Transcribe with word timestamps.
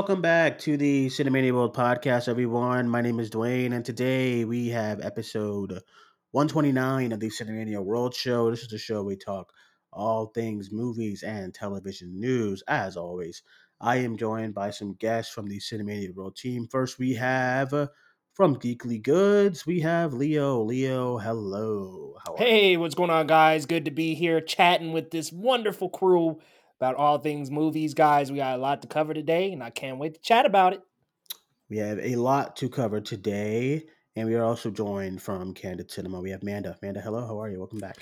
Welcome 0.00 0.22
back 0.22 0.58
to 0.60 0.78
the 0.78 1.08
Cinemania 1.08 1.52
World 1.52 1.76
Podcast, 1.76 2.26
everyone. 2.26 2.88
My 2.88 3.02
name 3.02 3.20
is 3.20 3.28
Duane, 3.28 3.74
and 3.74 3.84
today 3.84 4.46
we 4.46 4.68
have 4.68 5.04
episode 5.04 5.78
129 6.30 7.12
of 7.12 7.20
the 7.20 7.28
Cinemania 7.28 7.84
World 7.84 8.14
Show. 8.14 8.50
This 8.50 8.62
is 8.62 8.68
the 8.68 8.78
show 8.78 9.02
we 9.02 9.16
talk 9.16 9.52
all 9.92 10.28
things 10.28 10.70
movies 10.72 11.22
and 11.22 11.52
television 11.52 12.18
news. 12.18 12.62
As 12.66 12.96
always, 12.96 13.42
I 13.78 13.96
am 13.96 14.16
joined 14.16 14.54
by 14.54 14.70
some 14.70 14.94
guests 14.94 15.34
from 15.34 15.48
the 15.48 15.58
Cinemania 15.58 16.14
World 16.14 16.34
team. 16.34 16.66
First, 16.66 16.98
we 16.98 17.12
have 17.16 17.68
from 18.32 18.56
Geekly 18.56 19.02
Goods, 19.02 19.66
we 19.66 19.80
have 19.80 20.14
Leo. 20.14 20.62
Leo, 20.62 21.18
hello. 21.18 22.14
Hey, 22.38 22.78
what's 22.78 22.94
going 22.94 23.10
on, 23.10 23.26
guys? 23.26 23.66
Good 23.66 23.84
to 23.84 23.90
be 23.90 24.14
here 24.14 24.40
chatting 24.40 24.94
with 24.94 25.10
this 25.10 25.30
wonderful 25.30 25.90
crew 25.90 26.40
about 26.80 26.94
all 26.94 27.18
things 27.18 27.50
movies, 27.50 27.92
guys. 27.92 28.32
We 28.32 28.38
got 28.38 28.58
a 28.58 28.62
lot 28.62 28.80
to 28.82 28.88
cover 28.88 29.12
today, 29.12 29.52
and 29.52 29.62
I 29.62 29.68
can't 29.68 29.98
wait 29.98 30.14
to 30.14 30.20
chat 30.20 30.46
about 30.46 30.72
it. 30.72 30.80
We 31.68 31.76
have 31.76 31.98
a 31.98 32.16
lot 32.16 32.56
to 32.56 32.70
cover 32.70 33.02
today, 33.02 33.84
and 34.16 34.26
we 34.26 34.34
are 34.34 34.42
also 34.42 34.70
joined 34.70 35.20
from 35.20 35.52
Candid 35.52 35.90
Cinema. 35.90 36.20
We 36.20 36.30
have 36.30 36.42
Manda. 36.42 36.78
Manda, 36.80 37.02
hello. 37.02 37.26
How 37.26 37.38
are 37.38 37.50
you? 37.50 37.58
Welcome 37.58 37.80
back. 37.80 37.98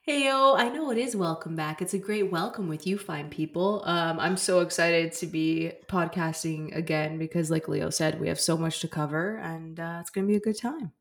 Hey 0.00 0.24
yo, 0.24 0.54
I 0.54 0.70
know 0.70 0.90
it 0.90 0.98
is 0.98 1.14
welcome 1.14 1.54
back. 1.54 1.82
It's 1.82 1.92
a 1.92 1.98
great 1.98 2.32
welcome 2.32 2.68
with 2.68 2.86
you 2.86 2.98
fine 2.98 3.28
people. 3.28 3.82
Um, 3.84 4.18
I'm 4.18 4.38
so 4.38 4.60
excited 4.60 5.12
to 5.12 5.26
be 5.26 5.72
podcasting 5.86 6.74
again 6.74 7.18
because, 7.18 7.50
like 7.50 7.68
Leo 7.68 7.90
said, 7.90 8.18
we 8.18 8.28
have 8.28 8.40
so 8.40 8.56
much 8.56 8.80
to 8.80 8.88
cover 8.88 9.36
and 9.36 9.78
uh, 9.78 9.98
it's 10.00 10.10
going 10.10 10.26
to 10.26 10.28
be 10.28 10.36
a 10.36 10.40
good 10.40 10.58
time. 10.58 10.92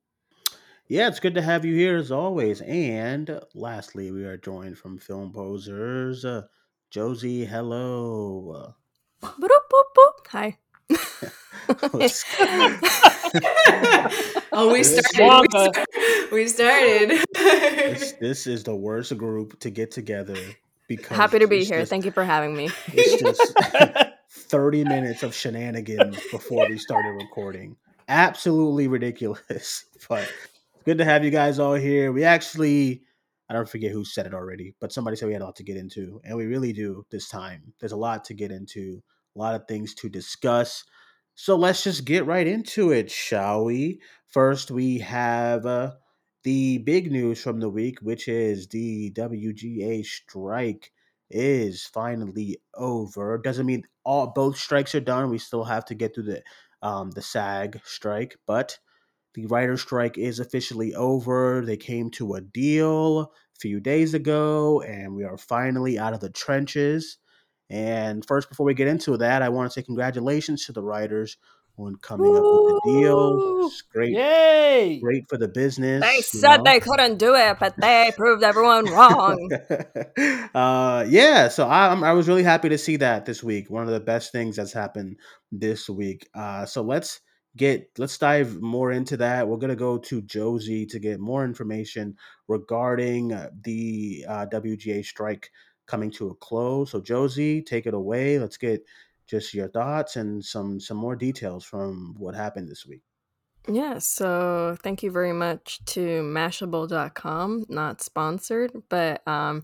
Yeah, 0.88 1.08
it's 1.08 1.22
good 1.22 1.36
to 1.36 1.41
have 1.41 1.63
you 1.63 1.73
here 1.75 1.95
as 1.95 2.11
always. 2.11 2.59
And 2.61 3.39
lastly, 3.56 4.11
we 4.11 4.25
are 4.25 4.38
joined 4.38 4.78
from 4.78 5.00
Film 5.00 5.31
Posers. 5.31 6.25
Uh, 6.25 6.44
Josie, 6.92 7.45
hello. 7.45 8.75
Boop, 9.23 9.39
boop, 9.39 9.84
boop. 9.95 10.28
Hi. 10.28 10.58
oh, 14.52 14.73
we 14.73 14.84
started. 14.84 15.72
We 16.34 16.50
started. 16.50 17.23
this, 17.34 18.12
this, 18.19 18.45
is 18.45 18.66
the 18.66 18.75
worst 18.75 19.17
group 19.17 19.58
to 19.62 19.69
get 19.69 19.92
together 19.92 20.36
because 20.89 21.16
happy 21.16 21.39
to 21.39 21.47
be 21.47 21.64
here. 21.64 21.80
Just, 21.80 21.92
Thank 21.92 22.03
you 22.03 22.12
for 22.12 22.25
having 22.25 22.58
me. 22.58 22.69
It's 22.88 23.22
just 23.22 23.53
30 24.50 24.84
minutes 24.84 25.23
of 25.23 25.34
shenanigans 25.34 26.19
before 26.30 26.67
we 26.67 26.78
started 26.78 27.12
recording. 27.12 27.78
Absolutely 28.09 28.89
ridiculous. 28.89 29.86
But 30.09 30.30
good 30.84 30.97
to 30.97 31.06
have 31.06 31.23
you 31.23 31.31
guys 31.31 31.58
all 31.58 31.75
here. 31.75 32.12
We 32.12 32.25
actually 32.25 33.03
I 33.52 33.53
don't 33.53 33.67
forget 33.67 33.91
who 33.91 34.05
said 34.05 34.25
it 34.25 34.33
already, 34.33 34.75
but 34.80 34.94
somebody 34.94 35.17
said 35.17 35.25
we 35.25 35.33
had 35.33 35.41
a 35.41 35.45
lot 35.45 35.57
to 35.57 35.63
get 35.66 35.75
into, 35.75 36.21
and 36.23 36.38
we 36.38 36.45
really 36.45 36.71
do 36.71 37.05
this 37.11 37.27
time. 37.27 37.73
There's 37.81 37.91
a 37.91 37.97
lot 37.97 38.23
to 38.25 38.33
get 38.33 38.49
into, 38.49 39.03
a 39.35 39.39
lot 39.39 39.55
of 39.55 39.67
things 39.67 39.94
to 39.95 40.07
discuss. 40.07 40.85
So 41.35 41.57
let's 41.57 41.84
just 41.84 42.06
get 42.06 42.25
right 42.25 42.47
into 42.47 42.91
it, 42.91 43.11
shall 43.11 43.66
we? 43.66 44.00
First, 44.28 44.72
we 44.72 45.00
have 45.00 45.66
uh, 45.66 45.91
the 46.44 46.78
big 46.78 47.11
news 47.11 47.44
from 47.44 47.59
the 47.59 47.67
week, 47.67 48.00
which 48.01 48.29
is 48.29 48.69
the 48.69 49.11
WGA 49.11 50.06
strike 50.06 50.94
is 51.29 51.84
finally 51.94 52.57
over. 52.73 53.38
Doesn't 53.38 53.66
mean 53.66 53.84
all 54.06 54.28
both 54.28 54.57
strikes 54.57 54.95
are 54.95 55.01
done. 55.01 55.29
We 55.29 55.40
still 55.40 55.66
have 55.66 55.84
to 55.88 55.94
get 55.94 56.16
through 56.16 56.23
the 56.23 56.41
um, 56.81 57.11
the 57.11 57.22
SAG 57.22 57.81
strike, 57.84 58.38
but 58.47 58.79
the 59.34 59.45
writer 59.47 59.75
strike 59.75 60.17
is 60.17 60.40
officially 60.40 60.95
over. 60.95 61.66
They 61.66 61.75
came 61.75 62.11
to 62.11 62.35
a 62.35 62.41
deal 62.41 63.34
few 63.61 63.79
days 63.79 64.13
ago, 64.13 64.81
and 64.81 65.16
we 65.16 65.23
are 65.23 65.38
finally 65.38 65.99
out 65.99 66.13
of 66.13 66.19
the 66.19 66.29
trenches. 66.29 67.17
And 67.69 68.25
first, 68.25 68.49
before 68.49 68.66
we 68.66 68.73
get 68.73 68.88
into 68.88 69.16
that, 69.17 69.41
I 69.41 69.49
want 69.49 69.72
to 69.72 69.73
say 69.73 69.83
congratulations 69.83 70.66
to 70.66 70.73
the 70.73 70.83
writers 70.83 71.38
on 71.77 71.95
coming 71.97 72.35
up 72.35 72.44
with 72.44 72.44
the 72.44 72.81
deal. 72.85 73.66
It's 73.67 73.81
great, 73.81 74.11
Yay! 74.11 74.99
great 74.99 75.23
for 75.29 75.38
the 75.38 75.47
business. 75.47 76.01
They 76.01 76.22
said 76.22 76.57
know? 76.57 76.63
they 76.66 76.79
couldn't 76.79 77.17
do 77.17 77.35
it, 77.35 77.57
but 77.59 77.75
they 77.77 78.11
proved 78.17 78.44
everyone 78.44 78.85
wrong. 78.85 79.49
uh, 80.53 81.05
yeah, 81.07 81.47
so 81.47 81.67
I, 81.67 81.93
I 81.93 82.13
was 82.13 82.28
really 82.28 82.43
happy 82.43 82.69
to 82.69 82.78
see 82.78 82.97
that 82.97 83.25
this 83.25 83.43
week. 83.43 83.69
One 83.69 83.83
of 83.83 83.89
the 83.89 83.99
best 83.99 84.31
things 84.31 84.57
that's 84.57 84.73
happened 84.73 85.17
this 85.51 85.89
week. 85.89 86.28
Uh, 86.33 86.66
so 86.66 86.81
let's 86.81 87.22
get 87.57 87.89
let's 87.97 88.17
dive 88.17 88.62
more 88.62 88.91
into 88.91 89.17
that. 89.17 89.47
We're 89.47 89.57
gonna 89.57 89.75
go 89.75 89.97
to 89.97 90.22
Josie 90.22 90.85
to 90.88 91.00
get 91.00 91.19
more 91.19 91.44
information 91.44 92.17
regarding 92.47 93.34
uh, 93.34 93.50
the 93.63 94.25
uh, 94.28 94.45
WGA 94.51 95.03
strike 95.03 95.51
coming 95.88 96.11
to 96.11 96.29
a 96.29 96.35
close. 96.35 96.91
So 96.91 97.01
Josie, 97.01 97.61
take 97.61 97.85
it 97.85 97.94
away. 97.94 98.40
Let's 98.40 98.57
get 98.57 98.84
just 99.28 99.53
your 99.53 99.69
thoughts 99.69 100.16
and 100.16 100.44
some 100.44 100.79
some 100.79 100.97
more 100.97 101.16
details 101.16 101.63
from 101.66 102.16
what 102.17 102.35
happened 102.35 102.69
this 102.69 102.85
week. 102.85 103.01
Yeah, 103.67 104.00
so 104.00 104.75
thank 104.81 105.03
you 105.03 105.11
very 105.11 105.34
much 105.34 105.85
to 105.85 106.23
Mashable.com, 106.23 107.66
not 107.69 108.01
sponsored, 108.01 108.72
but 108.90 109.25
um 109.28 109.63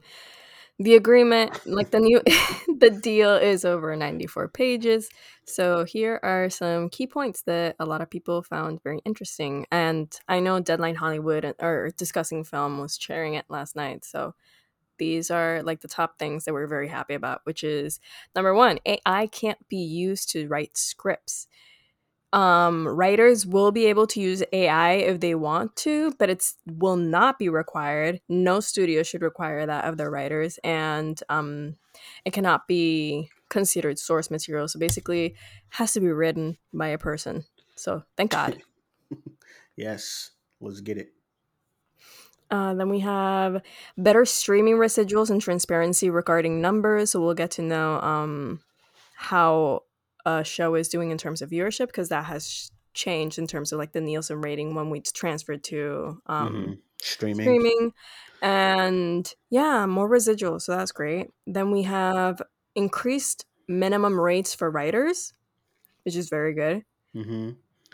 the 0.80 0.96
agreement, 0.96 1.66
like 1.66 1.90
the 1.90 2.00
new 2.00 2.22
the 2.80 2.92
deal 2.92 3.36
is 3.36 3.66
over 3.66 3.96
94 3.96 4.50
pages. 4.50 5.10
So 5.46 5.86
here 5.86 6.20
are 6.22 6.50
some 6.50 6.90
key 6.90 7.08
points 7.08 7.42
that 7.44 7.76
a 7.80 7.86
lot 7.86 8.02
of 8.02 8.10
people 8.10 8.44
found 8.44 8.84
very 8.84 9.00
interesting. 9.04 9.66
And 9.72 10.14
I 10.28 10.40
know 10.40 10.60
Deadline 10.60 10.96
Hollywood 10.96 11.56
or 11.60 11.92
discussing 11.98 12.44
film 12.44 12.78
was 12.78 12.98
sharing 13.00 13.34
it 13.34 13.46
last 13.50 13.76
night. 13.76 14.06
So 14.06 14.36
these 15.00 15.32
are 15.32 15.64
like 15.64 15.82
the 15.82 15.88
top 15.88 16.20
things 16.20 16.46
that 16.46 16.54
we're 16.54 16.68
very 16.68 16.88
happy 16.88 17.14
about, 17.16 17.42
which 17.44 17.64
is 17.64 18.00
number 18.36 18.54
one, 18.54 18.80
AI 18.86 19.28
can't 19.28 19.68
be 19.70 19.78
used 19.78 20.30
to 20.32 20.48
write 20.48 20.78
scripts 20.78 21.48
um, 22.34 22.88
writers 22.88 23.46
will 23.46 23.72
be 23.72 23.86
able 23.86 24.06
to 24.08 24.20
use 24.20 24.44
AI 24.52 24.94
if 24.94 25.20
they 25.20 25.36
want 25.36 25.76
to, 25.78 26.14
but 26.20 26.30
it's 26.30 26.56
will 26.66 26.98
not 26.98 27.40
be 27.40 27.50
required. 27.50 28.20
No 28.28 28.60
studio 28.60 29.04
should 29.04 29.22
require 29.22 29.66
that 29.66 29.86
of 29.86 29.98
their 29.98 30.12
writers, 30.12 30.60
and 30.64 31.22
um, 31.30 31.76
it 32.26 32.34
cannot 32.34 32.68
be 32.68 33.30
considered 33.50 33.98
source 33.98 34.30
material. 34.30 34.68
So 34.68 34.78
basically, 34.80 35.36
has 35.70 35.94
to 35.94 36.02
be 36.02 36.12
written 36.12 36.58
by 36.74 36.90
a 36.90 36.98
person. 36.98 37.46
So 37.76 38.04
thank 38.18 38.32
God. 38.32 38.62
yes, 39.78 40.32
let's 40.60 40.82
get 40.82 40.98
it. 40.98 41.14
Uh, 42.50 42.74
then 42.74 42.90
we 42.90 43.00
have 43.02 43.62
better 43.98 44.26
streaming 44.26 44.76
residuals 44.76 45.30
and 45.30 45.42
transparency 45.42 46.10
regarding 46.10 46.62
numbers. 46.62 47.12
So 47.12 47.22
we'll 47.22 47.34
get 47.34 47.52
to 47.52 47.62
know 47.62 48.00
um, 48.00 48.62
how 49.16 49.84
a 50.28 50.44
show 50.44 50.76
is 50.76 50.90
doing 50.90 51.10
in 51.10 51.18
terms 51.18 51.42
of 51.42 51.50
viewership 51.50 51.88
because 51.88 52.10
that 52.10 52.26
has 52.26 52.70
changed 52.94 53.40
in 53.40 53.48
terms 53.48 53.72
of 53.72 53.80
like 53.80 53.94
the 53.94 54.02
Nielsen 54.02 54.42
rating 54.42 54.76
when 54.76 54.90
we 54.90 55.00
transferred 55.00 55.64
to 55.66 56.22
um, 56.26 56.50
mm-hmm. 56.50 56.74
streaming. 57.02 57.46
Streaming, 57.46 57.94
and 58.42 59.34
yeah, 59.50 59.86
more 59.86 60.08
residual. 60.08 60.60
So 60.60 60.76
that's 60.76 60.92
great. 60.92 61.28
Then 61.46 61.72
we 61.72 61.84
have 61.84 62.42
increased 62.76 63.46
minimum 63.70 64.20
rates 64.20 64.54
for 64.54 64.70
writers, 64.70 65.34
which 66.04 66.18
is 66.18 66.28
very 66.28 66.54
good. 66.54 66.84
Mm-hmm. 67.16 67.52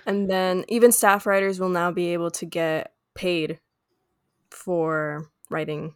And 0.08 0.30
then 0.30 0.66
even 0.70 0.92
staff 0.92 1.28
writers 1.28 1.60
will 1.60 1.70
now 1.70 1.92
be 1.92 2.14
able 2.14 2.32
to 2.32 2.46
get 2.48 2.94
paid 3.14 3.60
for 4.50 5.30
writing 5.52 5.94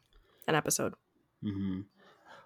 an 0.47 0.53
episode. 0.53 0.93
Mm-hmm. 1.43 1.81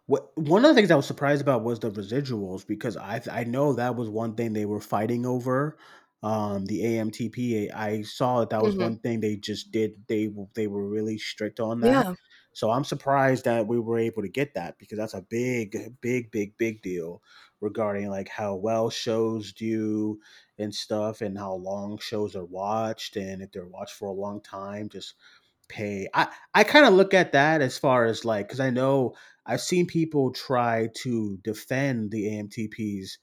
What 0.07 0.38
one 0.38 0.65
of 0.65 0.69
the 0.69 0.75
things 0.75 0.92
I 0.92 0.95
was 0.95 1.06
surprised 1.06 1.42
about 1.42 1.63
was 1.63 1.80
the 1.80 1.92
residuals 1.92 2.65
because 2.65 2.98
I 2.98 3.21
I 3.31 3.44
know 3.44 3.74
that 3.74 3.95
was 3.95 4.09
one 4.09 4.36
thing 4.36 4.53
they 4.53 4.65
were 4.65 4.81
fighting 4.81 5.25
over. 5.25 5.77
Um, 6.24 6.68
the 6.68 6.81
AMTP, 6.81 7.74
I 7.74 8.03
saw 8.03 8.42
that 8.42 8.51
that 8.51 8.62
was 8.62 8.75
mm-hmm. 8.75 8.83
one 8.83 8.98
thing 9.00 9.19
they 9.19 9.38
just 9.38 9.71
did. 9.71 9.94
They 10.07 10.30
they 10.53 10.68
were 10.68 10.88
really 10.88 11.18
strict 11.18 11.59
on 11.59 11.80
that. 11.81 12.06
Yeah. 12.06 12.13
So 12.53 12.69
I'm 12.69 12.83
surprised 12.83 13.45
that 13.45 13.68
we 13.68 13.80
were 13.80 13.98
able 13.98 14.21
to 14.24 14.30
get 14.30 14.53
that 14.56 14.77
because 14.77 14.98
that's 14.98 15.13
a 15.13 15.21
big, 15.21 15.77
big, 16.01 16.31
big, 16.31 16.57
big 16.57 16.81
deal 16.81 17.21
regarding 17.62 18.09
like 18.09 18.27
how 18.27 18.56
well 18.56 18.89
shows 18.89 19.53
do 19.53 20.19
and 20.57 20.74
stuff 20.74 21.21
and 21.21 21.38
how 21.38 21.53
long 21.53 21.98
shows 22.00 22.36
are 22.36 22.45
watched 22.45 23.15
and 23.15 23.42
if 23.42 23.51
they're 23.51 23.68
watched 23.68 23.94
for 23.94 24.09
a 24.09 24.13
long 24.13 24.42
time, 24.42 24.89
just 24.89 25.15
pay. 25.69 26.07
I 26.13 26.27
I 26.53 26.63
kind 26.63 26.86
of 26.86 26.94
look 26.94 27.13
at 27.13 27.31
that 27.31 27.62
as 27.62 27.77
far 27.77 28.06
as 28.06 28.25
like 28.25 28.48
because 28.48 28.59
I 28.59 28.69
know 28.69 29.15
I've 29.51 29.62
seen 29.62 29.86
people 29.86 30.31
try 30.31 30.88
to 31.03 31.38
defend 31.44 32.12
the 32.12 32.24
AMTP's 32.27 33.18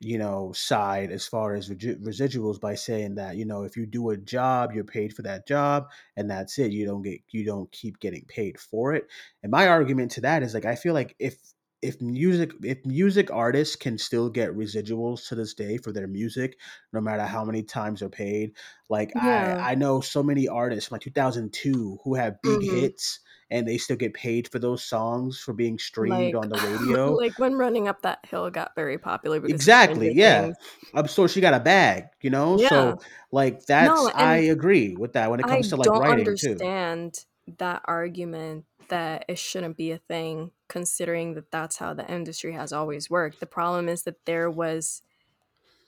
you 0.00 0.18
know 0.18 0.52
side 0.54 1.10
as 1.10 1.26
far 1.26 1.54
as 1.54 1.70
residuals 1.70 2.60
by 2.60 2.74
saying 2.74 3.14
that 3.14 3.36
you 3.36 3.46
know 3.46 3.62
if 3.62 3.76
you 3.76 3.86
do 3.86 4.10
a 4.10 4.16
job 4.16 4.72
you're 4.72 4.84
paid 4.84 5.14
for 5.14 5.22
that 5.22 5.46
job 5.48 5.86
and 6.16 6.30
that's 6.30 6.58
it 6.58 6.70
you 6.70 6.84
don't 6.84 7.02
get 7.02 7.20
you 7.30 7.44
don't 7.44 7.72
keep 7.72 7.98
getting 7.98 8.24
paid 8.28 8.60
for 8.60 8.92
it 8.92 9.06
and 9.42 9.50
my 9.50 9.68
argument 9.68 10.10
to 10.10 10.20
that 10.20 10.42
is 10.42 10.52
like 10.52 10.66
i 10.66 10.74
feel 10.74 10.92
like 10.92 11.16
if 11.18 11.38
if 11.80 12.00
music 12.02 12.52
if 12.62 12.84
music 12.84 13.30
artists 13.32 13.74
can 13.74 13.96
still 13.96 14.28
get 14.28 14.54
residuals 14.54 15.26
to 15.28 15.34
this 15.34 15.54
day 15.54 15.78
for 15.78 15.92
their 15.92 16.08
music 16.08 16.58
no 16.92 17.00
matter 17.00 17.24
how 17.24 17.42
many 17.42 17.62
times 17.62 18.00
they're 18.00 18.10
paid 18.10 18.52
like 18.90 19.12
yeah. 19.14 19.58
i 19.64 19.72
i 19.72 19.74
know 19.74 20.02
so 20.02 20.22
many 20.22 20.46
artists 20.46 20.92
like 20.92 21.00
2002 21.00 21.98
who 22.04 22.14
have 22.14 22.42
big 22.42 22.60
mm-hmm. 22.60 22.76
hits 22.76 23.20
and 23.50 23.66
they 23.66 23.78
still 23.78 23.96
get 23.96 24.14
paid 24.14 24.48
for 24.48 24.58
those 24.58 24.84
songs 24.84 25.38
for 25.38 25.52
being 25.54 25.78
streamed 25.78 26.34
like 26.34 26.34
on 26.34 26.48
the 26.48 26.56
radio. 26.60 27.16
like 27.16 27.38
when 27.38 27.54
running 27.54 27.88
up 27.88 28.02
that 28.02 28.24
hill 28.26 28.50
got 28.50 28.74
very 28.74 28.98
popular 28.98 29.44
exactly, 29.46 30.12
yeah. 30.14 30.42
Things. 30.42 30.56
I'm 30.94 31.08
so 31.08 31.26
she 31.26 31.40
got 31.40 31.54
a 31.54 31.60
bag, 31.60 32.04
you 32.22 32.30
know. 32.30 32.56
Yeah. 32.58 32.68
So 32.68 33.00
like 33.32 33.64
that's 33.66 33.86
No, 33.86 34.10
I 34.14 34.36
agree 34.36 34.96
with 34.96 35.12
that 35.14 35.30
when 35.30 35.40
it 35.40 35.44
I 35.44 35.48
comes 35.48 35.68
to 35.70 35.76
like 35.76 35.86
don't 35.86 36.00
writing 36.00 36.26
too. 36.36 36.56
understand 36.58 37.24
that 37.58 37.82
argument 37.84 38.64
that 38.88 39.24
it 39.28 39.38
shouldn't 39.38 39.76
be 39.76 39.90
a 39.92 39.98
thing 39.98 40.52
considering 40.68 41.34
that 41.34 41.50
that's 41.50 41.76
how 41.76 41.94
the 41.94 42.08
industry 42.10 42.52
has 42.52 42.72
always 42.72 43.10
worked. 43.10 43.40
The 43.40 43.46
problem 43.46 43.88
is 43.88 44.02
that 44.04 44.24
there 44.26 44.50
was 44.50 45.02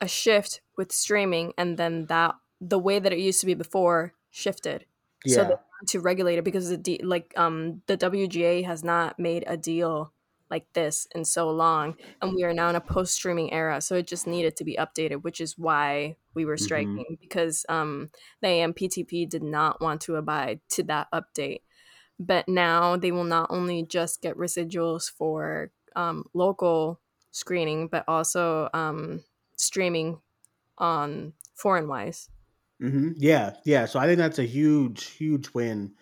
a 0.01 0.09
shift 0.09 0.61
with 0.77 0.93
streaming 0.93 1.53
and 1.59 1.77
then 1.77 2.07
that 2.07 2.35
the 2.61 2.79
way 2.79 2.99
that 2.99 3.13
it 3.13 3.19
used 3.19 3.41
to 3.41 3.47
be 3.47 3.55
before 3.55 4.15
shifted. 4.31 4.87
So 5.27 5.43
Yeah. 5.43 5.49
want 5.49 5.61
to 5.87 6.01
regulate 6.01 6.39
it 6.39 6.45
because 6.45 6.69
the 6.69 6.77
D, 6.77 7.01
like 7.03 7.33
um 7.37 7.83
the 7.87 7.97
WGA 7.97 8.63
has 8.63 8.83
not 8.85 9.19
made 9.19 9.45
a 9.47 9.57
deal 9.57 10.13
like 10.51 10.73
this 10.73 11.07
in 11.15 11.25
so 11.25 11.51
long 11.51 11.95
and 12.23 12.33
we 12.35 12.43
are 12.43 12.55
now 12.55 12.71
in 12.71 12.77
a 12.77 12.81
post 12.81 13.13
streaming 13.15 13.53
era 13.53 13.81
so 13.83 13.97
it 13.97 14.07
just 14.07 14.27
needed 14.27 14.57
to 14.57 14.65
be 14.65 14.77
updated 14.77 15.23
which 15.23 15.41
is 15.43 15.59
why 15.59 16.17
we 16.35 16.45
were 16.47 16.57
hmm 16.57 16.99
striking 16.99 17.17
because 17.21 17.67
um 17.69 18.11
the 18.41 18.49
AMPTP 18.49 19.27
did 19.27 19.43
not 19.43 19.81
want 19.81 20.01
to 20.03 20.17
abide 20.17 20.61
to 20.71 20.83
that 20.85 21.09
update. 21.13 21.63
But 22.21 22.49
now 22.49 22.97
they 22.97 23.13
will 23.13 23.25
not 23.25 23.51
only 23.51 23.85
just 23.85 24.23
get 24.23 24.37
residuals 24.37 25.11
for 25.11 25.73
um, 25.97 26.25
local 26.35 27.01
screening 27.31 27.89
but 27.89 28.05
also 28.09 28.69
um, 28.75 29.25
streaming 29.57 30.21
on 30.79 31.35
foreign 31.55 31.89
wise 31.89 32.31
hmm 32.81 33.11
Yeah, 33.17 33.57
yeah. 33.65 33.87
So 33.87 33.99
I 33.99 34.07
think 34.07 34.19
that's 34.19 34.39
a 34.39 34.45
huge, 34.45 35.05
huge 35.07 35.51
win 35.55 35.95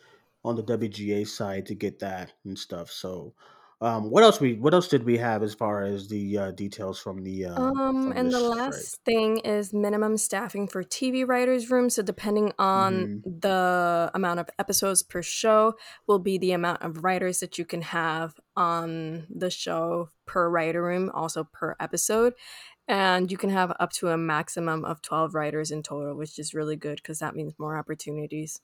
on 0.44 0.56
the 0.56 0.62
WGA 0.62 1.24
side 1.24 1.66
to 1.66 1.74
get 1.74 1.98
that 2.00 2.34
and 2.44 2.58
stuff. 2.58 2.90
So, 2.90 3.34
um, 3.80 4.10
what 4.10 4.22
else 4.22 4.40
we 4.40 4.54
what 4.54 4.74
else 4.74 4.88
did 4.88 5.04
we 5.04 5.18
have 5.18 5.42
as 5.42 5.54
far 5.54 5.82
as 5.82 6.08
the 6.08 6.38
uh, 6.38 6.50
details 6.52 6.98
from 6.98 7.22
the 7.22 7.46
um, 7.46 7.80
Um, 7.88 7.96
from 7.98 8.14
and 8.14 8.34
the 8.34 8.40
last 8.40 8.98
thing 9.06 9.38
is 9.38 9.72
minimum 9.72 10.18
staffing 10.18 10.68
for 10.68 10.82
TV 10.82 11.24
writers' 11.24 11.70
room. 11.70 11.88
So 11.88 12.02
depending 12.02 12.52
on 12.58 13.08
hmm 13.08 13.24
the 13.24 14.10
amount 14.14 14.40
of 14.40 14.50
episodes 14.58 15.02
per 15.02 15.22
show, 15.22 15.74
will 16.06 16.18
be 16.18 16.36
the 16.36 16.52
amount 16.52 16.82
of 16.82 17.02
writers 17.02 17.40
that 17.40 17.56
you 17.56 17.64
can 17.64 17.80
have 17.80 18.38
on 18.56 19.26
the 19.30 19.48
show 19.48 20.10
per 20.26 20.50
writer 20.50 20.82
room, 20.82 21.10
also 21.14 21.44
per 21.44 21.74
episode. 21.80 22.34
And 22.88 23.30
you 23.30 23.36
can 23.38 23.50
have 23.50 23.72
up 23.80 23.92
to 23.94 24.08
a 24.08 24.16
maximum 24.16 24.84
of 24.84 25.02
12 25.02 25.34
writers 25.34 25.70
in 25.70 25.82
total, 25.82 26.14
which 26.16 26.38
is 26.38 26.54
really 26.54 26.76
good 26.76 26.96
because 26.96 27.18
that 27.20 27.34
means 27.34 27.54
more 27.58 27.76
opportunities. 27.76 28.60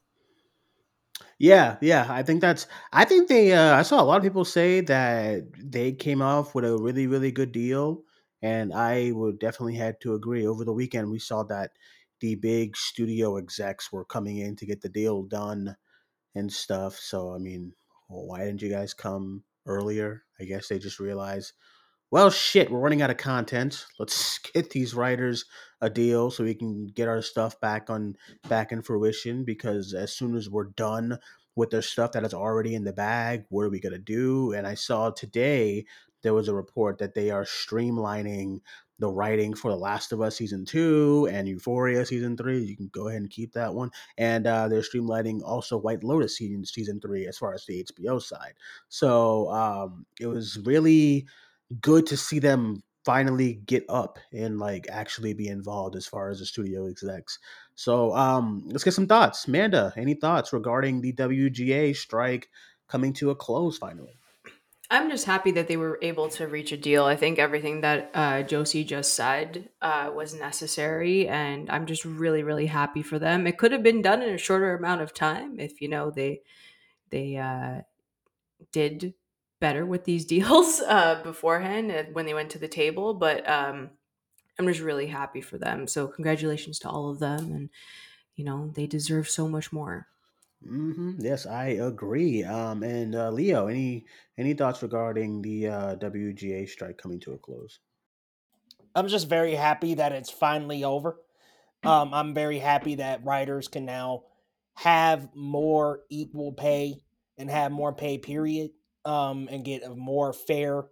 Yeah, 1.38 1.76
yeah. 1.80 2.06
I 2.08 2.22
think 2.22 2.40
that's. 2.40 2.66
I 2.92 3.04
think 3.04 3.28
they. 3.28 3.52
Uh, 3.52 3.74
I 3.74 3.82
saw 3.82 4.00
a 4.02 4.04
lot 4.04 4.16
of 4.16 4.22
people 4.22 4.44
say 4.44 4.80
that 4.82 5.42
they 5.58 5.92
came 5.92 6.22
off 6.22 6.54
with 6.54 6.64
a 6.64 6.76
really, 6.76 7.06
really 7.06 7.32
good 7.32 7.52
deal, 7.52 8.02
and 8.40 8.72
I 8.72 9.12
would 9.12 9.38
definitely 9.38 9.76
had 9.76 10.00
to 10.02 10.14
agree. 10.14 10.46
Over 10.46 10.64
the 10.64 10.72
weekend, 10.72 11.10
we 11.10 11.18
saw 11.18 11.42
that 11.44 11.72
the 12.20 12.36
big 12.36 12.76
studio 12.76 13.36
execs 13.36 13.92
were 13.92 14.04
coming 14.04 14.38
in 14.38 14.56
to 14.56 14.66
get 14.66 14.80
the 14.80 14.88
deal 14.88 15.22
done 15.24 15.76
and 16.34 16.52
stuff. 16.52 16.96
So, 16.96 17.34
I 17.34 17.38
mean, 17.38 17.74
well, 18.08 18.26
why 18.26 18.44
didn't 18.44 18.62
you 18.62 18.70
guys 18.70 18.94
come 18.94 19.42
earlier? 19.66 20.22
I 20.40 20.44
guess 20.44 20.68
they 20.68 20.78
just 20.78 21.00
realized 21.00 21.52
well, 22.12 22.28
shit, 22.28 22.70
we're 22.70 22.78
running 22.78 23.00
out 23.00 23.08
of 23.08 23.16
content. 23.16 23.86
Let's 23.98 24.38
get 24.38 24.68
these 24.68 24.94
writers 24.94 25.46
a 25.80 25.88
deal 25.88 26.30
so 26.30 26.44
we 26.44 26.54
can 26.54 26.88
get 26.88 27.08
our 27.08 27.22
stuff 27.22 27.58
back 27.58 27.88
on 27.88 28.16
back 28.50 28.70
in 28.70 28.82
fruition. 28.82 29.44
Because 29.44 29.94
as 29.94 30.12
soon 30.12 30.36
as 30.36 30.50
we're 30.50 30.64
done 30.64 31.18
with 31.56 31.70
the 31.70 31.80
stuff 31.80 32.12
that 32.12 32.22
is 32.22 32.34
already 32.34 32.74
in 32.74 32.84
the 32.84 32.92
bag, 32.92 33.44
what 33.48 33.62
are 33.62 33.70
we 33.70 33.80
gonna 33.80 33.96
do? 33.96 34.52
And 34.52 34.66
I 34.66 34.74
saw 34.74 35.08
today 35.08 35.86
there 36.22 36.34
was 36.34 36.48
a 36.48 36.54
report 36.54 36.98
that 36.98 37.14
they 37.14 37.30
are 37.30 37.44
streamlining 37.44 38.60
the 38.98 39.08
writing 39.08 39.54
for 39.54 39.70
The 39.70 39.78
Last 39.78 40.12
of 40.12 40.20
Us 40.20 40.36
season 40.36 40.66
two 40.66 41.30
and 41.32 41.48
Euphoria 41.48 42.04
season 42.04 42.36
three. 42.36 42.58
You 42.62 42.76
can 42.76 42.90
go 42.92 43.08
ahead 43.08 43.22
and 43.22 43.30
keep 43.30 43.54
that 43.54 43.74
one. 43.74 43.90
And 44.18 44.46
uh, 44.46 44.68
they're 44.68 44.82
streamlining 44.82 45.40
also 45.42 45.78
White 45.78 46.04
Lotus 46.04 46.36
season 46.36 46.66
season 46.66 47.00
three 47.00 47.26
as 47.26 47.38
far 47.38 47.54
as 47.54 47.64
the 47.64 47.82
HBO 47.84 48.20
side. 48.20 48.52
So 48.90 49.50
um, 49.50 50.04
it 50.20 50.26
was 50.26 50.60
really 50.66 51.26
good 51.80 52.06
to 52.06 52.16
see 52.16 52.38
them 52.38 52.82
finally 53.04 53.54
get 53.66 53.84
up 53.88 54.18
and 54.32 54.58
like 54.58 54.86
actually 54.88 55.34
be 55.34 55.48
involved 55.48 55.96
as 55.96 56.06
far 56.06 56.30
as 56.30 56.38
the 56.38 56.46
studio 56.46 56.86
execs. 56.86 57.38
So 57.74 58.14
um 58.14 58.64
let's 58.66 58.84
get 58.84 58.94
some 58.94 59.06
thoughts. 59.06 59.48
Manda, 59.48 59.92
any 59.96 60.14
thoughts 60.14 60.52
regarding 60.52 61.00
the 61.00 61.12
WGA 61.12 61.96
strike 61.96 62.48
coming 62.88 63.12
to 63.14 63.30
a 63.30 63.34
close 63.34 63.78
finally? 63.78 64.18
I'm 64.90 65.08
just 65.08 65.24
happy 65.24 65.52
that 65.52 65.68
they 65.68 65.78
were 65.78 65.98
able 66.02 66.28
to 66.30 66.46
reach 66.46 66.70
a 66.70 66.76
deal. 66.76 67.04
I 67.06 67.16
think 67.16 67.38
everything 67.38 67.80
that 67.80 68.10
uh, 68.12 68.42
Josie 68.42 68.84
just 68.84 69.14
said 69.14 69.70
uh, 69.80 70.10
was 70.14 70.34
necessary, 70.34 71.26
and 71.26 71.70
I'm 71.70 71.86
just 71.86 72.04
really, 72.04 72.42
really 72.42 72.66
happy 72.66 73.02
for 73.02 73.18
them. 73.18 73.46
It 73.46 73.56
could 73.56 73.72
have 73.72 73.82
been 73.82 74.02
done 74.02 74.20
in 74.20 74.34
a 74.34 74.36
shorter 74.36 74.76
amount 74.76 75.00
of 75.00 75.14
time 75.14 75.58
if 75.58 75.80
you 75.80 75.88
know 75.88 76.10
they 76.10 76.42
they 77.08 77.36
uh, 77.38 77.80
did 78.70 79.14
better 79.62 79.86
with 79.86 80.04
these 80.04 80.26
deals 80.36 80.82
uh, 80.82 81.22
beforehand 81.24 81.92
uh, 81.92 82.04
when 82.12 82.26
they 82.26 82.34
went 82.34 82.50
to 82.52 82.60
the 82.60 82.68
table. 82.68 83.14
But 83.14 83.48
um, 83.48 83.92
I'm 84.58 84.68
just 84.68 84.80
really 84.80 85.08
happy 85.08 85.42
for 85.42 85.58
them. 85.58 85.88
So 85.88 86.08
congratulations 86.08 86.78
to 86.80 86.90
all 86.90 87.10
of 87.10 87.20
them, 87.20 87.52
and 87.52 87.70
you 88.36 88.44
know 88.44 88.72
they 88.74 88.86
deserve 88.86 89.28
so 89.30 89.48
much 89.48 89.72
more. 89.72 90.08
hmm 90.64 91.12
Yes, 91.18 91.46
I 91.46 91.66
agree. 91.66 92.42
Um, 92.44 92.82
and 92.82 93.14
uh, 93.14 93.30
Leo, 93.30 93.66
any 93.66 94.06
any 94.38 94.54
thoughts 94.54 94.82
regarding 94.82 95.42
the 95.42 95.68
uh, 95.68 95.94
WGA 95.96 96.66
strike 96.66 96.98
coming 96.98 97.20
to 97.20 97.32
a 97.32 97.38
close? 97.38 97.80
I'm 98.94 99.08
just 99.08 99.28
very 99.28 99.54
happy 99.54 99.94
that 99.94 100.12
it's 100.12 100.30
finally 100.30 100.84
over. 100.84 101.18
Um, 101.84 102.14
I'm 102.14 102.34
very 102.34 102.58
happy 102.58 102.96
that 102.96 103.24
writers 103.24 103.68
can 103.68 103.84
now 103.84 104.24
have 104.74 105.34
more 105.34 106.02
equal 106.10 106.52
pay 106.52 107.02
and 107.38 107.50
have 107.50 107.72
more 107.72 107.94
pay, 107.94 108.18
period, 108.18 108.72
um, 109.04 109.48
and 109.50 109.64
get 109.64 109.84
a 109.84 109.94
more 109.94 110.32
fair, 110.32 110.84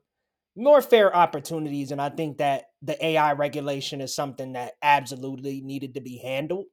more 0.56 0.82
fair 0.82 1.14
opportunities. 1.14 1.90
And 1.90 2.00
I 2.00 2.10
think 2.10 2.38
that 2.38 2.64
the 2.82 3.02
AI 3.04 3.32
regulation 3.32 4.00
is 4.00 4.14
something 4.14 4.52
that 4.52 4.74
absolutely 4.82 5.60
needed 5.60 5.94
to 5.94 6.00
be 6.00 6.18
handled. 6.18 6.66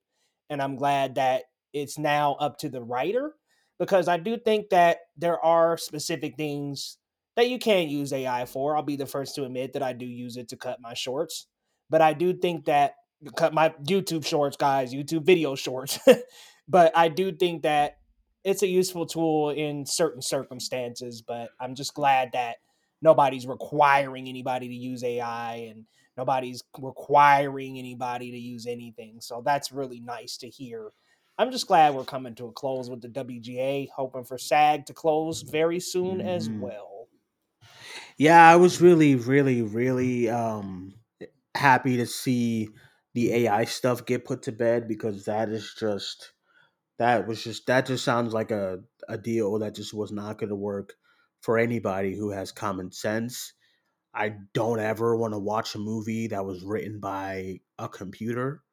And 0.50 0.62
I'm 0.62 0.76
glad 0.76 1.16
that 1.16 1.44
it's 1.74 1.98
now 1.98 2.34
up 2.36 2.58
to 2.60 2.70
the 2.70 2.82
writer 2.82 3.34
because 3.80 4.08
I 4.08 4.18
do 4.18 4.38
think 4.38 4.70
that 4.70 5.00
there 5.18 5.44
are 5.44 5.78
specific 5.78 6.36
things 6.38 6.98
that 7.36 7.50
you 7.50 7.60
can't 7.60 7.90
use 7.90 8.12
AI 8.12 8.46
for. 8.46 8.76
I'll 8.76 8.84
be 8.84 8.96
the 8.96 9.06
first 9.06 9.36
to 9.36 9.46
admit 9.46 9.74
that 9.74 9.84
I 9.84 9.94
do 9.94 10.06
use 10.06 10.38
it 10.38 10.50
to 10.50 10.58
cut 10.58 10.82
my 10.82 10.94
shorts, 10.94 11.48
but 11.90 12.02
I 12.02 12.14
do 12.14 12.34
think 12.34 12.66
that 12.66 12.96
cut 13.36 13.54
my 13.54 13.70
YouTube 13.88 14.26
shorts, 14.26 14.58
guys, 14.58 14.94
YouTube 14.94 15.24
video 15.24 15.56
shorts. 15.56 16.00
but 16.68 16.98
I 16.98 17.10
do 17.10 17.32
think 17.32 17.64
that 17.64 17.98
it's 18.48 18.64
a 18.64 18.68
useful 18.68 19.06
tool 19.06 19.50
in 19.52 19.86
certain 19.86 20.22
circumstances. 20.22 21.22
But 21.22 21.52
I'm 21.60 21.76
just 21.76 21.94
glad 21.94 22.32
that 22.34 22.58
nobody's 23.02 23.48
requiring 23.48 24.28
anybody 24.28 24.68
to 24.68 24.74
use 24.76 25.04
AI 25.04 25.56
and 25.56 25.86
nobody's 26.18 26.64
requiring 26.80 27.78
anybody 27.78 28.32
to 28.32 28.38
use 28.38 28.66
anything. 28.66 29.22
So 29.22 29.42
that's 29.46 29.72
really 29.72 30.00
nice 30.00 30.38
to 30.38 30.50
hear. 30.50 30.92
I'm 31.38 31.52
just 31.52 31.68
glad 31.68 31.94
we're 31.94 32.06
coming 32.06 32.36
to 32.36 32.48
a 32.48 32.52
close 32.52 32.90
with 32.90 33.02
the 33.02 33.10
WGA, 33.10 33.90
hoping 33.96 34.24
for 34.24 34.38
SAG 34.40 34.86
to 34.88 34.94
close 34.94 35.44
very 35.44 35.80
soon 35.80 36.22
as 36.22 36.50
hmm 36.50 36.58
well. 36.58 37.10
Yeah, 38.18 38.50
I 38.50 38.56
was 38.56 38.82
really, 38.82 39.16
really, 39.16 39.62
really 39.62 40.30
um 40.30 40.96
happy 41.56 41.98
to 41.98 42.06
see 42.06 42.70
the 43.14 43.34
AI 43.34 43.66
stuff 43.66 44.06
get 44.06 44.26
put 44.26 44.44
to 44.44 44.52
bed 44.52 44.88
because 44.88 45.26
that 45.26 45.50
is 45.50 45.74
just 45.80 46.34
that 46.98 47.28
was 47.28 47.44
just 47.44 47.68
that 47.68 47.86
just 47.86 48.04
sounds 48.04 48.34
like 48.34 48.52
a, 48.52 48.80
a 49.08 49.18
deal 49.18 49.60
that 49.60 49.76
just 49.76 49.94
was 49.94 50.12
not 50.12 50.38
going 50.40 50.50
to 50.50 50.56
work 50.56 50.96
for 51.42 51.58
anybody 51.58 52.16
who 52.16 52.32
has 52.32 52.52
common 52.52 52.92
sense. 52.92 53.54
I 54.14 54.36
don't 54.54 54.80
ever 54.80 55.16
want 55.18 55.34
to 55.34 55.40
watch 55.40 55.76
a 55.76 55.80
movie 55.80 56.28
that 56.28 56.46
was 56.46 56.64
written 56.64 57.00
by 57.00 57.62
a 57.80 57.90
computer. 57.90 58.64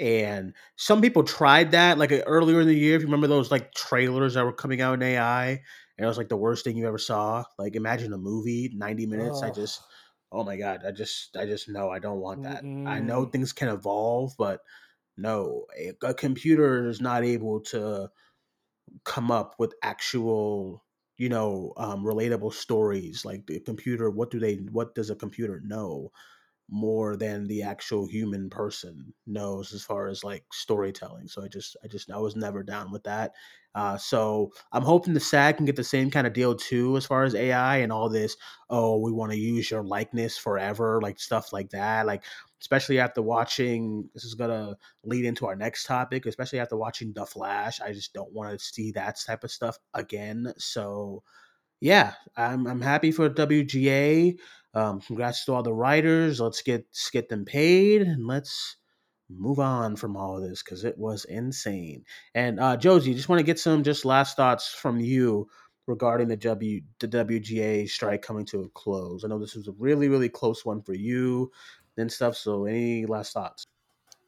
And 0.00 0.54
some 0.76 1.00
people 1.00 1.22
tried 1.22 1.70
that 1.70 1.98
like 1.98 2.12
earlier 2.26 2.60
in 2.60 2.66
the 2.66 2.74
year. 2.74 2.96
If 2.96 3.02
you 3.02 3.06
remember 3.06 3.28
those 3.28 3.50
like 3.50 3.72
trailers 3.74 4.34
that 4.34 4.44
were 4.44 4.52
coming 4.52 4.80
out 4.80 4.94
in 4.94 5.02
AI, 5.02 5.50
and 5.50 5.60
it 6.04 6.06
was 6.06 6.18
like 6.18 6.28
the 6.28 6.36
worst 6.36 6.64
thing 6.64 6.76
you 6.76 6.88
ever 6.88 6.98
saw. 6.98 7.44
Like 7.58 7.76
imagine 7.76 8.12
a 8.12 8.18
movie, 8.18 8.72
90 8.74 9.06
minutes. 9.06 9.42
I 9.42 9.50
Oh, 9.50 9.52
just 9.52 9.86
oh 10.32 10.42
my 10.44 10.56
god, 10.56 10.82
I 10.84 10.90
just 10.90 11.36
I 11.36 11.46
just 11.46 11.68
know 11.68 11.90
I 11.90 12.00
don't 12.00 12.20
want 12.20 12.42
that. 12.42 12.66
I 12.84 13.00
know 13.00 13.24
things 13.26 13.52
can 13.52 13.68
evolve, 13.68 14.32
but 14.36 14.60
no, 15.16 15.66
a, 15.78 15.92
a 16.02 16.14
computer 16.14 16.88
is 16.88 17.00
not 17.00 17.24
able 17.24 17.60
to 17.60 18.10
come 19.04 19.30
up 19.30 19.54
with 19.58 19.74
actual 19.82 20.84
you 21.16 21.28
know 21.28 21.72
um, 21.76 22.04
relatable 22.04 22.52
stories 22.52 23.24
like 23.24 23.46
the 23.46 23.60
computer 23.60 24.10
what 24.10 24.30
do 24.30 24.38
they 24.38 24.56
what 24.72 24.94
does 24.94 25.10
a 25.10 25.16
computer 25.16 25.60
know 25.64 26.10
more 26.70 27.16
than 27.16 27.46
the 27.46 27.62
actual 27.62 28.06
human 28.06 28.48
person 28.48 29.12
knows 29.26 29.72
as 29.74 29.82
far 29.84 30.08
as 30.08 30.24
like 30.24 30.44
storytelling. 30.52 31.28
So 31.28 31.42
I 31.44 31.48
just 31.48 31.76
I 31.84 31.88
just 31.88 32.10
I 32.10 32.18
was 32.18 32.36
never 32.36 32.62
down 32.62 32.90
with 32.90 33.04
that. 33.04 33.32
Uh, 33.74 33.96
so 33.96 34.52
I'm 34.72 34.82
hoping 34.82 35.14
the 35.14 35.20
SAG 35.20 35.56
can 35.56 35.66
get 35.66 35.76
the 35.76 35.84
same 35.84 36.10
kind 36.10 36.26
of 36.26 36.32
deal 36.32 36.54
too 36.54 36.96
as 36.96 37.04
far 37.04 37.24
as 37.24 37.34
AI 37.34 37.78
and 37.78 37.92
all 37.92 38.08
this. 38.08 38.36
Oh, 38.70 38.98
we 38.98 39.12
want 39.12 39.32
to 39.32 39.38
use 39.38 39.70
your 39.70 39.82
likeness 39.82 40.38
forever, 40.38 41.00
like 41.02 41.18
stuff 41.20 41.52
like 41.52 41.70
that. 41.70 42.06
Like 42.06 42.24
especially 42.60 42.98
after 42.98 43.20
watching 43.20 44.08
this 44.14 44.24
is 44.24 44.34
gonna 44.34 44.76
lead 45.04 45.24
into 45.24 45.46
our 45.46 45.56
next 45.56 45.84
topic. 45.84 46.26
Especially 46.26 46.60
after 46.60 46.76
watching 46.76 47.12
The 47.12 47.26
Flash, 47.26 47.80
I 47.80 47.92
just 47.92 48.14
don't 48.14 48.32
want 48.32 48.58
to 48.58 48.64
see 48.64 48.92
that 48.92 49.18
type 49.26 49.44
of 49.44 49.50
stuff 49.50 49.78
again. 49.92 50.52
So 50.58 51.22
yeah, 51.84 52.14
I'm 52.34 52.66
I'm 52.66 52.80
happy 52.80 53.12
for 53.12 53.28
WGA. 53.28 54.38
Um, 54.72 55.00
congrats 55.02 55.44
to 55.44 55.52
all 55.52 55.62
the 55.62 55.74
writers. 55.74 56.40
Let's 56.40 56.62
get 56.62 56.86
let's 56.88 57.10
get 57.10 57.28
them 57.28 57.44
paid 57.44 58.00
and 58.00 58.26
let's 58.26 58.76
move 59.28 59.60
on 59.60 59.94
from 59.96 60.16
all 60.16 60.38
of 60.38 60.48
this 60.48 60.62
because 60.62 60.84
it 60.84 60.96
was 60.96 61.26
insane. 61.26 62.02
And 62.34 62.58
uh, 62.58 62.78
Josie, 62.78 63.12
just 63.14 63.28
want 63.28 63.40
to 63.40 63.44
get 63.44 63.58
some 63.58 63.82
just 63.82 64.06
last 64.06 64.34
thoughts 64.34 64.70
from 64.72 64.98
you 64.98 65.46
regarding 65.86 66.28
the 66.28 66.38
W 66.38 66.80
the 67.00 67.08
WGA 67.08 67.86
strike 67.90 68.22
coming 68.22 68.46
to 68.46 68.62
a 68.62 68.68
close. 68.70 69.22
I 69.22 69.28
know 69.28 69.38
this 69.38 69.54
was 69.54 69.68
a 69.68 69.72
really 69.72 70.08
really 70.08 70.30
close 70.30 70.64
one 70.64 70.80
for 70.80 70.94
you 70.94 71.52
and 71.98 72.10
stuff. 72.10 72.34
So 72.34 72.64
any 72.64 73.04
last 73.04 73.34
thoughts? 73.34 73.66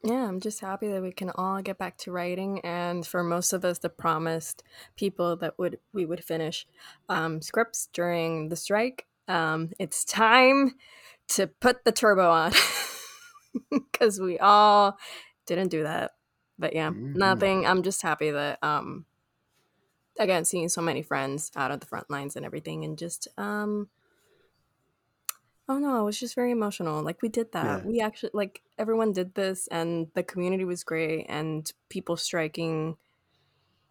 Yeah, 0.03 0.27
I'm 0.27 0.39
just 0.39 0.61
happy 0.61 0.87
that 0.89 1.01
we 1.01 1.11
can 1.11 1.31
all 1.31 1.61
get 1.61 1.77
back 1.77 1.97
to 1.99 2.11
writing, 2.11 2.59
and 2.63 3.05
for 3.05 3.23
most 3.23 3.51
of 3.51 3.65
us, 3.65 3.79
the 3.79 3.89
promised 3.89 4.63
people 4.95 5.35
that 5.37 5.57
would 5.57 5.79
we 5.91 6.05
would 6.05 6.23
finish 6.23 6.67
um, 7.09 7.41
scripts 7.41 7.89
during 7.93 8.49
the 8.49 8.55
strike. 8.55 9.07
Um, 9.27 9.71
it's 9.79 10.05
time 10.05 10.75
to 11.29 11.47
put 11.47 11.83
the 11.83 11.91
turbo 11.91 12.29
on 12.29 12.53
because 13.71 14.19
we 14.19 14.37
all 14.37 14.97
didn't 15.45 15.69
do 15.69 15.83
that. 15.83 16.11
But 16.59 16.73
yeah, 16.73 16.89
mm-hmm. 16.89 17.17
nothing. 17.17 17.65
I'm 17.65 17.81
just 17.81 18.01
happy 18.01 18.29
that 18.31 18.59
um, 18.63 19.05
again 20.19 20.45
seeing 20.45 20.69
so 20.69 20.81
many 20.81 21.01
friends 21.01 21.51
out 21.55 21.71
of 21.71 21.79
the 21.79 21.87
front 21.87 22.09
lines 22.09 22.35
and 22.35 22.45
everything, 22.45 22.85
and 22.85 22.99
just 22.99 23.27
um, 23.37 23.89
Oh 25.69 25.79
no, 25.79 25.99
it 25.99 26.05
was 26.05 26.19
just 26.19 26.35
very 26.35 26.51
emotional. 26.51 27.03
Like 27.03 27.21
we 27.21 27.29
did 27.29 27.51
that. 27.51 27.83
Yeah. 27.83 27.87
We 27.87 27.99
actually 27.99 28.31
like 28.33 28.61
everyone 28.77 29.11
did 29.11 29.35
this 29.35 29.67
and 29.67 30.07
the 30.13 30.23
community 30.23 30.63
was 30.63 30.83
great 30.83 31.25
and 31.27 31.69
people 31.89 32.15
striking 32.15 32.95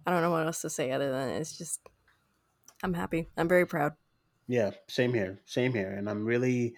I 0.07 0.11
don't 0.13 0.23
know 0.23 0.31
what 0.31 0.47
else 0.47 0.63
to 0.63 0.71
say 0.71 0.93
other 0.93 1.11
than 1.11 1.31
it's 1.31 1.59
just 1.59 1.81
I'm 2.83 2.95
happy. 2.95 3.29
I'm 3.37 3.49
very 3.49 3.67
proud. 3.67 3.93
Yeah, 4.49 4.71
same 4.89 5.13
here. 5.13 5.41
Same 5.45 5.73
here. 5.73 5.91
And 5.91 6.09
I'm 6.09 6.25
really 6.25 6.75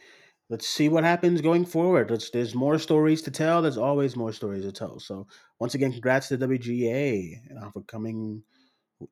let's 0.48 0.66
see 0.66 0.88
what 0.88 1.04
happens 1.04 1.40
going 1.42 1.64
forward. 1.64 2.10
Let's, 2.10 2.30
there's 2.30 2.54
more 2.54 2.78
stories 2.78 3.22
to 3.22 3.30
tell. 3.30 3.62
There's 3.62 3.78
always 3.78 4.16
more 4.16 4.32
stories 4.32 4.64
to 4.64 4.72
tell. 4.72 4.98
So 4.98 5.26
once 5.60 5.74
again, 5.74 5.92
congrats 5.92 6.28
to 6.28 6.38
WGA 6.38 7.36
uh, 7.62 7.70
for 7.70 7.82
coming 7.82 8.42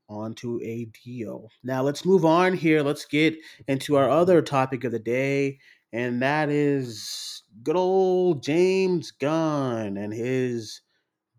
onto 0.08 0.60
a 0.62 0.86
deal. 1.04 1.50
Now 1.62 1.82
let's 1.82 2.04
move 2.04 2.24
on 2.24 2.54
here. 2.54 2.82
Let's 2.82 3.04
get 3.04 3.36
into 3.68 3.96
our 3.96 4.08
other 4.08 4.42
topic 4.42 4.84
of 4.84 4.92
the 4.92 4.98
day, 4.98 5.58
and 5.92 6.22
that 6.22 6.50
is 6.50 7.42
good 7.62 7.76
old 7.76 8.42
James 8.42 9.10
Gunn 9.10 9.96
and 9.96 10.12
his 10.12 10.82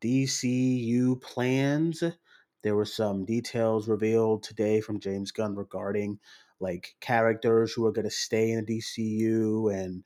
DCU 0.01 1.21
plans. 1.21 2.03
There 2.63 2.75
were 2.75 2.85
some 2.85 3.25
details 3.25 3.87
revealed 3.87 4.43
today 4.43 4.81
from 4.81 4.99
James 4.99 5.31
Gunn 5.31 5.55
regarding 5.55 6.19
like 6.59 6.95
characters 7.01 7.73
who 7.73 7.85
are 7.85 7.91
going 7.91 8.05
to 8.05 8.11
stay 8.11 8.51
in 8.51 8.65
the 8.65 8.79
DCU 8.79 9.73
and 9.73 10.03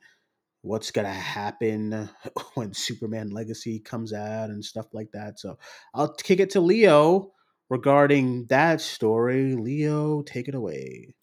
what's 0.62 0.90
going 0.90 1.06
to 1.06 1.12
happen 1.12 2.08
when 2.54 2.72
Superman 2.72 3.30
Legacy 3.30 3.80
comes 3.80 4.12
out 4.12 4.50
and 4.50 4.64
stuff 4.64 4.86
like 4.92 5.10
that. 5.12 5.38
So 5.38 5.58
I'll 5.94 6.14
kick 6.14 6.40
it 6.40 6.50
to 6.50 6.60
Leo 6.60 7.32
regarding 7.68 8.46
that 8.46 8.80
story. 8.80 9.54
Leo, 9.54 10.22
take 10.22 10.48
it 10.48 10.54
away. 10.54 11.14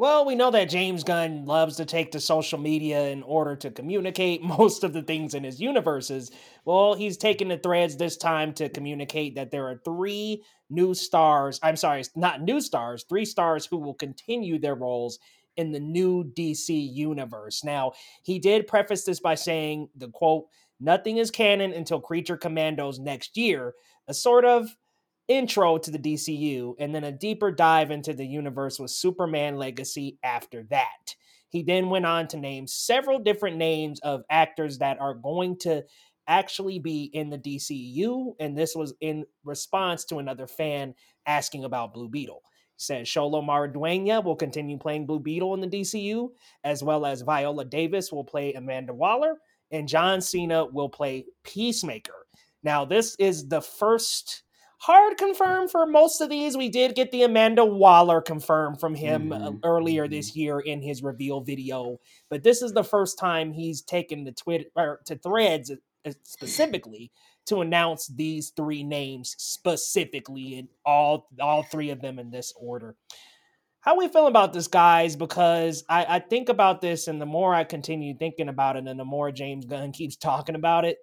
Well, 0.00 0.24
we 0.24 0.34
know 0.34 0.50
that 0.52 0.70
James 0.70 1.04
Gunn 1.04 1.44
loves 1.44 1.76
to 1.76 1.84
take 1.84 2.12
to 2.12 2.20
social 2.20 2.58
media 2.58 3.08
in 3.08 3.22
order 3.22 3.54
to 3.56 3.70
communicate 3.70 4.40
most 4.58 4.82
of 4.82 4.94
the 4.94 5.02
things 5.02 5.34
in 5.34 5.44
his 5.44 5.60
universes. 5.60 6.30
Well, 6.64 6.94
he's 6.94 7.18
taken 7.18 7.48
the 7.48 7.58
threads 7.58 7.98
this 7.98 8.16
time 8.16 8.54
to 8.54 8.70
communicate 8.70 9.34
that 9.34 9.50
there 9.50 9.68
are 9.68 9.78
three 9.84 10.42
new 10.70 10.94
stars. 10.94 11.60
I'm 11.62 11.76
sorry, 11.76 12.02
not 12.16 12.40
new 12.40 12.62
stars, 12.62 13.04
three 13.06 13.26
stars 13.26 13.66
who 13.66 13.76
will 13.76 13.92
continue 13.92 14.58
their 14.58 14.74
roles 14.74 15.18
in 15.58 15.70
the 15.70 15.80
new 15.80 16.24
DC 16.24 16.70
universe. 16.70 17.62
Now, 17.62 17.92
he 18.22 18.38
did 18.38 18.66
preface 18.66 19.04
this 19.04 19.20
by 19.20 19.34
saying 19.34 19.90
the 19.94 20.08
quote, 20.08 20.46
nothing 20.80 21.18
is 21.18 21.30
canon 21.30 21.74
until 21.74 22.00
Creature 22.00 22.38
Commandos 22.38 22.98
next 22.98 23.36
year, 23.36 23.74
a 24.08 24.14
sort 24.14 24.46
of 24.46 24.74
intro 25.30 25.78
to 25.78 25.90
the 25.92 25.98
DCU 25.98 26.74
and 26.80 26.92
then 26.92 27.04
a 27.04 27.12
deeper 27.12 27.52
dive 27.52 27.92
into 27.92 28.12
the 28.12 28.26
universe 28.26 28.80
with 28.80 28.90
Superman 28.90 29.56
Legacy 29.56 30.18
after 30.24 30.64
that. 30.70 31.14
He 31.50 31.62
then 31.62 31.88
went 31.88 32.04
on 32.04 32.26
to 32.28 32.36
name 32.36 32.66
several 32.66 33.20
different 33.20 33.56
names 33.56 34.00
of 34.00 34.24
actors 34.28 34.78
that 34.78 35.00
are 35.00 35.14
going 35.14 35.56
to 35.60 35.84
actually 36.26 36.80
be 36.80 37.04
in 37.12 37.30
the 37.30 37.38
DCU, 37.38 38.34
and 38.40 38.58
this 38.58 38.74
was 38.74 38.92
in 39.00 39.24
response 39.44 40.04
to 40.06 40.18
another 40.18 40.48
fan 40.48 40.94
asking 41.26 41.64
about 41.64 41.94
Blue 41.94 42.08
Beetle. 42.08 42.42
He 42.76 42.82
said 42.82 43.06
Xolo 43.06 43.44
Maridueña 43.44 44.24
will 44.24 44.36
continue 44.36 44.78
playing 44.78 45.06
Blue 45.06 45.20
Beetle 45.20 45.54
in 45.54 45.60
the 45.60 45.68
DCU, 45.68 46.30
as 46.64 46.82
well 46.82 47.06
as 47.06 47.22
Viola 47.22 47.64
Davis 47.64 48.10
will 48.10 48.24
play 48.24 48.52
Amanda 48.52 48.92
Waller, 48.92 49.36
and 49.70 49.88
John 49.88 50.20
Cena 50.20 50.66
will 50.66 50.88
play 50.88 51.26
Peacemaker. 51.44 52.26
Now, 52.64 52.84
this 52.84 53.14
is 53.20 53.48
the 53.48 53.60
first 53.60 54.42
hard 54.80 55.18
confirm 55.18 55.68
for 55.68 55.86
most 55.86 56.20
of 56.20 56.30
these. 56.30 56.56
We 56.56 56.68
did 56.68 56.94
get 56.94 57.12
the 57.12 57.22
Amanda 57.22 57.64
Waller 57.64 58.20
confirmed 58.20 58.80
from 58.80 58.94
him 58.94 59.32
uh, 59.32 59.38
mm-hmm. 59.38 59.56
earlier 59.62 60.08
this 60.08 60.30
mm-hmm. 60.30 60.40
year 60.40 60.60
in 60.60 60.82
his 60.82 61.02
reveal 61.02 61.40
video, 61.40 61.98
but 62.28 62.42
this 62.42 62.62
is 62.62 62.72
the 62.72 62.84
first 62.84 63.18
time 63.18 63.52
he's 63.52 63.82
taken 63.82 64.24
the 64.24 64.32
Twitter 64.32 65.00
to 65.06 65.16
Threads 65.16 65.70
uh, 65.70 66.12
specifically 66.22 67.12
to 67.46 67.60
announce 67.60 68.06
these 68.06 68.50
three 68.56 68.82
names 68.82 69.34
specifically, 69.38 70.58
and 70.58 70.68
all 70.84 71.28
all 71.40 71.62
three 71.62 71.90
of 71.90 72.00
them 72.00 72.18
in 72.18 72.30
this 72.30 72.52
order. 72.56 72.96
How 73.82 73.96
we 73.96 74.08
feel 74.08 74.26
about 74.26 74.52
this, 74.52 74.68
guys? 74.68 75.16
Because 75.16 75.84
I, 75.88 76.16
I 76.16 76.18
think 76.20 76.48
about 76.48 76.80
this, 76.80 77.06
and 77.08 77.20
the 77.20 77.26
more 77.26 77.54
I 77.54 77.64
continue 77.64 78.14
thinking 78.14 78.48
about 78.48 78.76
it, 78.76 78.86
and 78.86 79.00
the 79.00 79.04
more 79.04 79.30
James 79.30 79.64
Gunn 79.66 79.92
keeps 79.92 80.16
talking 80.16 80.54
about 80.54 80.84
it, 80.84 80.98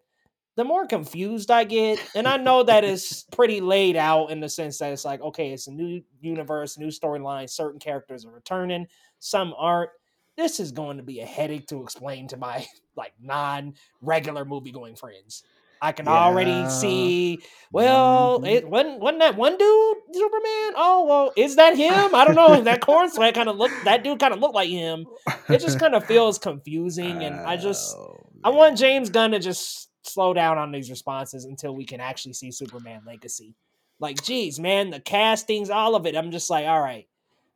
the 0.57 0.63
more 0.63 0.87
confused 0.87 1.51
I 1.51 1.63
get, 1.63 1.99
and 2.15 2.27
I 2.27 2.37
know 2.37 2.63
that 2.63 2.83
it's 2.83 3.23
pretty 3.31 3.61
laid 3.61 3.95
out 3.95 4.31
in 4.31 4.39
the 4.39 4.49
sense 4.49 4.79
that 4.79 4.91
it's 4.91 5.05
like, 5.05 5.21
okay, 5.21 5.51
it's 5.51 5.67
a 5.67 5.71
new 5.71 6.01
universe, 6.19 6.79
new 6.79 6.87
storyline, 6.87 7.47
certain 7.47 7.79
characters 7.79 8.25
are 8.25 8.31
returning, 8.31 8.87
some 9.19 9.53
aren't. 9.57 9.91
This 10.35 10.59
is 10.59 10.71
going 10.71 10.97
to 10.97 11.03
be 11.03 11.21
a 11.21 11.25
headache 11.25 11.67
to 11.67 11.81
explain 11.81 12.27
to 12.29 12.37
my 12.37 12.65
like 12.97 13.13
non-regular 13.21 14.45
movie 14.45 14.71
going 14.71 14.95
friends. 14.95 15.43
I 15.79 15.91
can 15.91 16.07
yeah. 16.07 16.13
already 16.13 16.67
see. 16.69 17.39
Well, 17.71 18.39
mm-hmm. 18.39 18.47
it 18.47 18.67
wasn't 18.67 18.99
wasn't 18.99 19.19
that 19.19 19.37
one 19.37 19.57
dude 19.59 19.97
Superman? 20.11 20.73
Oh 20.75 21.05
well, 21.07 21.33
is 21.37 21.55
that 21.57 21.77
him? 21.77 22.15
I 22.15 22.25
don't 22.25 22.35
know. 22.35 22.61
that 22.61 22.81
Corenswet 22.81 23.35
kind 23.35 23.47
of 23.47 23.57
look. 23.57 23.71
That 23.83 24.03
dude 24.03 24.19
kind 24.19 24.33
of 24.33 24.39
looked 24.39 24.55
like 24.55 24.69
him. 24.69 25.05
It 25.49 25.59
just 25.59 25.79
kind 25.79 25.93
of 25.93 26.03
feels 26.05 26.39
confusing, 26.39 27.23
and 27.23 27.35
I 27.35 27.57
just 27.57 27.95
oh, 27.99 28.25
I 28.43 28.49
want 28.49 28.79
James 28.79 29.11
Gunn 29.11 29.31
to 29.31 29.39
just 29.39 29.87
slow 30.07 30.33
down 30.33 30.57
on 30.57 30.71
these 30.71 30.89
responses 30.89 31.45
until 31.45 31.75
we 31.75 31.85
can 31.85 31.99
actually 31.99 32.33
see 32.33 32.51
Superman 32.51 33.01
Legacy. 33.05 33.55
Like, 33.99 34.21
geez, 34.23 34.59
man, 34.59 34.89
the 34.89 34.99
castings, 34.99 35.69
all 35.69 35.95
of 35.95 36.05
it. 36.05 36.15
I'm 36.15 36.31
just 36.31 36.49
like, 36.49 36.67
all 36.67 36.81
right. 36.81 37.07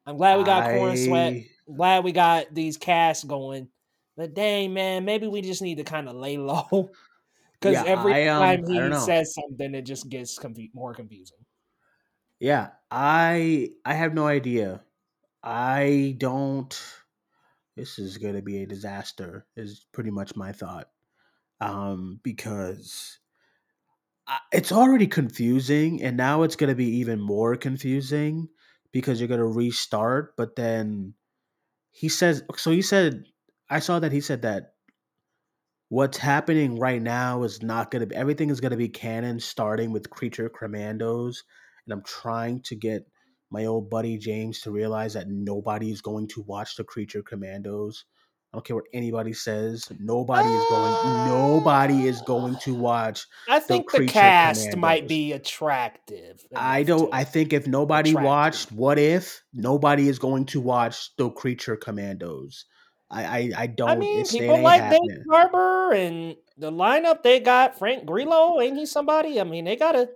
I'm 0.05 0.17
glad 0.17 0.39
we 0.39 0.43
got 0.43 0.63
I... 0.63 0.73
Corenswet. 0.73 1.47
I'm 1.67 1.75
glad 1.75 2.03
we 2.03 2.11
got 2.11 2.53
these 2.53 2.77
casts 2.77 3.23
going. 3.23 3.67
But 4.17 4.33
dang, 4.33 4.73
man, 4.73 5.05
maybe 5.05 5.27
we 5.27 5.41
just 5.41 5.61
need 5.61 5.77
to 5.77 5.83
kind 5.83 6.09
of 6.09 6.15
lay 6.15 6.37
low. 6.39 6.91
Because 7.59 7.75
yeah, 7.75 7.83
every 7.85 8.13
I, 8.13 8.27
um, 8.27 8.63
time 8.63 8.67
he 8.67 8.99
says 8.99 9.35
something, 9.35 9.75
it 9.75 9.83
just 9.83 10.09
gets 10.09 10.37
confu- 10.37 10.69
more 10.73 10.93
confusing. 10.93 11.37
Yeah, 12.39 12.69
I 12.89 13.69
I 13.85 13.93
have 13.93 14.15
no 14.15 14.25
idea. 14.25 14.81
I 15.43 16.15
don't. 16.17 16.75
This 17.75 17.99
is 17.99 18.17
going 18.17 18.33
to 18.33 18.41
be 18.41 18.63
a 18.63 18.65
disaster. 18.65 19.45
Is 19.55 19.85
pretty 19.91 20.09
much 20.09 20.35
my 20.35 20.51
thought 20.51 20.89
um, 21.61 22.19
because 22.23 23.19
it's 24.51 24.71
already 24.71 25.07
confusing, 25.07 26.01
and 26.03 26.17
now 26.17 26.43
it's 26.43 26.57
going 26.57 26.69
to 26.69 26.75
be 26.75 26.97
even 26.97 27.21
more 27.21 27.55
confusing 27.55 28.49
because 28.91 29.21
you're 29.21 29.29
going 29.29 29.39
to 29.39 29.45
restart. 29.45 30.35
But 30.37 30.55
then 30.57 31.13
he 31.91 32.09
says, 32.09 32.43
so 32.57 32.71
he 32.71 32.81
said, 32.81 33.25
I 33.69 33.79
saw 33.79 33.99
that 33.99 34.11
he 34.11 34.21
said 34.21 34.41
that 34.43 34.73
what's 35.91 36.17
happening 36.17 36.79
right 36.79 37.01
now 37.01 37.43
is 37.43 37.61
not 37.61 37.91
going 37.91 37.99
to 37.99 38.05
be 38.05 38.15
everything 38.15 38.49
is 38.49 38.61
going 38.61 38.71
to 38.71 38.77
be 38.77 38.87
canon 38.87 39.37
starting 39.41 39.91
with 39.91 40.09
creature 40.09 40.47
commandos 40.47 41.43
and 41.85 41.91
i'm 41.91 42.01
trying 42.03 42.61
to 42.61 42.77
get 42.77 43.05
my 43.51 43.65
old 43.65 43.89
buddy 43.89 44.17
james 44.17 44.61
to 44.61 44.71
realize 44.71 45.15
that 45.15 45.27
nobody's 45.27 45.99
going 45.99 46.29
to 46.29 46.43
watch 46.43 46.77
the 46.77 46.83
creature 46.85 47.21
commandos 47.21 48.05
I 48.53 48.57
don't 48.57 48.65
care 48.65 48.75
what 48.75 48.85
anybody 48.93 49.31
says. 49.31 49.89
Nobody 49.97 50.49
is 50.49 50.65
going. 50.69 51.27
Nobody 51.29 52.07
is 52.07 52.21
going 52.23 52.57
to 52.57 52.75
watch. 52.75 53.25
I 53.47 53.61
think 53.61 53.89
the, 53.89 54.05
cast 54.07 54.75
might 54.75 55.07
be 55.07 55.31
attractive. 55.31 56.43
I 56.53 56.83
don't. 56.83 57.13
I 57.13 57.23
think 57.23 57.53
if 57.53 57.65
nobody 57.65 58.09
attractive. 58.09 58.27
watched 58.27 58.71
What 58.73 58.99
If, 58.99 59.41
nobody 59.53 60.09
is 60.09 60.19
going 60.19 60.47
to 60.47 60.59
watch 60.59 61.15
the 61.15 61.29
Creature 61.29 61.77
Commandos. 61.77 62.65
I 63.09 63.23
I, 63.23 63.51
I 63.57 63.67
don't. 63.67 63.89
I 63.89 63.95
mean, 63.95 64.25
people 64.25 64.61
like 64.61 64.89
Dave 64.89 65.23
Harbour 65.29 65.93
and 65.93 66.35
the 66.57 66.73
lineup 66.73 67.23
they 67.23 67.39
got. 67.39 67.79
Frank 67.79 68.05
Grillo, 68.05 68.59
ain't 68.59 68.77
he 68.77 68.85
somebody? 68.85 69.39
I 69.39 69.45
mean, 69.45 69.63
they 69.63 69.77
got 69.77 69.95
a 69.95 70.09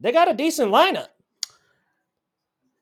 they 0.00 0.10
got 0.10 0.28
a 0.28 0.34
decent 0.34 0.72
lineup. 0.72 1.08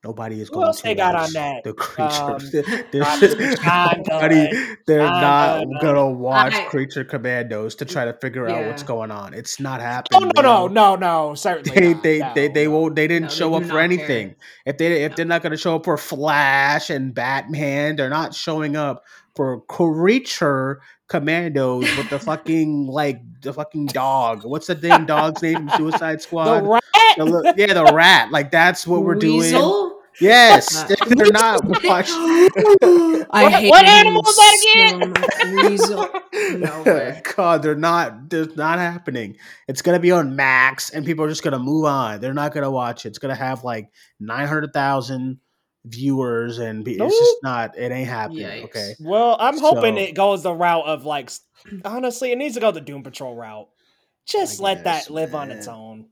Nobody 0.06 0.40
is 0.40 0.50
going 0.50 0.72
to 0.72 0.82
they 0.84 0.94
got 0.94 1.16
on 1.16 1.32
that? 1.32 1.64
the 1.64 1.72
creatures. 1.74 2.54
Um, 2.54 2.82
they're, 2.92 4.02
nobody, 4.08 4.76
they're 4.86 5.02
not 5.02 5.66
gonna 5.80 6.08
watch 6.08 6.54
I, 6.54 6.64
Creature 6.66 7.06
Commandos 7.06 7.74
to 7.76 7.84
try 7.84 8.04
to 8.04 8.12
figure 8.12 8.48
yeah. 8.48 8.54
out 8.54 8.66
what's 8.66 8.84
going 8.84 9.10
on. 9.10 9.34
It's 9.34 9.58
not 9.58 9.80
happening. 9.80 10.30
Oh 10.36 10.40
no, 10.40 10.68
no, 10.68 10.68
no, 10.68 10.94
no, 10.94 11.34
certainly. 11.34 11.74
They 11.80 11.92
not. 11.92 12.02
they, 12.04 12.18
no, 12.20 12.32
they, 12.36 12.48
they 12.48 12.68
won't. 12.68 12.94
They 12.94 13.08
didn't 13.08 13.30
no, 13.30 13.34
show 13.34 13.54
up 13.54 13.64
for 13.64 13.80
anything. 13.80 14.28
Care. 14.28 14.36
If 14.66 14.78
they 14.78 15.02
if 15.02 15.16
they're 15.16 15.26
not 15.26 15.42
going 15.42 15.50
to 15.50 15.56
show 15.56 15.74
up 15.74 15.84
for 15.84 15.96
Flash 15.96 16.88
and 16.88 17.12
Batman, 17.12 17.96
they're 17.96 18.08
not 18.08 18.32
showing 18.32 18.76
up 18.76 19.02
for 19.34 19.62
Creature 19.62 20.82
Commandos 21.08 21.96
with 21.96 22.10
the 22.10 22.20
fucking 22.20 22.86
like 22.86 23.20
the 23.42 23.52
fucking 23.52 23.86
dog. 23.86 24.44
What's 24.44 24.68
the 24.68 24.76
damn 24.76 25.04
dog's 25.04 25.42
name 25.42 25.68
from 25.68 25.68
Suicide 25.76 26.22
Squad? 26.22 26.60
The 26.60 26.68
rat. 26.68 26.82
The, 27.16 27.54
yeah, 27.56 27.74
the 27.74 27.92
rat. 27.92 28.30
Like 28.30 28.52
that's 28.52 28.86
what 28.86 29.02
we're 29.02 29.16
Weasel? 29.16 29.88
doing. 29.88 29.95
Yes, 30.20 30.84
they're 31.08 31.32
not 31.32 31.60
watching. 31.84 32.16
I 33.30 33.50
hate 33.50 33.70
what 33.70 33.84
animal 33.84 34.22
is 34.26 34.36
that 34.36 34.58
again? 34.74 35.54
Weasel. 35.56 36.08
No 36.58 37.20
God, 37.36 37.62
they're 37.62 37.74
not. 37.74 38.30
They're 38.30 38.46
not 38.56 38.78
happening. 38.78 39.36
It's 39.68 39.82
gonna 39.82 39.98
be 40.00 40.12
on 40.12 40.36
Max, 40.36 40.90
and 40.90 41.04
people 41.04 41.24
are 41.24 41.28
just 41.28 41.42
gonna 41.42 41.58
move 41.58 41.84
on. 41.84 42.20
They're 42.20 42.34
not 42.34 42.54
gonna 42.54 42.70
watch 42.70 43.04
it. 43.04 43.10
It's 43.10 43.18
gonna 43.18 43.34
have 43.34 43.64
like 43.64 43.90
nine 44.18 44.46
hundred 44.48 44.72
thousand 44.72 45.38
viewers, 45.84 46.58
and 46.58 46.84
be, 46.84 46.92
it's 46.92 47.18
just 47.18 47.36
not. 47.42 47.76
It 47.76 47.92
ain't 47.92 48.08
happening. 48.08 48.46
Yikes. 48.46 48.64
Okay. 48.64 48.94
Well, 49.00 49.36
I'm 49.38 49.58
hoping 49.58 49.96
so, 49.96 50.02
it 50.02 50.14
goes 50.14 50.42
the 50.42 50.52
route 50.54 50.86
of 50.86 51.04
like. 51.04 51.30
Honestly, 51.84 52.32
it 52.32 52.38
needs 52.38 52.54
to 52.54 52.60
go 52.60 52.70
the 52.70 52.80
Doom 52.80 53.02
Patrol 53.02 53.34
route. 53.34 53.68
Just 54.24 54.60
I 54.60 54.64
let 54.64 54.84
guess, 54.84 55.06
that 55.06 55.12
live 55.12 55.32
man. 55.32 55.50
on 55.50 55.50
its 55.50 55.68
own 55.68 56.06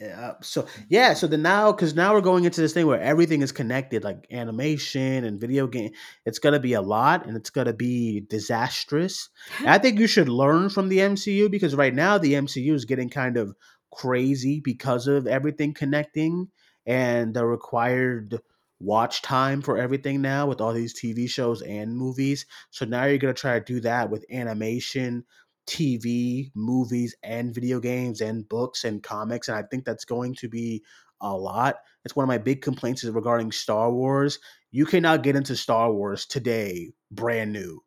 yeah 0.00 0.32
so 0.42 0.66
yeah 0.88 1.14
so 1.14 1.26
the 1.26 1.36
now 1.36 1.72
because 1.72 1.94
now 1.94 2.12
we're 2.12 2.20
going 2.20 2.44
into 2.44 2.60
this 2.60 2.72
thing 2.72 2.86
where 2.86 3.00
everything 3.00 3.42
is 3.42 3.52
connected 3.52 4.04
like 4.04 4.26
animation 4.30 5.24
and 5.24 5.40
video 5.40 5.66
game 5.66 5.90
it's 6.24 6.38
gonna 6.38 6.60
be 6.60 6.72
a 6.74 6.80
lot 6.80 7.26
and 7.26 7.36
it's 7.36 7.50
gonna 7.50 7.72
be 7.72 8.20
disastrous. 8.28 9.28
I 9.66 9.78
think 9.78 9.98
you 9.98 10.06
should 10.06 10.28
learn 10.28 10.68
from 10.68 10.88
the 10.88 10.98
mcu 10.98 11.50
because 11.50 11.74
right 11.74 11.94
now 11.94 12.18
the 12.18 12.34
mcu 12.34 12.72
is 12.72 12.84
getting 12.84 13.10
kind 13.10 13.36
of 13.36 13.54
crazy 13.92 14.60
because 14.60 15.06
of 15.06 15.26
everything 15.26 15.72
connecting 15.72 16.48
and 16.86 17.34
the 17.34 17.46
required 17.46 18.40
watch 18.80 19.22
time 19.22 19.62
for 19.62 19.78
everything 19.78 20.20
now 20.20 20.46
with 20.46 20.60
all 20.60 20.72
these 20.72 20.98
tv 20.98 21.28
shows 21.28 21.62
and 21.62 21.96
movies. 21.96 22.46
So 22.70 22.84
now 22.84 23.04
you're 23.04 23.18
gonna 23.18 23.34
try 23.34 23.58
to 23.58 23.64
do 23.64 23.80
that 23.80 24.10
with 24.10 24.26
animation 24.30 25.24
TV, 25.66 26.50
movies, 26.54 27.14
and 27.22 27.54
video 27.54 27.80
games, 27.80 28.20
and 28.20 28.48
books 28.48 28.84
and 28.84 29.02
comics. 29.02 29.48
And 29.48 29.56
I 29.56 29.62
think 29.62 29.84
that's 29.84 30.04
going 30.04 30.34
to 30.36 30.48
be 30.48 30.82
a 31.20 31.34
lot. 31.34 31.76
It's 32.04 32.14
one 32.14 32.24
of 32.24 32.28
my 32.28 32.38
big 32.38 32.62
complaints 32.62 33.04
is 33.04 33.10
regarding 33.10 33.52
Star 33.52 33.90
Wars. 33.90 34.38
You 34.70 34.86
cannot 34.86 35.22
get 35.22 35.36
into 35.36 35.56
Star 35.56 35.92
Wars 35.92 36.26
today, 36.26 36.92
brand 37.10 37.52
new. 37.52 37.82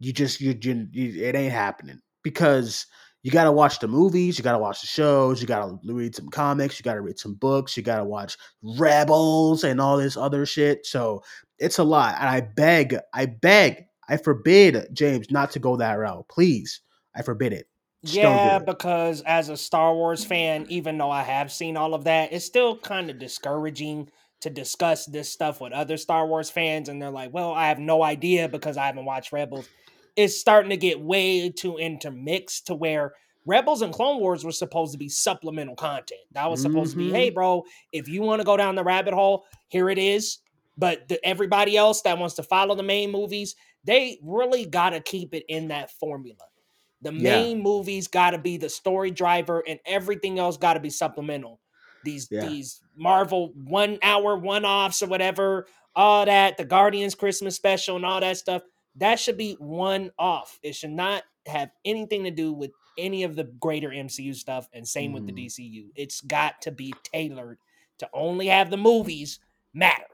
You 0.00 0.12
just 0.12 0.40
you, 0.40 0.56
you, 0.60 0.86
you 0.92 1.24
it 1.24 1.34
ain't 1.34 1.52
happening 1.52 2.00
because 2.22 2.86
you 3.22 3.30
got 3.30 3.44
to 3.44 3.52
watch 3.52 3.78
the 3.78 3.88
movies, 3.88 4.36
you 4.36 4.44
got 4.44 4.52
to 4.52 4.58
watch 4.58 4.82
the 4.82 4.86
shows, 4.86 5.40
you 5.40 5.46
got 5.46 5.66
to 5.66 5.78
read 5.94 6.14
some 6.14 6.28
comics, 6.28 6.78
you 6.78 6.82
got 6.82 6.94
to 6.94 7.00
read 7.00 7.18
some 7.18 7.34
books, 7.34 7.74
you 7.74 7.82
got 7.82 7.96
to 7.96 8.04
watch 8.04 8.36
Rebels 8.62 9.64
and 9.64 9.80
all 9.80 9.96
this 9.96 10.16
other 10.16 10.44
shit. 10.44 10.84
So 10.84 11.22
it's 11.58 11.78
a 11.78 11.84
lot. 11.84 12.16
And 12.18 12.28
I 12.28 12.42
beg, 12.42 12.98
I 13.14 13.24
beg, 13.26 13.86
I 14.10 14.18
forbid 14.18 14.88
James 14.92 15.30
not 15.30 15.50
to 15.52 15.58
go 15.58 15.76
that 15.76 15.94
route. 15.94 16.26
Please 16.28 16.82
I 17.14 17.22
forbid 17.22 17.52
it. 17.52 17.68
Just 18.04 18.16
yeah, 18.16 18.56
it. 18.56 18.66
because 18.66 19.22
as 19.22 19.48
a 19.48 19.56
Star 19.56 19.94
Wars 19.94 20.24
fan, 20.24 20.66
even 20.68 20.98
though 20.98 21.10
I 21.10 21.22
have 21.22 21.50
seen 21.50 21.76
all 21.76 21.94
of 21.94 22.04
that, 22.04 22.32
it's 22.32 22.44
still 22.44 22.76
kind 22.76 23.08
of 23.08 23.18
discouraging 23.18 24.10
to 24.42 24.50
discuss 24.50 25.06
this 25.06 25.32
stuff 25.32 25.60
with 25.60 25.72
other 25.72 25.96
Star 25.96 26.26
Wars 26.26 26.50
fans. 26.50 26.90
And 26.90 27.00
they're 27.00 27.10
like, 27.10 27.32
well, 27.32 27.52
I 27.52 27.68
have 27.68 27.78
no 27.78 28.02
idea 28.02 28.46
because 28.46 28.76
I 28.76 28.86
haven't 28.86 29.06
watched 29.06 29.32
Rebels. 29.32 29.66
It's 30.16 30.38
starting 30.38 30.70
to 30.70 30.76
get 30.76 31.00
way 31.00 31.48
too 31.50 31.78
intermixed 31.78 32.66
to 32.66 32.74
where 32.74 33.14
Rebels 33.46 33.80
and 33.80 33.92
Clone 33.92 34.20
Wars 34.20 34.44
were 34.44 34.52
supposed 34.52 34.92
to 34.92 34.98
be 34.98 35.08
supplemental 35.08 35.76
content. 35.76 36.20
That 36.32 36.50
was 36.50 36.60
supposed 36.60 36.92
mm-hmm. 36.92 37.08
to 37.08 37.12
be, 37.12 37.12
hey, 37.12 37.28
mm-hmm. 37.28 37.34
bro, 37.34 37.64
if 37.92 38.06
you 38.08 38.20
want 38.20 38.40
to 38.40 38.44
go 38.44 38.56
down 38.56 38.74
the 38.74 38.84
rabbit 38.84 39.14
hole, 39.14 39.44
here 39.68 39.88
it 39.88 39.98
is. 39.98 40.38
But 40.76 41.08
the, 41.08 41.24
everybody 41.26 41.76
else 41.76 42.02
that 42.02 42.18
wants 42.18 42.34
to 42.34 42.42
follow 42.42 42.74
the 42.74 42.82
main 42.82 43.12
movies, 43.12 43.54
they 43.84 44.18
really 44.22 44.66
got 44.66 44.90
to 44.90 45.00
keep 45.00 45.34
it 45.34 45.44
in 45.48 45.68
that 45.68 45.90
formula. 45.90 46.36
The 47.04 47.12
main 47.12 47.58
yeah. 47.58 47.62
movies 47.62 48.08
got 48.08 48.30
to 48.30 48.38
be 48.38 48.56
the 48.56 48.68
story 48.68 49.10
driver, 49.10 49.62
and 49.66 49.78
everything 49.86 50.38
else 50.38 50.56
got 50.56 50.74
to 50.74 50.80
be 50.80 50.90
supplemental. 50.90 51.60
These 52.02 52.28
yeah. 52.30 52.46
these 52.46 52.80
Marvel 52.96 53.52
one 53.54 53.98
hour 54.02 54.36
one 54.36 54.64
offs 54.64 55.02
or 55.02 55.06
whatever, 55.06 55.66
all 55.94 56.26
that 56.26 56.56
the 56.56 56.64
Guardians 56.64 57.14
Christmas 57.14 57.54
special 57.54 57.96
and 57.96 58.04
all 58.04 58.20
that 58.20 58.36
stuff. 58.36 58.62
That 58.96 59.18
should 59.18 59.36
be 59.36 59.56
one 59.58 60.10
off. 60.18 60.58
It 60.62 60.74
should 60.74 60.90
not 60.90 61.24
have 61.46 61.70
anything 61.84 62.24
to 62.24 62.30
do 62.30 62.52
with 62.52 62.70
any 62.96 63.24
of 63.24 63.36
the 63.36 63.44
greater 63.44 63.90
MCU 63.90 64.34
stuff. 64.34 64.68
And 64.72 64.86
same 64.86 65.10
mm. 65.10 65.14
with 65.14 65.26
the 65.26 65.32
mm. 65.32 65.46
DCU. 65.46 65.86
It's 65.94 66.20
got 66.20 66.62
to 66.62 66.70
be 66.70 66.94
tailored 67.02 67.58
to 67.98 68.08
only 68.12 68.46
have 68.48 68.70
the 68.70 68.76
movies 68.76 69.40
matter. 69.72 70.04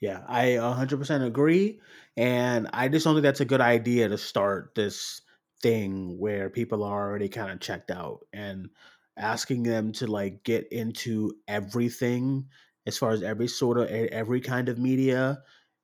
Yeah, 0.00 0.22
I 0.26 0.44
100% 0.44 1.26
agree. 1.26 1.80
And 2.16 2.68
I 2.72 2.88
just 2.88 3.04
don't 3.04 3.14
think 3.14 3.22
that's 3.22 3.40
a 3.40 3.46
good 3.46 3.60
idea 3.60 4.08
to 4.08 4.18
start 4.18 4.74
this 4.74 5.22
thing 5.62 6.18
where 6.18 6.50
people 6.50 6.84
are 6.84 7.08
already 7.08 7.28
kind 7.28 7.50
of 7.50 7.60
checked 7.60 7.90
out 7.90 8.20
and 8.32 8.68
asking 9.16 9.62
them 9.62 9.92
to 9.92 10.06
like 10.06 10.44
get 10.44 10.70
into 10.72 11.32
everything 11.48 12.46
as 12.86 12.98
far 12.98 13.10
as 13.10 13.22
every 13.22 13.48
sort 13.48 13.78
of 13.78 13.88
every 13.88 14.40
kind 14.40 14.68
of 14.68 14.78
media 14.78 15.38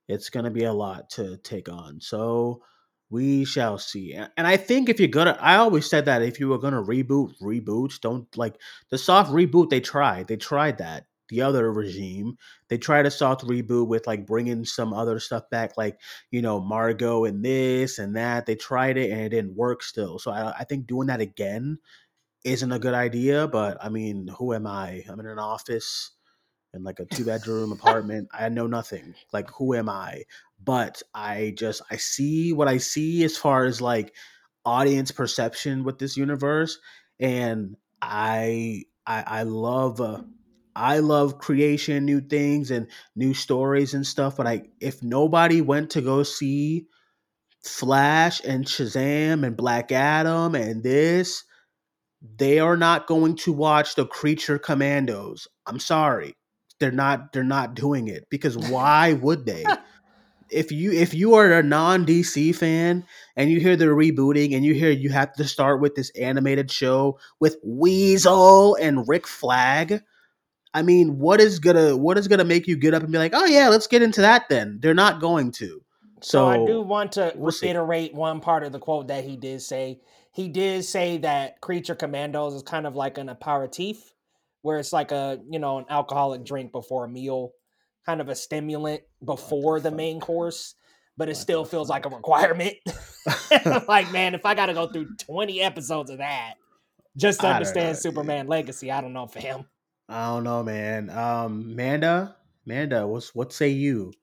it's 0.07 0.29
going 0.29 0.45
to 0.45 0.51
be 0.51 0.65
a 0.65 0.73
lot 0.73 1.09
to 1.09 1.37
take 1.37 1.69
on. 1.69 1.99
So 2.01 2.61
we 3.13 3.45
shall 3.45 3.77
see 3.77 4.13
and 4.13 4.47
i 4.47 4.57
think 4.57 4.89
if 4.89 4.99
you're 4.99 5.07
gonna 5.07 5.37
i 5.39 5.55
always 5.57 5.87
said 5.87 6.05
that 6.05 6.23
if 6.23 6.39
you 6.39 6.47
were 6.47 6.57
gonna 6.57 6.81
reboot 6.81 7.31
reboots 7.41 7.99
don't 8.01 8.25
like 8.35 8.59
the 8.89 8.97
soft 8.97 9.31
reboot 9.31 9.69
they 9.69 9.79
tried 9.79 10.27
they 10.27 10.35
tried 10.35 10.79
that 10.79 11.05
the 11.29 11.41
other 11.41 11.71
regime. 11.71 12.37
They 12.67 12.77
tried 12.77 13.05
a 13.05 13.11
soft 13.11 13.45
reboot 13.45 13.87
with 13.87 14.07
like 14.07 14.25
bringing 14.25 14.65
some 14.65 14.93
other 14.93 15.19
stuff 15.19 15.49
back, 15.49 15.77
like 15.77 15.99
you 16.31 16.41
know 16.41 16.59
Margot 16.59 17.25
and 17.25 17.43
this 17.43 17.99
and 17.99 18.15
that. 18.15 18.45
They 18.45 18.55
tried 18.55 18.97
it 18.97 19.11
and 19.11 19.21
it 19.21 19.29
didn't 19.29 19.55
work 19.55 19.83
still. 19.83 20.19
So 20.19 20.31
I, 20.31 20.51
I 20.59 20.63
think 20.63 20.87
doing 20.87 21.07
that 21.07 21.21
again 21.21 21.79
isn't 22.43 22.71
a 22.71 22.79
good 22.79 22.93
idea. 22.93 23.47
But 23.47 23.77
I 23.83 23.89
mean, 23.89 24.27
who 24.37 24.53
am 24.53 24.67
I? 24.67 25.03
I'm 25.07 25.19
in 25.19 25.27
an 25.27 25.39
office 25.39 26.11
in 26.73 26.83
like 26.83 26.99
a 26.99 27.05
two 27.05 27.25
bedroom 27.25 27.71
apartment. 27.73 28.29
I 28.33 28.49
know 28.49 28.67
nothing. 28.67 29.15
Like 29.31 29.49
who 29.51 29.73
am 29.75 29.89
I? 29.89 30.23
But 30.63 31.01
I 31.13 31.53
just 31.57 31.81
I 31.91 31.97
see 31.97 32.53
what 32.53 32.67
I 32.67 32.77
see 32.77 33.23
as 33.23 33.37
far 33.37 33.65
as 33.65 33.81
like 33.81 34.13
audience 34.65 35.11
perception 35.11 35.83
with 35.83 35.99
this 35.99 36.15
universe, 36.15 36.79
and 37.19 37.75
I 38.01 38.83
I, 39.05 39.23
I 39.27 39.43
love. 39.43 40.01
Uh, 40.01 40.21
I 40.75 40.99
love 40.99 41.39
creation, 41.39 42.05
new 42.05 42.21
things 42.21 42.71
and 42.71 42.87
new 43.15 43.33
stories 43.33 43.93
and 43.93 44.05
stuff. 44.05 44.37
But 44.37 44.47
I, 44.47 44.63
if 44.79 45.03
nobody 45.03 45.61
went 45.61 45.91
to 45.91 46.01
go 46.01 46.23
see 46.23 46.87
Flash 47.63 48.41
and 48.43 48.65
Shazam 48.65 49.45
and 49.45 49.55
Black 49.55 49.91
Adam 49.91 50.55
and 50.55 50.83
this, 50.83 51.43
they 52.37 52.59
are 52.59 52.77
not 52.77 53.07
going 53.07 53.35
to 53.37 53.53
watch 53.53 53.95
the 53.95 54.05
Creature 54.05 54.59
Commandos. 54.59 55.47
I'm 55.65 55.79
sorry, 55.79 56.35
they're 56.79 56.91
not. 56.91 57.33
They're 57.33 57.43
not 57.43 57.75
doing 57.75 58.07
it 58.07 58.25
because 58.29 58.57
why 58.57 59.13
would 59.21 59.45
they? 59.45 59.65
if 60.53 60.71
you 60.71 60.91
if 60.91 61.13
you 61.13 61.33
are 61.33 61.51
a 61.51 61.63
non 61.63 62.05
DC 62.05 62.55
fan 62.55 63.03
and 63.35 63.49
you 63.49 63.59
hear 63.59 63.75
they're 63.75 63.95
rebooting 63.95 64.55
and 64.55 64.63
you 64.63 64.73
hear 64.73 64.91
you 64.91 65.09
have 65.09 65.33
to 65.33 65.45
start 65.45 65.81
with 65.81 65.95
this 65.95 66.11
animated 66.11 66.71
show 66.71 67.19
with 67.39 67.57
Weasel 67.63 68.75
and 68.75 69.07
Rick 69.07 69.27
Flag 69.27 70.01
I 70.73 70.81
mean, 70.81 71.19
what 71.19 71.39
is 71.39 71.59
gonna 71.59 71.95
what 71.95 72.17
is 72.17 72.27
gonna 72.27 72.45
make 72.45 72.67
you 72.67 72.75
get 72.75 72.93
up 72.93 73.03
and 73.03 73.11
be 73.11 73.17
like, 73.17 73.33
oh 73.35 73.45
yeah, 73.45 73.69
let's 73.69 73.87
get 73.87 74.01
into 74.01 74.21
that 74.21 74.49
then? 74.49 74.79
They're 74.81 74.93
not 74.93 75.21
going 75.21 75.51
to. 75.53 75.83
So, 76.21 76.37
so 76.37 76.47
I 76.47 76.65
do 76.65 76.81
want 76.81 77.13
to 77.13 77.33
we'll 77.35 77.53
reiterate 77.61 78.11
see. 78.11 78.17
one 78.17 78.39
part 78.39 78.63
of 78.63 78.71
the 78.71 78.79
quote 78.79 79.07
that 79.07 79.23
he 79.23 79.35
did 79.35 79.61
say. 79.61 79.99
He 80.31 80.47
did 80.47 80.83
say 80.83 81.17
that 81.19 81.61
Creature 81.61 81.95
Commandos 81.95 82.55
is 82.55 82.63
kind 82.63 82.87
of 82.87 82.95
like 82.95 83.17
an 83.17 83.29
aperitif, 83.29 84.13
where 84.61 84.79
it's 84.79 84.93
like 84.93 85.11
a 85.11 85.39
you 85.49 85.59
know 85.59 85.77
an 85.79 85.85
alcoholic 85.89 86.43
drink 86.43 86.71
before 86.71 87.05
a 87.05 87.09
meal, 87.09 87.51
kind 88.05 88.21
of 88.21 88.29
a 88.29 88.35
stimulant 88.35 89.01
before 89.23 89.79
the, 89.79 89.89
the 89.89 89.95
main 89.95 90.19
course. 90.19 90.75
but 91.17 91.29
it 91.29 91.35
still 91.35 91.65
feels 91.65 91.89
like 91.89 92.05
a 92.05 92.09
requirement. 92.09 92.75
like, 93.87 94.11
man, 94.11 94.33
if 94.33 94.45
I 94.45 94.55
got 94.55 94.67
to 94.67 94.73
go 94.73 94.87
through 94.87 95.15
20 95.17 95.61
episodes 95.61 96.09
of 96.09 96.17
that 96.17 96.55
just 97.15 97.41
to 97.41 97.47
understand 97.47 97.97
Superman 97.97 98.47
Legacy, 98.47 98.91
I 98.91 99.01
don't 99.01 99.13
know, 99.13 99.27
fam. 99.27 99.65
I 100.09 100.27
don't 100.27 100.43
know, 100.43 100.63
man. 100.63 101.09
Um, 101.09 101.75
Manda, 101.75 102.35
Manda, 102.65 103.07
what's 103.07 103.33
what 103.33 103.53
say 103.53 103.69
you? 103.69 104.13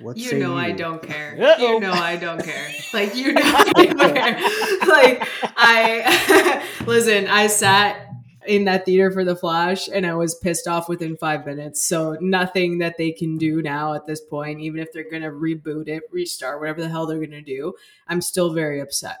What 0.00 0.16
You 0.16 0.30
say 0.30 0.38
know 0.38 0.56
I 0.56 0.72
don't 0.72 1.02
care. 1.02 1.36
Uh-oh. 1.40 1.74
You 1.74 1.80
know 1.80 1.92
I 1.92 2.16
don't 2.16 2.42
care. 2.42 2.68
Like 2.94 3.14
you 3.14 3.32
know 3.32 3.42
I 3.44 3.64
don't 3.64 4.14
care. 4.14 4.40
Like 4.88 5.28
I 5.56 6.66
listen, 6.86 7.26
I 7.26 7.48
sat 7.48 8.06
in 8.46 8.64
that 8.64 8.86
theater 8.86 9.10
for 9.10 9.24
the 9.24 9.36
Flash 9.36 9.88
and 9.88 10.06
I 10.06 10.14
was 10.14 10.34
pissed 10.36 10.66
off 10.66 10.88
within 10.88 11.18
five 11.18 11.44
minutes. 11.44 11.84
So 11.86 12.16
nothing 12.20 12.78
that 12.78 12.96
they 12.96 13.12
can 13.12 13.36
do 13.36 13.60
now 13.60 13.92
at 13.92 14.06
this 14.06 14.22
point, 14.22 14.60
even 14.60 14.80
if 14.80 14.90
they're 14.92 15.10
gonna 15.10 15.30
reboot 15.30 15.88
it, 15.88 16.04
restart, 16.10 16.60
whatever 16.60 16.80
the 16.80 16.88
hell 16.88 17.06
they're 17.06 17.20
gonna 17.20 17.42
do, 17.42 17.74
I'm 18.06 18.22
still 18.22 18.54
very 18.54 18.80
upset. 18.80 19.18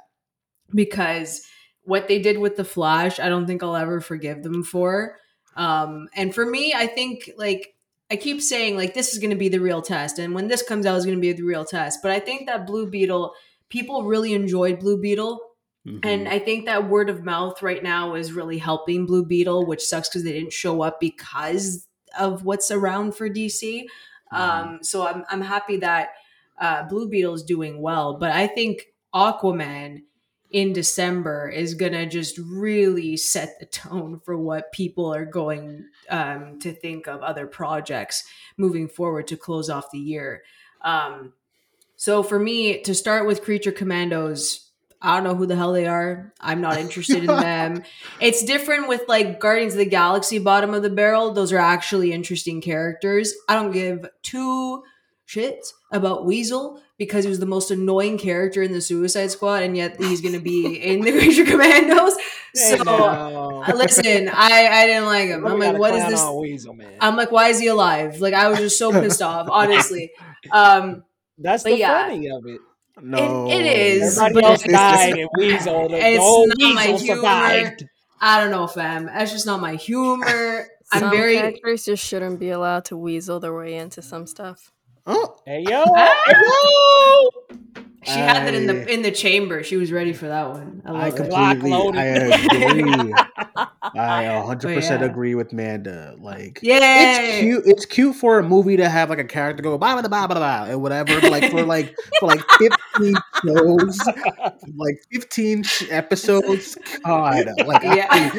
Because 0.74 1.42
what 1.82 2.08
they 2.08 2.20
did 2.20 2.38
with 2.38 2.56
the 2.56 2.64
Flash, 2.64 3.20
I 3.20 3.28
don't 3.28 3.46
think 3.46 3.62
I'll 3.62 3.76
ever 3.76 4.00
forgive 4.00 4.42
them 4.42 4.62
for. 4.62 5.18
Um, 5.58 6.08
and 6.14 6.34
for 6.34 6.46
me, 6.46 6.72
I 6.74 6.86
think 6.86 7.30
like 7.36 7.74
I 8.10 8.16
keep 8.16 8.40
saying 8.40 8.76
like 8.76 8.94
this 8.94 9.12
is 9.12 9.18
going 9.18 9.30
to 9.30 9.36
be 9.36 9.48
the 9.48 9.58
real 9.60 9.82
test, 9.82 10.18
and 10.18 10.34
when 10.34 10.48
this 10.48 10.62
comes 10.62 10.86
out, 10.86 10.96
is 10.96 11.04
going 11.04 11.18
to 11.18 11.20
be 11.20 11.32
the 11.32 11.42
real 11.42 11.64
test. 11.64 11.98
But 12.02 12.12
I 12.12 12.20
think 12.20 12.46
that 12.46 12.66
Blue 12.66 12.88
Beetle, 12.88 13.34
people 13.68 14.04
really 14.04 14.32
enjoyed 14.34 14.78
Blue 14.78 14.98
Beetle, 15.00 15.40
Mhm. 15.86 16.00
and 16.04 16.28
I 16.28 16.38
think 16.38 16.66
that 16.66 16.88
word 16.88 17.10
of 17.10 17.24
mouth 17.24 17.60
right 17.60 17.82
now 17.82 18.14
is 18.14 18.32
really 18.32 18.58
helping 18.58 19.04
Blue 19.04 19.24
Beetle, 19.24 19.66
which 19.66 19.82
sucks 19.84 20.08
because 20.08 20.22
they 20.24 20.32
didn't 20.32 20.52
show 20.52 20.80
up 20.82 21.00
because 21.00 21.86
of 22.18 22.44
what's 22.44 22.70
around 22.70 23.14
for 23.16 23.28
DC. 23.28 23.86
Um, 24.30 24.78
so 24.82 25.06
I'm 25.06 25.24
I'm 25.28 25.42
happy 25.42 25.78
that 25.78 26.10
uh, 26.60 26.84
Blue 26.84 27.08
Beetle 27.08 27.34
is 27.34 27.42
doing 27.42 27.80
well, 27.82 28.14
but 28.18 28.30
I 28.30 28.46
think 28.46 28.86
Aquaman 29.14 30.02
in 30.50 30.72
December 30.72 31.48
is 31.48 31.74
gonna 31.74 32.06
just 32.06 32.38
really 32.38 33.16
set 33.16 33.58
the 33.58 33.66
tone 33.66 34.20
for 34.24 34.36
what 34.36 34.72
people 34.72 35.12
are 35.14 35.26
going 35.26 35.84
um, 36.08 36.58
to 36.60 36.72
think 36.72 37.06
of 37.06 37.20
other 37.20 37.46
projects 37.46 38.24
moving 38.56 38.88
forward 38.88 39.26
to 39.28 39.36
close 39.36 39.68
off 39.68 39.90
the 39.90 39.98
year. 39.98 40.42
Um, 40.82 41.32
so 41.96 42.22
for 42.22 42.38
me, 42.38 42.80
to 42.82 42.94
start 42.94 43.26
with 43.26 43.42
Creature 43.42 43.72
Commandos, 43.72 44.70
I 45.00 45.14
don't 45.14 45.24
know 45.24 45.34
who 45.34 45.46
the 45.46 45.56
hell 45.56 45.72
they 45.72 45.86
are. 45.86 46.32
I'm 46.40 46.60
not 46.60 46.78
interested 46.78 47.18
in 47.18 47.26
them. 47.26 47.82
It's 48.20 48.44
different 48.44 48.88
with 48.88 49.02
like 49.06 49.38
Guardians 49.38 49.74
of 49.74 49.78
the 49.78 49.84
Galaxy 49.84 50.38
bottom 50.38 50.74
of 50.74 50.82
the 50.82 50.90
barrel. 50.90 51.32
Those 51.32 51.52
are 51.52 51.58
actually 51.58 52.12
interesting 52.12 52.60
characters. 52.60 53.34
I 53.48 53.54
don't 53.54 53.70
give 53.70 54.08
two 54.22 54.82
shits 55.26 55.72
about 55.92 56.26
Weasel 56.26 56.80
because 56.98 57.24
he 57.24 57.30
was 57.30 57.38
the 57.38 57.46
most 57.46 57.70
annoying 57.70 58.18
character 58.18 58.62
in 58.62 58.72
the 58.72 58.80
Suicide 58.80 59.30
Squad, 59.30 59.62
and 59.62 59.76
yet 59.76 59.96
he's 59.98 60.20
going 60.20 60.34
to 60.34 60.40
be 60.40 60.76
in 60.76 61.00
the 61.02 61.12
Ranger 61.18 61.44
Commandos. 61.44 62.14
So 62.54 62.82
now. 62.82 63.62
uh, 63.62 63.72
listen, 63.74 64.28
I 64.32 64.66
I 64.68 64.86
didn't 64.86 65.06
like 65.06 65.28
him. 65.28 65.46
I'm 65.46 65.58
like, 65.58 65.78
what 65.78 65.94
is 65.94 66.04
this? 66.08 66.24
Weasel, 66.34 66.74
man. 66.74 66.92
I'm 67.00 67.16
like, 67.16 67.30
why 67.30 67.48
is 67.48 67.60
he 67.60 67.68
alive? 67.68 68.20
Like, 68.20 68.34
I 68.34 68.48
was 68.48 68.58
just 68.58 68.78
so 68.78 68.90
pissed 68.92 69.22
off, 69.22 69.48
honestly. 69.52 70.10
Um, 70.50 71.04
That's 71.38 71.62
the 71.62 71.76
yeah. 71.76 72.06
funny 72.08 72.28
of 72.30 72.44
it. 72.46 72.60
no, 73.00 73.48
it 73.48 73.64
is, 73.64 74.18
Everybody 74.18 74.34
but 74.34 74.44
else 74.44 74.62
died, 74.64 75.18
and 75.18 75.28
Weasel, 75.36 75.88
the, 75.88 75.96
the 75.96 76.06
It's 76.08 76.18
old 76.20 76.48
not 76.58 76.74
my 76.74 76.86
Weasel 76.86 76.98
humor. 76.98 77.16
survived. 77.22 77.84
I 78.20 78.40
don't 78.40 78.50
know, 78.50 78.66
fam. 78.66 79.06
That's 79.06 79.30
just 79.30 79.46
not 79.46 79.60
my 79.60 79.76
humor. 79.76 80.66
I'm 80.90 81.00
some 81.00 81.10
very. 81.10 81.36
characters 81.36 81.84
just 81.84 82.04
shouldn't 82.04 82.40
be 82.40 82.50
allowed 82.50 82.86
to 82.86 82.96
weasel 82.96 83.38
their 83.40 83.54
way 83.54 83.74
into 83.76 84.02
some 84.02 84.26
stuff. 84.26 84.72
Oh, 85.08 85.36
Hey 85.46 85.64
yo, 85.68 85.82
Ah! 85.96 86.14
hey 86.26 86.34
yo. 86.40 87.30
She 88.04 88.22
had 88.22 88.46
that 88.46 88.54
in 88.54 88.66
the 88.66 88.74
in 88.92 89.02
the 89.02 89.10
chamber. 89.12 89.62
She 89.62 89.76
was 89.76 89.92
ready 89.92 90.12
for 90.12 90.28
that 90.28 90.50
one. 90.50 90.82
I 90.84 90.92
I 90.92 91.08
love 91.08 91.16
it. 91.16 91.26
Lock 91.28 91.60
completely. 91.62 91.92
I 91.94 92.04
agree. 92.06 93.24
I 93.94 94.28
100 94.38 94.60
But 94.60 94.72
percent 94.72 95.02
yeah. 95.02 95.06
agree 95.06 95.34
with 95.34 95.52
Manda. 95.52 96.16
Like, 96.18 96.60
yeah, 96.62 97.04
it's 97.04 97.18
cute. 97.38 97.62
It's 97.66 97.84
cute 97.86 98.16
for 98.16 98.38
a 98.38 98.42
movie 98.42 98.76
to 98.76 98.88
have 98.88 99.10
like 99.10 99.18
a 99.18 99.24
character 99.24 99.62
go 99.62 99.76
blah 99.78 99.94
blah 100.00 100.08
blah 100.08 100.26
blah 100.26 100.36
blah 100.36 100.64
and 100.72 100.82
whatever. 100.82 101.20
But 101.20 101.30
like 101.30 101.46
for 101.48 101.64
like 101.64 101.96
for 102.18 102.26
like 102.28 102.44
15 102.58 103.22
shows, 103.44 104.08
like 104.76 104.96
15 105.12 105.62
sh- 105.64 105.84
episodes. 105.90 106.76
God, 107.04 107.48
uh, 107.48 107.54
like 107.64 107.82
Yeah. 107.82 108.06
I, 108.10 108.30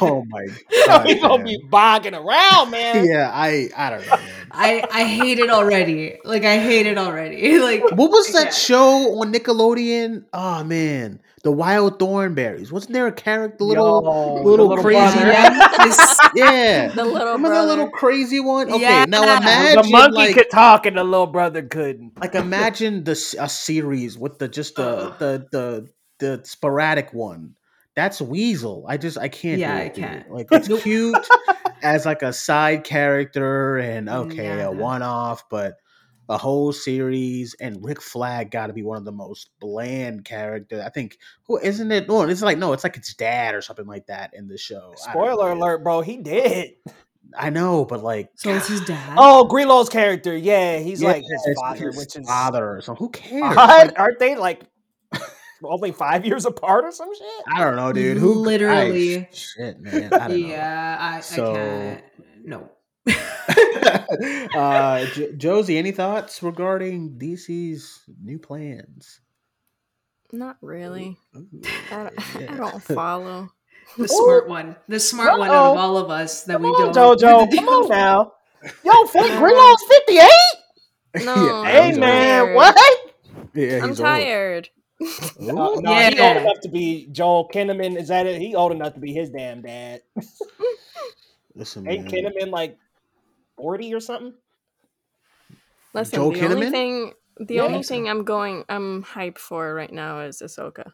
oh 0.00 0.24
my 0.28 0.42
You 0.70 0.84
know, 0.86 0.98
god, 0.98 1.06
he 1.06 1.18
gonna 1.20 1.38
man. 1.38 1.44
be 1.44 1.58
bogging 1.70 2.14
around, 2.14 2.70
man. 2.70 3.04
Yeah, 3.04 3.30
I 3.32 3.68
I 3.76 3.90
don't 3.90 4.06
know. 4.06 4.22
Man. 4.22 4.46
I 4.50 4.84
I 4.90 5.04
hate 5.04 5.38
it 5.38 5.50
already. 5.50 6.18
Like 6.24 6.44
I 6.44 6.58
hate 6.58 6.86
it 6.86 6.98
already. 6.98 7.58
Like 7.58 7.90
What 7.90 8.10
was 8.10 8.32
that 8.32 8.52
Yeah. 8.52 8.62
Show 8.64 9.20
on 9.20 9.32
Nickelodeon? 9.32 10.24
Oh 10.32 10.64
man, 10.64 11.20
the 11.42 11.52
Wild 11.52 11.98
Thornberrys. 11.98 12.72
Wasn't 12.72 12.92
there 12.92 13.06
a 13.06 13.12
character, 13.12 13.64
little 13.64 14.02
Yo, 14.04 14.42
little 14.42 14.68
the 14.74 14.82
crazy 14.82 15.18
brother. 15.18 15.26
yeah, 16.34 16.88
The 16.94 17.04
little 17.04 17.20
Remember 17.34 17.48
brother. 17.48 17.66
that 17.66 17.66
little 17.68 17.90
crazy 17.90 18.40
one? 18.40 18.70
Okay, 18.70 18.80
Yeah. 18.82 19.04
now 19.06 19.22
imagine 19.22 19.82
The 19.82 19.88
monkey 19.90 20.16
like, 20.16 20.34
could 20.34 20.50
talk, 20.50 20.86
and 20.86 20.96
the 20.96 21.04
little 21.04 21.26
brother 21.26 21.62
couldn't. 21.62 22.18
like 22.20 22.34
imagine 22.34 23.04
the 23.04 23.12
s- 23.12 23.34
a 23.38 23.48
series 23.48 24.16
with 24.18 24.38
the 24.38 24.48
just 24.48 24.76
the 24.76 24.82
Ugh. 24.88 25.18
the 25.18 25.46
the 25.50 25.88
the 26.20 26.40
sporadic 26.44 27.12
one. 27.12 27.54
That's 27.96 28.20
Weasel. 28.20 28.84
I 28.88 28.96
just 28.96 29.18
I 29.18 29.28
can't. 29.28 29.58
Yeah, 29.60 29.74
do 29.76 29.80
I 29.82 29.84
it, 29.86 29.94
dude. 29.94 30.04
can't. 30.04 30.30
Like 30.32 30.46
it's 30.50 30.82
cute 30.82 31.16
as 31.82 32.04
like 32.06 32.22
a 32.22 32.32
side 32.32 32.82
character 32.84 33.78
and 33.78 34.08
okay, 34.08 34.56
Nah. 34.56 34.68
a 34.68 34.72
one 34.72 35.02
off, 35.02 35.44
but 35.48 35.74
a 36.28 36.38
whole 36.38 36.72
series 36.72 37.54
and 37.60 37.84
Rick 37.84 38.00
Flag 38.00 38.50
got 38.50 38.68
to 38.68 38.72
be 38.72 38.82
one 38.82 38.96
of 38.96 39.04
the 39.04 39.12
most 39.12 39.50
bland 39.60 40.24
characters. 40.24 40.82
I 40.84 40.88
think 40.88 41.18
who 41.44 41.58
isn't 41.58 41.90
it? 41.92 42.08
No, 42.08 42.22
it's 42.22 42.42
like 42.42 42.58
no, 42.58 42.72
it's 42.72 42.84
like 42.84 42.96
its 42.96 43.14
dad 43.14 43.54
or 43.54 43.60
something 43.60 43.86
like 43.86 44.06
that 44.06 44.32
in 44.34 44.48
the 44.48 44.56
show. 44.58 44.94
I 45.06 45.12
don't 45.12 45.22
know, 45.22 45.34
Spoiler 45.34 45.50
alert, 45.52 45.84
bro. 45.84 46.00
He 46.00 46.16
did. 46.16 46.72
I 47.36 47.50
know, 47.50 47.84
but 47.84 48.02
like, 48.02 48.30
so 48.36 48.50
it's 48.54 48.68
his 48.68 48.82
dad. 48.82 49.16
Oh, 49.18 49.44
Grillo's 49.44 49.88
character. 49.88 50.36
Yeah, 50.36 50.78
he's 50.78 51.02
yeah, 51.02 51.08
like 51.08 51.22
his 51.22 51.56
father, 51.60 51.86
his 51.86 51.96
which 51.96 52.16
is 52.16 52.26
father. 52.26 52.80
So 52.82 52.94
who 52.94 53.08
cares? 53.10 53.42
What? 53.42 53.56
Like, 53.56 53.98
Aren't 53.98 54.18
they 54.20 54.36
like 54.36 54.62
only 55.64 55.90
five 55.92 56.24
years 56.24 56.46
apart 56.46 56.84
or 56.84 56.92
some 56.92 57.12
shit? 57.14 57.26
I 57.52 57.64
don't 57.64 57.76
know, 57.76 57.92
dude. 57.92 58.18
Who 58.18 58.34
Literally. 58.34 59.18
I, 59.20 59.28
shit, 59.32 59.80
man. 59.80 60.12
I 60.14 60.28
don't 60.28 60.40
know. 60.40 60.46
yeah, 60.46 60.96
I, 61.00 61.20
So- 61.20 61.52
I 61.52 61.56
can't. 61.56 62.04
No. 62.44 62.70
uh, 64.54 65.06
J- 65.06 65.32
Josie, 65.36 65.78
any 65.78 65.92
thoughts 65.92 66.42
regarding 66.42 67.18
DC's 67.18 68.00
new 68.22 68.38
plans? 68.38 69.20
Not 70.32 70.56
really. 70.60 71.16
Ooh, 71.36 71.62
I 71.90 72.04
don't, 72.04 72.14
yeah. 72.40 72.52
I 72.52 72.56
don't 72.56 72.82
follow. 72.82 73.50
The 73.96 74.08
smart 74.08 74.48
one. 74.48 74.76
The 74.88 74.98
smart 74.98 75.38
one 75.38 75.50
out 75.50 75.72
of 75.72 75.76
all 75.76 75.96
of 75.96 76.10
us 76.10 76.44
that 76.44 76.54
Come 76.54 76.62
we 76.62 76.70
on, 76.70 76.92
don't. 76.92 77.20
JoJo. 77.20 77.54
Come 77.54 77.68
on 77.68 77.88
now. 77.88 78.32
Yo, 78.82 79.06
Frank 79.06 79.36
Grillo's 79.38 79.82
58? 80.06 80.30
No, 81.24 81.64
Hey, 81.64 81.88
he's 81.88 81.98
man. 81.98 82.40
old. 82.42 82.56
What? 82.56 83.14
Yeah, 83.54 83.80
I'm 83.80 83.88
he's 83.90 83.98
tired. 83.98 84.68
Old. 85.00 85.30
No, 85.40 85.74
Ooh. 85.76 85.82
no, 85.82 85.94
he 85.96 86.16
Yeah. 86.16 86.22
old 86.22 86.36
enough 86.38 86.60
to 86.62 86.68
be 86.68 87.08
Joel 87.12 87.48
Kinnaman. 87.48 87.96
Is 87.96 88.08
that 88.08 88.26
it? 88.26 88.40
He 88.40 88.54
old 88.54 88.72
enough 88.72 88.94
to 88.94 89.00
be 89.00 89.12
his 89.12 89.30
damn 89.30 89.62
dad. 89.62 90.02
Listen, 91.54 91.86
Ain't 91.86 92.10
man. 92.10 92.12
Kinnaman 92.12 92.50
like 92.50 92.78
40 93.56 93.94
or 93.94 94.00
something? 94.00 94.34
Listen, 95.92 96.16
Joel 96.16 96.32
the 96.32 96.40
Kinnaman? 96.40 96.54
only 96.54 96.70
thing, 96.70 97.12
the 97.38 97.54
Yeah. 97.54 97.62
only 97.62 97.82
thing 97.82 98.08
I'm 98.08 98.24
going, 98.24 98.64
I'm 98.68 99.04
hyped 99.04 99.38
for 99.38 99.74
right 99.74 99.92
now 99.92 100.20
is 100.20 100.42
Ahsoka. 100.42 100.92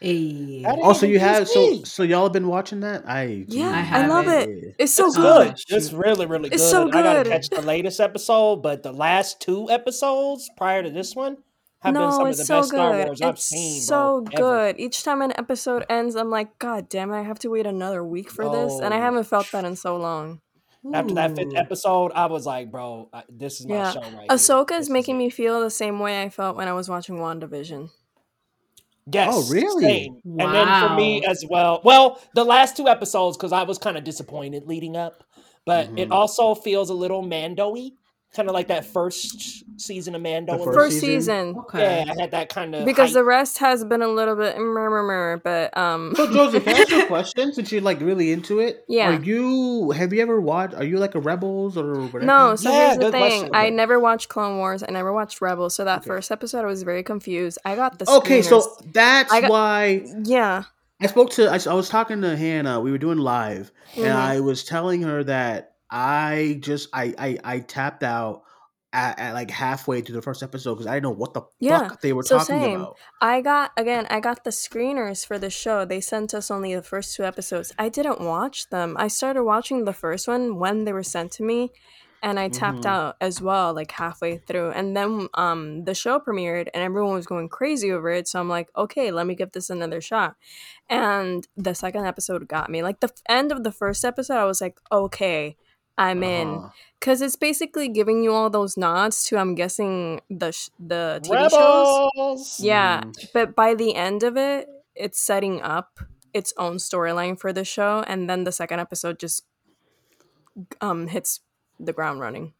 Hey. 0.00 0.62
That 0.62 0.78
Oh, 0.82 0.92
you 1.02 1.08
Even 1.14 1.20
have 1.20 1.48
so 1.48 1.82
so 1.84 2.02
y'all 2.02 2.24
have 2.24 2.32
been 2.32 2.48
watching 2.48 2.80
that? 2.80 3.04
I 3.08 3.46
Yeah, 3.48 3.70
I 3.70 4.02
I, 4.02 4.06
love 4.06 4.26
haven't. 4.26 4.50
it. 4.50 4.74
It's 4.78 4.92
so 4.92 5.06
It's 5.06 5.16
good. 5.16 5.54
good. 5.54 5.76
It's 5.76 5.92
really, 5.92 6.26
really 6.26 6.50
good. 6.50 6.56
It's 6.60 6.70
so 6.70 6.84
good. 6.84 6.94
I 6.96 7.02
gotta 7.02 7.30
catch 7.30 7.48
the 7.48 7.62
latest 7.62 7.98
episode, 7.98 8.56
but 8.56 8.82
the 8.82 8.92
last 8.92 9.40
two 9.40 9.70
episodes 9.70 10.48
prior 10.56 10.82
to 10.82 10.90
this 10.90 11.16
one 11.16 11.38
have 11.80 11.94
been 11.94 12.02
No, 12.02 12.10
some 12.10 12.22
of 12.22 12.28
it's 12.28 12.38
the 12.40 12.44
so 12.44 12.58
best 12.58 12.68
Star 12.68 12.92
good. 12.92 13.06
Wars 13.06 13.22
I've 13.22 13.34
It's 13.34 13.44
seen. 13.44 13.80
so 13.82 14.20
bro, 14.20 14.32
ever. 14.34 14.72
good. 14.72 14.80
Each 14.80 15.02
time 15.02 15.22
an 15.22 15.32
episode 15.38 15.86
ends, 15.88 16.14
I'm 16.14 16.30
like, 16.30 16.58
God 16.58 16.90
damn 16.90 17.10
it, 17.10 17.18
I 17.18 17.22
have 17.22 17.38
to 17.40 17.48
wait 17.50 17.66
another 17.66 18.04
week 18.04 18.30
for 18.30 18.44
this, 18.50 18.78
and 18.78 18.92
I 18.92 18.98
Oh. 18.98 19.00
haven't 19.00 19.24
felt 19.24 19.50
that 19.52 19.64
in 19.64 19.76
so 19.76 19.96
long. 19.96 20.40
After 20.92 21.14
that 21.14 21.36
fifth 21.36 21.48
Ooh. 21.52 21.56
episode, 21.56 22.12
I 22.14 22.26
was 22.26 22.46
like, 22.46 22.70
bro, 22.70 23.08
I, 23.12 23.24
this 23.28 23.60
is 23.60 23.66
my 23.66 23.74
Yeah. 23.76 23.92
show 23.92 24.00
right 24.02 24.12
here. 24.12 24.26
Ahsoka 24.30 24.78
is 24.78 24.88
making 24.90 25.18
me 25.18 25.30
feel 25.30 25.60
the 25.60 25.70
same 25.70 25.98
way 25.98 26.22
I 26.22 26.28
felt 26.28 26.56
when 26.56 26.68
I 26.68 26.72
was 26.72 26.88
watching 26.88 27.16
WandaVision. 27.16 27.90
Yes. 29.10 29.28
Oh, 29.32 29.52
really? 29.52 29.82
Same. 29.82 30.20
And 30.24 30.52
then 30.54 30.66
for 30.80 30.94
me 30.94 31.22
Wow. 31.24 31.30
as 31.30 31.44
well. 31.48 31.80
Well, 31.84 32.20
the 32.34 32.44
last 32.44 32.76
two 32.76 32.88
episodes, 32.88 33.36
because 33.36 33.52
I 33.52 33.62
was 33.62 33.78
kind 33.78 33.96
of 33.96 34.04
disappointed 34.04 34.66
leading 34.66 34.96
up, 34.96 35.22
but 35.64 35.88
it 35.96 36.08
Mhm. 36.08 36.12
also 36.12 36.54
feels 36.54 36.90
a 36.90 36.94
little 36.94 37.22
Mando-y. 37.22 37.90
Kind 38.34 38.48
of 38.48 38.54
like 38.54 38.68
that 38.68 38.84
first 38.84 39.64
season 39.80 40.14
of 40.14 40.20
Mando. 40.22 40.56
The 40.56 40.62
a 40.62 40.64
First 40.74 40.96
little. 40.96 41.08
season. 41.08 41.54
Okay. 41.58 42.04
Yeah, 42.06 42.12
I 42.12 42.20
had 42.20 42.30
that 42.32 42.48
kind 42.50 42.74
of 42.74 42.84
Because 42.84 43.12
the 43.14 43.24
rest 43.24 43.58
has 43.58 43.82
been 43.84 44.02
a 44.02 44.08
little 44.08 44.36
bit 44.36 44.58
murmur, 44.58 45.40
but 45.42 45.74
um 45.76 46.12
So 46.16 46.30
Joseph, 46.30 46.64
can 46.64 46.76
I 46.76 46.80
ask 46.80 46.90
you 46.90 47.02
a 47.04 47.06
question 47.08 47.52
since 47.54 47.72
you're 47.72 47.80
like 47.80 48.00
really 48.00 48.32
into 48.32 48.58
it? 48.60 48.84
Yeah. 48.88 49.16
Are 49.16 49.22
you 49.22 49.90
have 49.92 50.12
you 50.12 50.20
ever 50.20 50.38
watched 50.40 50.74
are 50.74 50.84
you 50.84 50.98
like 50.98 51.14
a 51.14 51.20
Rebels 51.20 51.78
or 51.78 51.94
whatever? 51.94 52.20
No, 52.20 52.56
so 52.56 52.70
Yeah, 52.70 52.86
here's 52.88 52.98
the 52.98 53.10
thing. 53.12 53.20
question. 53.40 53.50
I 53.54 53.70
never 53.70 53.98
watched 53.98 54.28
Clone 54.28 54.58
Wars. 54.58 54.82
I 54.86 54.90
never 54.92 55.12
watched 55.12 55.40
Rebels. 55.40 55.74
So 55.74 55.84
that 55.84 56.00
Okay. 56.00 56.08
first 56.08 56.30
episode, 56.30 56.60
I 56.62 56.66
was 56.66 56.82
very 56.82 57.02
confused. 57.02 57.58
I 57.64 57.74
got 57.74 57.98
the 57.98 58.10
Okay, 58.10 58.42
so 58.42 58.60
screeners. 58.60 58.92
that's 58.92 59.32
got- 59.32 59.50
why 59.50 60.04
yeah, 60.24 60.64
I 61.00 61.06
spoke 61.06 61.30
to 61.32 61.48
I, 61.48 61.58
I 61.70 61.74
was 61.74 61.88
talking 61.88 62.20
to 62.22 62.36
Hannah. 62.36 62.80
We 62.80 62.90
were 62.90 62.98
doing 62.98 63.18
live, 63.18 63.72
Mhm. 63.94 64.04
and 64.04 64.12
I 64.12 64.40
was 64.40 64.62
telling 64.64 65.02
her 65.02 65.24
that 65.24 65.72
I 65.90 66.58
just 66.60 66.88
I 66.92 67.14
I, 67.18 67.38
I 67.44 67.58
tapped 67.60 68.02
out 68.02 68.42
at, 68.92 69.18
at 69.18 69.34
like 69.34 69.50
halfway 69.50 70.00
through 70.00 70.16
the 70.16 70.22
first 70.22 70.42
episode 70.42 70.74
because 70.74 70.86
I 70.86 70.94
didn't 70.94 71.04
know 71.04 71.10
what 71.10 71.34
the 71.34 71.42
Yeah, 71.60 71.88
fuck 71.88 72.00
they 72.00 72.12
were 72.12 72.22
so 72.22 72.38
talking 72.38 72.56
same. 72.56 72.80
about. 72.80 72.96
I 73.20 73.40
got 73.40 73.72
again. 73.76 74.06
I 74.10 74.20
got 74.20 74.44
the 74.44 74.50
screeners 74.50 75.26
for 75.26 75.38
the 75.38 75.50
show. 75.50 75.84
They 75.84 76.00
sent 76.00 76.34
us 76.34 76.50
only 76.50 76.74
the 76.74 76.82
first 76.82 77.14
two 77.16 77.24
episodes. 77.24 77.72
I 77.78 77.88
didn't 77.88 78.20
watch 78.20 78.68
them. 78.70 78.96
I 78.98 79.08
started 79.08 79.44
watching 79.44 79.84
the 79.84 79.92
first 79.92 80.26
one 80.28 80.56
when 80.58 80.84
they 80.84 80.92
were 80.92 81.02
sent 81.02 81.32
to 81.32 81.42
me, 81.44 81.70
and 82.22 82.38
I 82.40 82.48
tapped 82.48 82.84
Mhm. 82.84 82.86
out 82.86 83.16
as 83.20 83.40
well, 83.42 83.74
like 83.74 83.90
halfway 83.92 84.38
through. 84.38 84.70
And 84.70 84.96
then 84.96 85.28
um 85.34 85.84
the 85.84 85.94
show 85.94 86.18
premiered, 86.18 86.68
and 86.74 86.82
everyone 86.82 87.14
was 87.14 87.26
going 87.26 87.48
crazy 87.48 87.92
over 87.92 88.10
it. 88.10 88.28
So 88.28 88.40
I'm 88.40 88.48
like, 88.48 88.70
okay, 88.76 89.10
let 89.10 89.26
me 89.26 89.34
give 89.34 89.52
this 89.52 89.70
another 89.70 90.00
shot. 90.00 90.36
And 90.88 91.46
the 91.56 91.74
second 91.74 92.06
episode 92.06 92.48
got 92.48 92.70
me. 92.70 92.82
Like 92.82 93.00
the 93.00 93.10
end 93.28 93.52
of 93.52 93.62
the 93.64 93.72
first 93.72 94.04
episode, 94.04 94.36
I 94.38 94.44
was 94.44 94.60
like, 94.60 94.78
okay, 94.90 95.56
I'm 95.98 96.22
in. 96.22 96.48
Uh-huh. 96.48 96.68
because 97.00 97.20
it's 97.22 97.36
basically 97.36 97.88
giving 97.88 98.24
you 98.24 98.32
all 98.32 98.50
those 98.50 98.76
nods 98.76 99.22
to 99.24 99.36
I'm 99.38 99.54
guessing 99.54 100.20
the 100.30 100.50
sh- 100.52 100.70
the 100.80 101.20
TV 101.22 101.48
shows. 101.50 102.58
Yeah, 102.60 103.02
Mhm. 103.02 103.32
but 103.32 103.54
by 103.54 103.74
the 103.74 103.94
end 103.94 104.22
of 104.22 104.36
it, 104.36 104.68
it's 104.94 105.20
setting 105.20 105.60
up 105.62 106.00
its 106.34 106.52
own 106.58 106.76
storyline 106.76 107.38
for 107.38 107.52
the 107.52 107.64
show, 107.64 108.02
and 108.06 108.28
then 108.28 108.44
the 108.44 108.52
second 108.52 108.80
episode 108.80 109.18
just 109.18 109.44
um 110.80 111.06
hits 111.08 111.40
the 111.78 111.92
ground 111.92 112.20
running. 112.20 112.52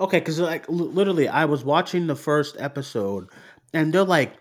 Okay, 0.00 0.18
because 0.18 0.38
like 0.40 0.68
l- 0.68 0.74
literally, 0.74 1.28
I 1.28 1.44
was 1.44 1.64
watching 1.64 2.06
the 2.06 2.16
first 2.16 2.56
episode, 2.58 3.28
and 3.72 3.92
they're 3.92 4.04
like, 4.04 4.34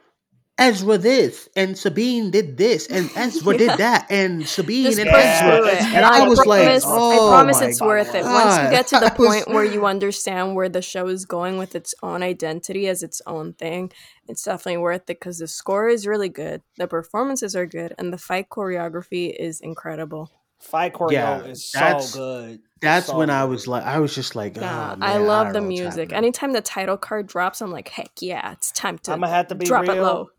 Ezra 0.59 0.97
this, 0.97 1.47
and 1.55 1.77
Sabine 1.77 2.31
did 2.31 2.57
this, 2.57 2.87
and 2.87 3.09
Ezra 3.15 3.53
Yeah. 3.53 3.57
did 3.57 3.77
that, 3.77 4.07
and 4.09 4.47
Sabine 4.47 4.85
Just 4.85 4.97
and 4.99 5.07
Ezra, 5.09 5.69
and 5.95 6.03
I 6.05 6.27
was 6.27 6.39
like, 6.45 6.63
promise, 6.63 6.83
oh 6.87 7.11
I 7.11 7.35
promise 7.35 7.61
my 7.61 7.67
it's 7.67 7.81
worth 7.81 8.15
it. 8.15 8.23
Once 8.23 8.57
you 8.63 8.69
get 8.71 8.87
to 8.87 8.99
the 8.99 9.05
I 9.13 9.15
was- 9.17 9.43
point 9.43 9.47
where 9.55 9.63
you 9.65 9.85
understand 9.85 10.55
where 10.55 10.67
the 10.69 10.81
show 10.81 11.07
is 11.07 11.25
going 11.25 11.57
with 11.57 11.75
its 11.75 11.93
own 12.01 12.23
identity 12.23 12.87
as 12.87 13.03
its 13.03 13.21
own 13.27 13.53
thing, 13.53 13.91
it's 14.27 14.43
definitely 14.43 14.77
worth 14.77 15.01
it 15.01 15.19
because 15.19 15.37
the 15.37 15.47
score 15.47 15.87
is 15.89 16.07
really 16.07 16.29
good, 16.29 16.63
the 16.77 16.87
performances 16.87 17.55
are 17.55 17.67
good, 17.67 17.93
and 17.99 18.11
the 18.11 18.17
fight 18.17 18.49
choreography 18.49 19.33
is 19.37 19.61
incredible. 19.61 20.31
Fight 20.59 20.93
choreo 20.93 21.11
Yeah, 21.11 21.43
is 21.43 21.69
so 21.71 21.79
that's- 21.79 22.15
good. 22.15 22.59
That's 22.79 23.07
So 23.07 23.17
when 23.17 23.29
I 23.31 23.43
was 23.45 23.67
like, 23.67 23.83
I 23.83 23.97
was 23.99 24.13
just 24.13 24.35
like, 24.35 24.55
Yeah, 24.55 24.95
oh, 24.95 25.03
I 25.03 25.17
love 25.17 25.47
don't 25.47 25.53
the 25.53 25.61
music. 25.61 26.13
Anytime 26.13 26.53
the 26.53 26.61
title 26.61 26.95
card 26.97 27.25
drops, 27.27 27.59
I'm 27.61 27.71
like, 27.71 27.87
heck 27.89 28.11
yeah, 28.21 28.51
it's 28.51 28.71
time 28.71 28.99
to 28.99 29.13
I'm 29.13 29.19
gonna 29.21 29.31
have 29.33 29.47
to 29.47 29.55
be 29.55 29.65
drop 29.65 29.83
real. 29.83 29.93
it 29.95 30.01
low. 30.01 30.29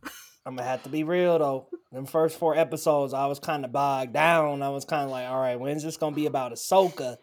I'm 0.47 0.55
gonna 0.57 0.69
have 0.69 0.83
to 0.85 0.89
be 0.89 1.03
real 1.03 1.39
though. 1.39 1.67
Them 1.93 2.07
first 2.07 2.39
four 2.39 2.57
episodes, 2.57 3.13
I 3.13 3.27
was 3.27 3.39
kind 3.41 3.65
of 3.65 3.73
bogged 3.73 4.13
down. 4.13 4.63
I 4.63 4.69
was 4.69 4.85
kind 4.85 5.05
of 5.05 5.11
like, 5.11 5.29
all 5.29 5.41
right, 5.41 5.59
when's 5.59 5.83
this 5.83 5.97
gonna 5.97 6.15
be 6.15 6.27
about 6.27 6.53
Ahsoka? 6.53 7.17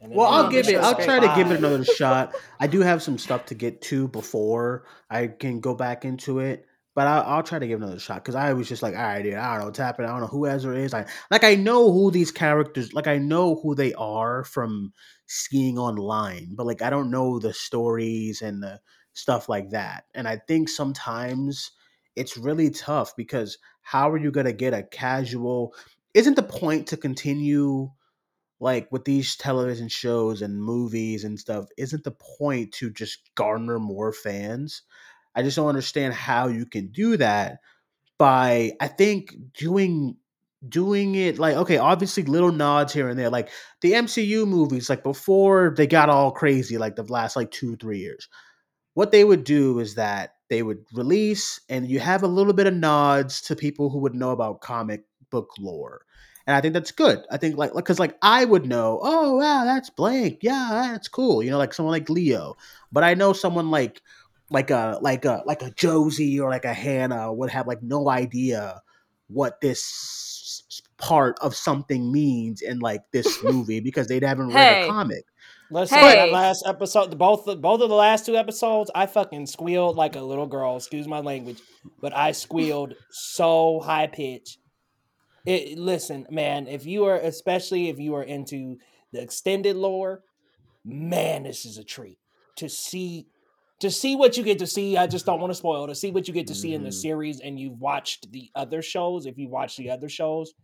And 0.00 0.14
Well, 0.14 0.28
I'll 0.28 0.50
give 0.50 0.68
it. 0.68 0.76
I'll 0.76 0.92
episode 0.92 1.04
try 1.04 1.20
to 1.20 1.34
give 1.34 1.50
it 1.50 1.58
another 1.58 1.84
shot. 1.84 2.34
I 2.60 2.66
do 2.68 2.80
have 2.80 3.02
some 3.02 3.18
stuff 3.18 3.46
to 3.46 3.54
get 3.54 3.80
to 3.82 4.06
before 4.08 4.84
I 5.10 5.26
can 5.28 5.60
go 5.60 5.74
back 5.74 6.04
into 6.04 6.38
it, 6.40 6.66
but 6.94 7.06
I'll, 7.06 7.22
I'll 7.36 7.42
try 7.42 7.58
to 7.58 7.66
give 7.66 7.80
another 7.82 7.98
shot 7.98 8.22
because 8.22 8.34
I 8.34 8.52
was 8.52 8.68
just 8.68 8.82
like, 8.82 8.94
all 8.94 9.02
right, 9.02 9.22
dude, 9.22 9.34
I 9.34 9.52
don't 9.52 9.60
know 9.60 9.64
what's 9.66 9.78
happening. 9.78 10.08
I 10.08 10.12
don't 10.12 10.22
know 10.22 10.26
who 10.28 10.46
Ezra 10.46 10.76
is. 10.76 10.94
I 10.94 11.06
like 11.30 11.44
I 11.44 11.54
know 11.54 11.92
who 11.92 12.10
these 12.10 12.30
characters. 12.30 12.92
Like 12.92 13.06
I 13.06 13.18
know 13.18 13.56
who 13.56 13.74
they 13.74 13.92
are 13.94 14.44
from 14.44 14.92
skiing 15.26 15.78
online, 15.78 16.54
but 16.54 16.66
like 16.66 16.82
I 16.82 16.90
don't 16.90 17.10
know 17.10 17.38
the 17.38 17.52
stories 17.52 18.42
and 18.42 18.62
the 18.62 18.80
stuff 19.12 19.48
like 19.48 19.70
that. 19.70 20.04
And 20.14 20.28
I 20.28 20.38
think 20.48 20.68
sometimes 20.68 21.70
it's 22.16 22.36
really 22.36 22.70
tough 22.70 23.14
because 23.16 23.58
how 23.82 24.10
are 24.10 24.18
you 24.18 24.30
gonna 24.30 24.52
get 24.52 24.74
a 24.74 24.82
casual? 24.82 25.74
Isn't 26.14 26.36
the 26.36 26.42
point 26.42 26.86
to 26.88 26.96
continue? 26.96 27.90
like 28.60 28.90
with 28.90 29.04
these 29.04 29.36
television 29.36 29.88
shows 29.88 30.40
and 30.42 30.62
movies 30.62 31.24
and 31.24 31.38
stuff, 31.38 31.66
isn't 31.76 32.04
the 32.04 32.12
point 32.38 32.72
to 32.72 32.90
just 32.90 33.18
garner 33.34 33.78
more 33.78 34.12
fans? 34.12 34.82
I 35.34 35.42
just 35.42 35.56
don't 35.56 35.68
understand 35.68 36.14
how 36.14 36.48
you 36.48 36.66
can 36.66 36.88
do 36.88 37.16
that 37.16 37.58
by 38.18 38.72
I 38.80 38.88
think 38.88 39.34
doing 39.56 40.16
doing 40.68 41.14
it 41.14 41.38
like 41.38 41.56
okay, 41.56 41.78
obviously 41.78 42.22
little 42.24 42.52
nods 42.52 42.92
here 42.92 43.08
and 43.08 43.18
there. 43.18 43.30
Like 43.30 43.50
the 43.80 43.92
MCU 43.92 44.46
movies, 44.46 44.88
like 44.88 45.02
before 45.02 45.74
they 45.76 45.86
got 45.86 46.08
all 46.08 46.30
crazy, 46.30 46.78
like 46.78 46.96
the 46.96 47.04
last 47.04 47.36
like 47.36 47.50
two, 47.50 47.76
three 47.76 47.98
years. 47.98 48.28
What 48.94 49.10
they 49.10 49.24
would 49.24 49.44
do 49.44 49.80
is 49.80 49.96
that 49.96 50.36
they 50.48 50.62
would 50.62 50.84
release 50.92 51.60
and 51.68 51.88
you 51.88 51.98
have 52.00 52.22
a 52.22 52.28
little 52.28 52.52
bit 52.52 52.66
of 52.66 52.74
nods 52.74 53.40
to 53.42 53.56
people 53.56 53.90
who 53.90 53.98
would 53.98 54.14
know 54.14 54.30
about 54.30 54.60
comic 54.60 55.04
book 55.30 55.50
lore 55.58 56.04
and 56.46 56.54
I 56.54 56.60
think 56.60 56.74
that's 56.74 56.92
good. 56.92 57.20
I 57.30 57.38
think 57.38 57.56
like 57.56 57.72
because 57.74 57.98
like 57.98 58.16
I 58.22 58.44
would 58.44 58.66
know, 58.66 59.00
oh 59.02 59.36
wow, 59.36 59.64
that's 59.64 59.90
blank, 59.90 60.38
yeah, 60.42 60.88
that's 60.92 61.08
cool. 61.08 61.42
You 61.42 61.50
know, 61.50 61.58
like 61.58 61.72
someone 61.72 61.92
like 61.92 62.10
Leo, 62.10 62.56
but 62.92 63.04
I 63.04 63.14
know 63.14 63.32
someone 63.32 63.70
like 63.70 64.02
like 64.50 64.70
a 64.70 64.98
like 65.00 65.24
a 65.24 65.42
like 65.46 65.62
a 65.62 65.70
Josie 65.70 66.38
or 66.40 66.50
like 66.50 66.64
a 66.64 66.74
Hannah 66.74 67.32
would 67.32 67.50
have 67.50 67.66
like 67.66 67.82
no 67.82 68.08
idea 68.08 68.80
what 69.28 69.60
this 69.60 70.62
part 70.98 71.38
of 71.40 71.56
something 71.56 72.12
means 72.12 72.60
in 72.62 72.78
like 72.78 73.02
this 73.12 73.42
movie 73.44 73.80
because 73.80 74.06
they'd 74.06 74.22
haven't 74.22 74.48
read 74.48 74.84
a 74.84 74.88
comic. 74.88 75.24
Listen, 75.70 75.98
Hey. 75.98 76.14
that 76.16 76.30
last 76.30 76.62
episode, 76.66 77.10
the- 77.10 77.16
both 77.16 77.46
the, 77.46 77.56
both 77.56 77.80
of 77.80 77.88
the 77.88 77.94
last 77.94 78.26
two 78.26 78.36
episodes, 78.36 78.90
I 78.94 79.06
fucking 79.06 79.46
squealed 79.46 79.96
like 79.96 80.14
a 80.14 80.20
little 80.20 80.46
girl. 80.46 80.76
Excuse 80.76 81.08
my 81.08 81.20
language, 81.20 81.58
but 82.00 82.14
I 82.14 82.32
squealed 82.32 82.94
so 83.10 83.80
high 83.80 84.06
pitch. 84.06 84.58
It 85.46 85.78
listen, 85.78 86.26
man. 86.30 86.68
If 86.68 86.86
you 86.86 87.04
are, 87.06 87.16
especially 87.16 87.88
if 87.88 87.98
you 87.98 88.14
are 88.14 88.22
into 88.22 88.76
the 89.12 89.20
extended 89.22 89.76
lore, 89.76 90.22
man, 90.84 91.42
this 91.44 91.64
is 91.64 91.78
a 91.78 91.84
treat 91.84 92.18
to 92.56 92.68
see. 92.68 93.26
To 93.84 93.90
see 93.90 94.16
what 94.16 94.38
you 94.38 94.42
get 94.42 94.58
to 94.60 94.66
see, 94.66 94.96
I 94.96 95.06
just 95.06 95.26
don't 95.26 95.40
want 95.40 95.50
to 95.50 95.54
spoil. 95.54 95.86
To 95.88 95.94
see 95.94 96.10
what 96.10 96.26
you 96.26 96.32
get 96.32 96.46
to 96.46 96.54
see 96.54 96.72
in 96.72 96.82
the 96.84 96.88
Mhm. 96.88 96.94
series, 97.02 97.40
and 97.40 97.60
you've 97.60 97.78
watched 97.78 98.32
the 98.32 98.50
other 98.54 98.80
shows. 98.80 99.26
If 99.26 99.36
you 99.36 99.46
watch 99.50 99.76
the 99.76 99.90
other 99.90 100.08
shows, 100.08 100.54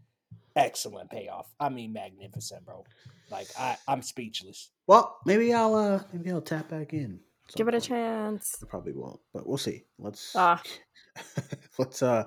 excellent 0.57 1.11
payoff. 1.11 1.53
I 1.61 1.69
mean, 1.69 1.93
magnificent, 1.93 2.65
bro. 2.65 2.83
Like 3.31 3.49
I, 3.59 3.77
I'm 3.87 4.01
speechless. 4.01 4.71
Well, 4.87 5.19
maybe 5.27 5.53
I'll 5.53 5.75
uh 5.75 6.03
maybe 6.15 6.31
I'll 6.31 6.41
tap 6.41 6.71
back 6.71 6.95
in. 6.95 7.21
at 7.47 7.55
Give 7.57 7.67
some 7.67 7.69
it 7.69 7.75
a 7.75 7.77
point. 7.81 7.85
chance. 7.85 8.57
I 8.63 8.65
probably 8.65 8.95
won't, 8.95 9.21
but 9.35 9.47
we'll 9.47 9.59
see. 9.59 9.85
Let's 9.99 10.35
Ah. 10.35 10.63
let's 11.79 12.03
uh 12.03 12.25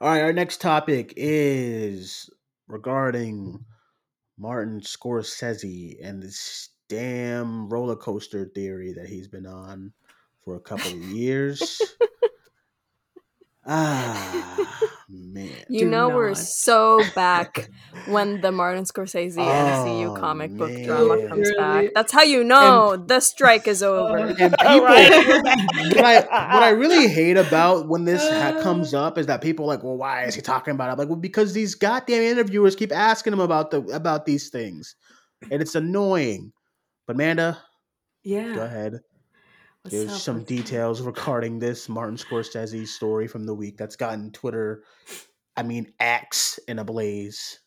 all 0.00 0.08
right, 0.08 0.20
our 0.22 0.32
next 0.32 0.60
topic 0.60 1.12
is 1.16 2.30
regarding 2.68 3.64
Martin 4.38 4.80
Scorsese 4.80 5.96
and 6.00 6.22
this 6.22 6.68
damn 6.88 7.68
roller 7.68 7.96
coaster 7.96 8.44
theory 8.54 8.92
that 8.92 9.08
he's 9.08 9.26
been 9.26 9.44
on 9.46 9.92
for 10.46 10.56
a 10.56 10.60
couple 10.60 10.94
of 10.94 11.00
years. 11.00 11.96
ah 13.66 14.78
man. 15.08 15.64
You 15.68 15.84
Do 15.84 15.90
know 15.90 16.10
we're 16.10 16.34
so 16.34 17.04
back 17.04 17.70
when 18.04 18.40
the 18.40 18.52
Martin 18.52 18.84
Scorsese 18.84 19.52
MCU 19.52 20.10
Oh, 20.10 20.12
comic 20.12 20.56
book 20.56 20.80
drama 20.82 21.18
man. 21.18 21.28
comes 21.28 21.52
back. 21.52 21.92
That's 21.94 22.12
how 22.12 22.22
you 22.22 22.44
know 22.44 22.96
the 22.96 23.20
strike 23.20 23.68
is 23.68 23.82
over. 23.82 24.34
And 24.38 24.56
people, 24.58 25.12
what 25.92 26.04
I 26.04 26.20
what 26.50 26.62
I 26.62 26.70
really 26.70 27.08
hate 27.08 27.36
about 27.36 27.88
when 27.88 28.04
this 28.04 28.30
ha- 28.30 28.52
comes 28.52 28.94
up 28.94 29.18
is 29.18 29.26
that 29.26 29.42
people 29.42 29.66
are 29.66 29.68
like, 29.68 29.82
well, 29.84 29.96
why 29.96 30.24
is 30.24 30.34
he 30.34 30.42
talking 30.42 30.74
about 30.74 30.88
it? 30.88 30.92
I'm 30.92 30.98
like, 30.98 31.08
well, 31.08 31.16
because 31.18 31.52
these 31.52 31.74
goddamn 31.74 32.22
interviewers 32.22 32.76
keep 32.76 32.92
asking 32.92 33.32
him 33.34 33.40
about 33.40 33.70
the 33.70 33.82
about 33.88 34.26
these 34.26 34.50
things, 34.50 34.96
and 35.50 35.62
it's 35.62 35.74
annoying. 35.76 36.52
But 37.06 37.16
Amanda, 37.16 37.58
Yeah. 38.24 38.54
go 38.54 38.62
ahead. 38.62 39.00
What's 39.92 40.12
up? 40.12 40.20
some 40.20 40.44
details 40.44 41.00
regarding 41.02 41.58
this 41.58 41.88
Martin 41.88 42.16
Scorsese 42.16 42.86
story 42.86 43.26
from 43.26 43.44
the 43.46 43.54
week 43.54 43.76
that's 43.76 43.96
gotten 43.96 44.30
Twitter, 44.32 44.82
I 45.56 45.62
mean, 45.62 45.92
X 46.00 46.58
in 46.68 46.78
a 46.78 46.84
blaze. 46.84 47.60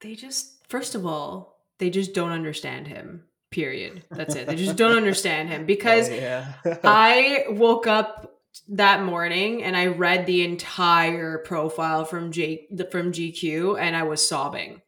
They 0.00 0.14
just, 0.14 0.66
first 0.68 0.94
of 0.94 1.06
all, 1.06 1.60
they 1.78 1.90
just 1.90 2.14
don't 2.14 2.32
understand 2.32 2.88
him. 2.88 3.24
Period. 3.50 4.02
That's 4.10 4.34
it. 4.34 4.46
They 4.46 4.56
just 4.56 4.76
don't 4.76 4.96
understand 4.96 5.48
him 5.48 5.66
because 5.66 6.10
Oh, 6.10 6.14
yeah, 6.14 6.54
I 6.82 7.44
woke 7.48 7.86
up 7.86 8.40
that 8.68 9.02
morning 9.02 9.62
and 9.62 9.76
I 9.76 9.86
read 9.86 10.26
the 10.26 10.42
entire 10.44 11.38
profile 11.38 12.04
from 12.04 12.32
J 12.32 12.66
from 12.90 13.12
GQ 13.12 13.80
and 13.80 13.94
I 13.94 14.02
was 14.02 14.26
sobbing. 14.26 14.80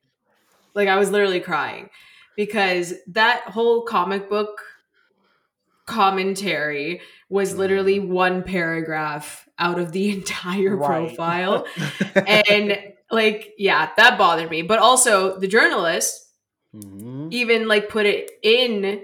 Like 0.74 0.88
I 0.88 0.96
was 0.96 1.10
literally 1.10 1.40
crying 1.40 1.90
because 2.36 2.94
that 3.08 3.42
whole 3.42 3.82
comic 3.82 4.28
book 4.28 4.62
commentary 5.88 7.00
was 7.28 7.56
literally 7.56 7.98
one 7.98 8.42
paragraph 8.44 9.48
out 9.58 9.78
of 9.80 9.90
the 9.92 10.10
entire 10.16 10.76
Right. 10.76 10.88
profile. 11.16 11.66
and 12.14 12.78
like, 13.10 13.54
yeah, 13.58 13.88
that 13.96 14.18
bothered 14.18 14.50
me. 14.50 14.62
But 14.62 14.78
also 14.78 15.38
the 15.38 15.48
journalist 15.48 16.24
Mhm. 16.76 17.32
even 17.32 17.66
like 17.66 17.88
put 17.88 18.04
it 18.04 18.30
in 18.42 19.02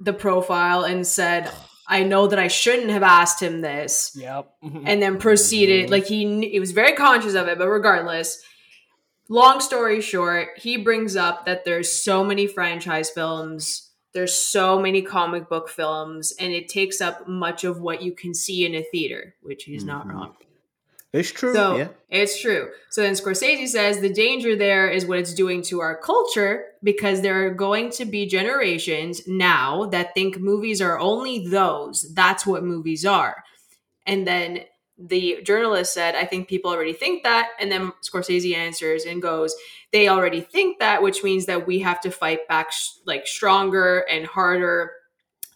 the 0.00 0.12
profile 0.12 0.84
and 0.84 1.06
said, 1.06 1.50
I 1.88 2.02
know 2.02 2.26
that 2.26 2.38
I 2.38 2.48
shouldn't 2.48 2.90
have 2.90 3.02
asked 3.02 3.40
him 3.42 3.62
this. 3.62 4.12
Yep. 4.14 4.50
And 4.84 5.00
then 5.00 5.16
proceeded, 5.18 5.86
Mhm. 5.86 5.90
like 5.90 6.04
he, 6.06 6.46
he 6.50 6.60
was 6.60 6.72
very 6.72 6.92
conscious 6.92 7.34
of 7.34 7.48
it, 7.48 7.56
but 7.56 7.68
regardless, 7.70 8.42
long 9.30 9.60
story 9.60 10.02
short, 10.02 10.48
he 10.58 10.76
brings 10.76 11.16
up 11.16 11.46
that 11.46 11.64
there's 11.64 11.90
so 11.90 12.22
many 12.22 12.46
franchise 12.46 13.08
films, 13.08 13.85
there's 14.16 14.34
so 14.34 14.80
many 14.80 15.02
comic 15.02 15.48
book 15.48 15.68
films, 15.68 16.32
and 16.40 16.52
it 16.52 16.68
takes 16.68 17.00
up 17.02 17.28
much 17.28 17.64
of 17.64 17.80
what 17.80 18.00
you 18.02 18.12
can 18.12 18.32
see 18.32 18.64
in 18.64 18.74
a 18.74 18.82
theater, 18.82 19.34
which 19.42 19.64
he's 19.64 19.84
not 19.84 20.06
Mhm. 20.08 20.12
wrong. 20.12 20.36
It's 21.12 21.30
true. 21.30 21.54
So 21.54 21.76
yeah. 21.76 21.88
it's 22.10 22.40
true. 22.40 22.70
So 22.90 23.02
then 23.02 23.14
Scorsese 23.14 23.68
says 23.68 24.00
the 24.00 24.12
danger 24.12 24.56
there 24.56 24.88
is 24.88 25.06
what 25.06 25.18
it's 25.18 25.34
doing 25.34 25.62
to 25.62 25.80
our 25.80 25.96
culture 25.96 26.64
because 26.82 27.20
there 27.20 27.46
are 27.46 27.50
going 27.50 27.90
to 27.90 28.04
be 28.04 28.26
generations 28.26 29.26
now 29.26 29.86
that 29.86 30.14
think 30.14 30.38
movies 30.38 30.80
are 30.80 30.98
only 30.98 31.46
those. 31.46 32.12
That's 32.14 32.46
what 32.46 32.64
movies 32.64 33.04
are. 33.06 33.44
And 34.06 34.26
then 34.26 34.60
the 34.98 35.40
journalist 35.42 35.92
said, 35.92 36.14
I 36.14 36.24
think 36.24 36.48
people 36.48 36.70
already 36.70 36.92
think 36.92 37.22
that. 37.22 37.48
And 37.60 37.70
then 37.70 37.92
Scorsese 38.02 38.54
answers 38.54 39.04
and 39.04 39.20
goes, 39.20 39.54
They 39.96 40.08
already 40.08 40.42
think 40.42 40.78
that, 40.80 41.00
which 41.02 41.24
means 41.24 41.46
that 41.46 41.66
we 41.66 41.78
have 41.78 42.02
to 42.02 42.10
fight 42.10 42.46
back 42.48 42.70
sh- 42.70 42.90
like 43.06 43.26
stronger 43.26 44.00
and 44.10 44.26
harder. 44.26 44.92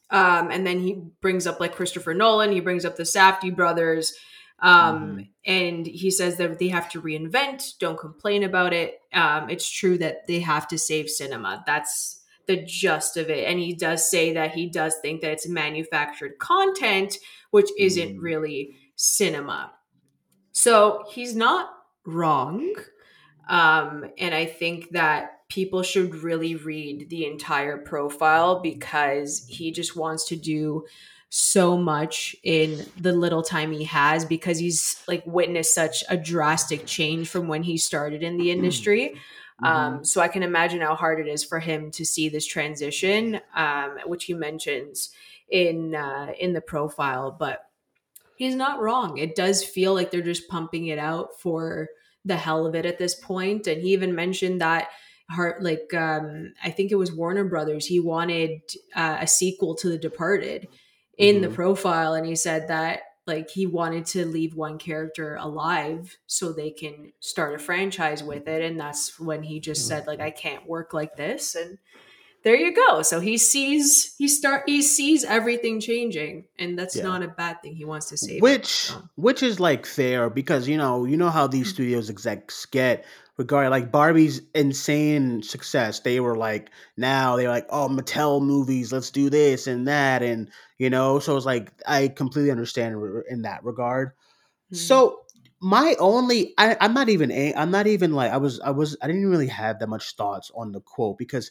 Um, 0.08 0.50
and 0.50 0.66
then 0.66 0.80
he 0.80 0.94
brings 1.20 1.46
up 1.46 1.60
like 1.60 1.74
Christopher 1.76 2.14
Nolan, 2.14 2.50
he 2.50 2.60
brings 2.60 2.86
up 2.86 2.96
the 2.96 3.02
Safdie 3.02 3.54
brothers. 3.54 4.14
Um, 4.60 5.18
Mhm. 5.18 5.28
And 5.44 5.86
he 5.86 6.10
says 6.10 6.38
that 6.38 6.58
they 6.58 6.68
have 6.68 6.88
to 6.92 7.02
reinvent, 7.02 7.78
don't 7.80 7.98
complain 7.98 8.42
about 8.42 8.72
it. 8.72 9.02
Um, 9.12 9.50
it's 9.50 9.68
true 9.70 9.98
that 9.98 10.26
they 10.26 10.40
have 10.40 10.66
to 10.68 10.78
save 10.78 11.10
cinema. 11.10 11.62
That's 11.66 12.22
the 12.46 12.56
gist 12.64 13.18
of 13.18 13.28
it. 13.28 13.44
And 13.46 13.58
he 13.58 13.74
does 13.74 14.10
say 14.10 14.32
that 14.32 14.52
he 14.54 14.70
does 14.70 14.96
think 15.02 15.20
that 15.20 15.32
it's 15.32 15.46
manufactured 15.48 16.38
content, 16.38 17.18
which 17.50 17.68
isn't 17.78 18.16
Mhm. 18.16 18.22
really 18.22 18.74
cinema. 18.96 19.74
So 20.52 21.04
he's 21.10 21.36
not 21.36 21.74
wrong. 22.06 22.74
Um, 23.50 24.06
and 24.16 24.32
I 24.32 24.46
think 24.46 24.90
that 24.90 25.48
people 25.48 25.82
should 25.82 26.14
really 26.14 26.54
read 26.54 27.10
the 27.10 27.26
entire 27.26 27.76
profile 27.76 28.60
because 28.60 29.44
he 29.48 29.72
just 29.72 29.96
wants 29.96 30.28
to 30.28 30.36
do 30.36 30.86
so 31.30 31.76
much 31.76 32.36
in 32.44 32.86
the 32.96 33.12
little 33.12 33.42
time 33.42 33.72
he 33.72 33.84
has 33.84 34.24
because 34.24 34.58
he's 34.58 35.02
like 35.08 35.24
witnessed 35.26 35.74
such 35.74 36.04
a 36.08 36.16
drastic 36.16 36.86
change 36.86 37.28
from 37.28 37.48
when 37.48 37.64
he 37.64 37.76
started 37.76 38.22
in 38.22 38.36
the 38.36 38.50
industry. 38.52 39.14
Um, 39.62 40.04
so 40.04 40.20
I 40.20 40.28
can 40.28 40.42
imagine 40.42 40.80
how 40.80 40.94
hard 40.94 41.20
it 41.20 41.28
is 41.28 41.44
for 41.44 41.58
him 41.58 41.90
to 41.92 42.04
see 42.04 42.28
this 42.28 42.46
transition, 42.46 43.40
um, 43.54 43.98
which 44.06 44.24
he 44.24 44.32
mentions 44.32 45.10
in 45.50 45.94
uh, 45.94 46.32
in 46.38 46.52
the 46.52 46.62
profile. 46.62 47.36
But 47.38 47.66
he's 48.36 48.54
not 48.54 48.80
wrong. 48.80 49.18
It 49.18 49.34
does 49.34 49.62
feel 49.62 49.92
like 49.92 50.10
they're 50.10 50.22
just 50.22 50.48
pumping 50.48 50.86
it 50.86 50.98
out 50.98 51.38
for 51.38 51.88
the 52.24 52.36
hell 52.36 52.66
of 52.66 52.74
it 52.74 52.86
at 52.86 52.98
this 52.98 53.14
point. 53.14 53.66
And 53.66 53.80
he 53.82 53.92
even 53.92 54.14
mentioned 54.14 54.60
that 54.60 54.88
heart 55.30 55.62
like 55.62 55.92
um 55.94 56.52
I 56.62 56.70
think 56.70 56.90
it 56.90 56.96
was 56.96 57.12
Warner 57.12 57.44
Brothers. 57.44 57.86
He 57.86 58.00
wanted 58.00 58.60
uh, 58.94 59.18
a 59.20 59.26
sequel 59.26 59.74
to 59.76 59.88
The 59.88 59.98
Departed 59.98 60.68
in 61.18 61.40
the 61.40 61.48
Mhm. 61.48 61.54
profile, 61.54 62.14
and 62.14 62.26
he 62.26 62.34
said 62.36 62.68
that 62.68 63.02
like 63.26 63.50
he 63.50 63.66
wanted 63.66 64.06
to 64.06 64.24
leave 64.26 64.54
one 64.56 64.78
character 64.78 65.36
alive 65.36 66.18
so 66.26 66.52
they 66.52 66.70
can 66.70 67.12
start 67.20 67.54
a 67.54 67.58
franchise 67.58 68.24
with 68.24 68.48
it 68.48 68.62
and 68.62 68.80
that's 68.80 69.20
when 69.20 69.42
he 69.42 69.60
just 69.60 69.86
said 69.86 70.06
like 70.06 70.20
i 70.20 70.30
can't 70.30 70.66
work 70.66 70.94
like 70.94 71.16
this 71.16 71.54
and 71.54 71.78
there 72.42 72.56
you 72.56 72.74
go 72.74 73.02
so 73.02 73.20
he 73.20 73.36
sees 73.36 74.14
he 74.16 74.26
start 74.28 74.62
he 74.66 74.80
sees 74.82 75.24
everything 75.24 75.80
changing 75.80 76.44
and 76.58 76.78
that's 76.78 76.96
Yeah. 76.96 77.04
not 77.04 77.22
a 77.22 77.28
bad 77.28 77.60
thing 77.62 77.74
he 77.74 77.84
wants 77.84 78.06
to 78.10 78.16
save 78.16 78.38
it, 78.38 78.42
which 78.42 78.66
so. 78.66 79.02
which 79.16 79.42
is 79.42 79.60
like 79.60 79.86
fair 79.86 80.30
because 80.30 80.66
you 80.68 80.76
know 80.76 81.04
you 81.04 81.16
know 81.16 81.30
how 81.30 81.46
these 81.46 81.68
studios 81.68 82.08
execs 82.10 82.66
get 82.66 83.04
regarding 83.36 83.70
like 83.70 83.90
Barbie's 83.90 84.42
insane 84.54 85.42
success. 85.42 86.00
They 86.00 86.20
were 86.20 86.36
like 86.36 86.70
now 86.96 87.36
they're 87.36 87.48
like 87.48 87.66
oh 87.70 87.88
Mattel 87.88 88.42
movies, 88.42 88.92
let's 88.92 89.10
do 89.10 89.30
this 89.30 89.66
and 89.66 89.88
that 89.88 90.22
and 90.22 90.50
you 90.78 90.90
know 90.90 91.18
so 91.18 91.36
it's 91.36 91.46
like 91.46 91.72
I 91.86 92.08
completely 92.08 92.50
understand 92.50 92.96
in 93.28 93.42
that 93.42 93.64
regard. 93.64 94.12
Mhm. 94.72 94.76
So 94.76 95.20
my 95.60 95.94
only 95.98 96.54
I, 96.58 96.76
I'm 96.80 96.94
not 96.94 97.08
even 97.10 97.30
I'm 97.56 97.70
not 97.70 97.86
even 97.86 98.12
like 98.12 98.32
I 98.32 98.38
was 98.38 98.60
I 98.60 98.70
was 98.70 98.96
I 99.02 99.06
didn't 99.06 99.26
really 99.28 99.48
have 99.48 99.78
that 99.78 99.88
much 99.88 100.16
thoughts 100.16 100.50
on 100.54 100.72
the 100.72 100.80
quote 100.80 101.18
because 101.18 101.50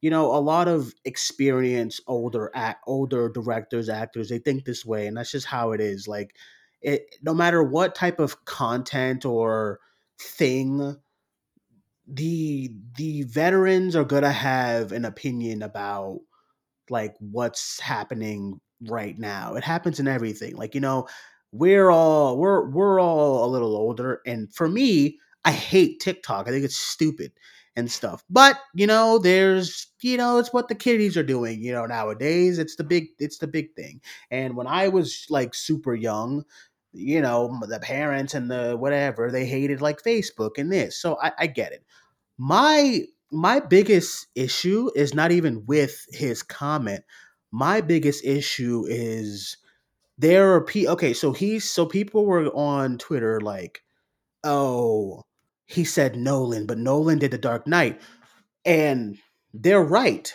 you 0.00 0.10
know 0.10 0.34
a 0.34 0.38
lot 0.40 0.68
of 0.68 0.94
experienced 1.04 2.00
older 2.06 2.50
act 2.54 2.82
older 2.86 3.28
directors 3.28 3.88
actors 3.88 4.28
they 4.28 4.38
think 4.38 4.64
this 4.64 4.84
way 4.84 5.06
and 5.06 5.16
that's 5.16 5.30
just 5.32 5.46
how 5.46 5.72
it 5.72 5.80
is 5.80 6.08
like 6.08 6.34
it 6.82 7.14
no 7.22 7.34
matter 7.34 7.62
what 7.62 7.94
type 7.94 8.18
of 8.20 8.44
content 8.44 9.24
or 9.24 9.80
thing 10.20 10.96
the 12.06 12.70
the 12.96 13.22
veterans 13.24 13.94
are 13.94 14.04
gonna 14.04 14.32
have 14.32 14.92
an 14.92 15.04
opinion 15.04 15.62
about 15.62 16.20
like 16.90 17.14
what's 17.20 17.80
happening 17.80 18.60
right 18.88 19.18
now. 19.18 19.54
It 19.54 19.64
happens 19.64 20.00
in 20.00 20.08
everything. 20.08 20.56
Like, 20.56 20.74
you 20.74 20.80
know, 20.80 21.08
we're 21.52 21.90
all 21.90 22.38
we're 22.38 22.68
we're 22.70 23.00
all 23.00 23.44
a 23.44 23.50
little 23.50 23.76
older 23.76 24.20
and 24.26 24.52
for 24.54 24.68
me, 24.68 25.18
I 25.44 25.52
hate 25.52 26.00
TikTok. 26.00 26.48
I 26.48 26.52
think 26.52 26.64
it's 26.64 26.78
stupid 26.78 27.32
and 27.80 27.90
stuff. 27.90 28.24
But, 28.30 28.58
you 28.74 28.86
know, 28.86 29.18
there's 29.18 29.88
you 30.02 30.16
know, 30.16 30.38
it's 30.38 30.52
what 30.52 30.68
the 30.68 30.76
kiddies 30.76 31.16
are 31.16 31.24
doing, 31.24 31.60
you 31.62 31.72
know, 31.72 31.86
nowadays. 31.86 32.58
It's 32.60 32.76
the 32.76 32.84
big 32.84 33.08
it's 33.18 33.38
the 33.38 33.48
big 33.48 33.74
thing. 33.74 34.00
And 34.30 34.56
when 34.56 34.68
I 34.68 34.88
was 34.88 35.26
like 35.30 35.54
super 35.54 35.94
young, 35.94 36.44
you 36.92 37.20
know, 37.20 37.58
the 37.68 37.80
parents 37.80 38.34
and 38.34 38.50
the 38.50 38.76
whatever, 38.78 39.30
they 39.30 39.46
hated 39.46 39.80
like 39.82 40.02
Facebook 40.02 40.58
and 40.58 40.72
this. 40.72 41.00
So 41.00 41.18
I, 41.22 41.32
I 41.38 41.46
get 41.48 41.72
it. 41.72 41.84
My 42.38 43.02
my 43.32 43.60
biggest 43.60 44.26
issue 44.34 44.90
is 44.96 45.14
not 45.14 45.32
even 45.32 45.64
with 45.66 46.06
his 46.10 46.42
comment. 46.42 47.04
My 47.52 47.80
biggest 47.80 48.24
issue 48.24 48.84
is 48.88 49.56
there 50.18 50.54
are 50.54 50.64
pe 50.64 50.86
okay, 50.86 51.14
so 51.14 51.32
he's 51.32 51.70
so 51.70 51.86
people 51.86 52.26
were 52.26 52.46
on 52.48 52.98
Twitter 52.98 53.40
like, 53.40 53.82
oh, 54.44 55.22
he 55.70 55.84
said 55.84 56.16
Nolan, 56.16 56.66
but 56.66 56.78
Nolan 56.78 57.18
did 57.18 57.30
the 57.30 57.38
Dark 57.38 57.66
Knight. 57.66 58.00
And 58.64 59.18
they're 59.54 59.82
right. 59.82 60.34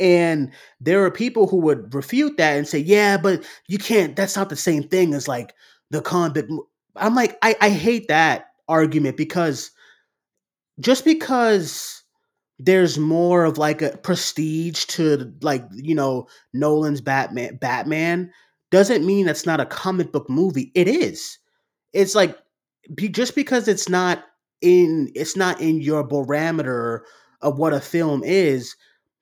And 0.00 0.52
there 0.80 1.04
are 1.04 1.10
people 1.10 1.46
who 1.46 1.58
would 1.58 1.94
refute 1.94 2.36
that 2.38 2.56
and 2.56 2.66
say, 2.66 2.78
yeah, 2.78 3.16
but 3.16 3.44
you 3.68 3.78
can't, 3.78 4.16
that's 4.16 4.36
not 4.36 4.48
the 4.48 4.56
same 4.56 4.82
thing 4.82 5.14
as 5.14 5.28
like 5.28 5.54
the 5.90 6.46
mo-" 6.48 6.68
I'm 6.96 7.14
like, 7.14 7.36
I, 7.42 7.54
I 7.60 7.70
hate 7.70 8.08
that 8.08 8.46
argument 8.68 9.16
because 9.16 9.70
just 10.80 11.04
because 11.04 12.02
there's 12.58 12.98
more 12.98 13.44
of 13.44 13.58
like 13.58 13.82
a 13.82 13.96
prestige 13.98 14.84
to 14.86 15.32
like 15.42 15.64
you 15.72 15.94
know 15.94 16.28
Nolan's 16.52 17.00
Batman 17.00 17.56
Batman 17.56 18.32
doesn't 18.70 19.04
mean 19.04 19.26
that's 19.26 19.46
not 19.46 19.60
a 19.60 19.66
comic 19.66 20.12
book 20.12 20.30
movie. 20.30 20.70
It 20.74 20.88
is. 20.88 21.38
It's 21.92 22.14
like 22.14 22.36
be, 22.94 23.08
just 23.08 23.34
because 23.34 23.68
it's 23.68 23.88
not 23.88 24.24
in 24.62 25.10
it's 25.14 25.36
not 25.36 25.60
in 25.60 25.80
your 25.80 26.04
barometer 26.04 27.04
of 27.40 27.58
what 27.58 27.72
a 27.72 27.80
film 27.80 28.22
is. 28.24 28.76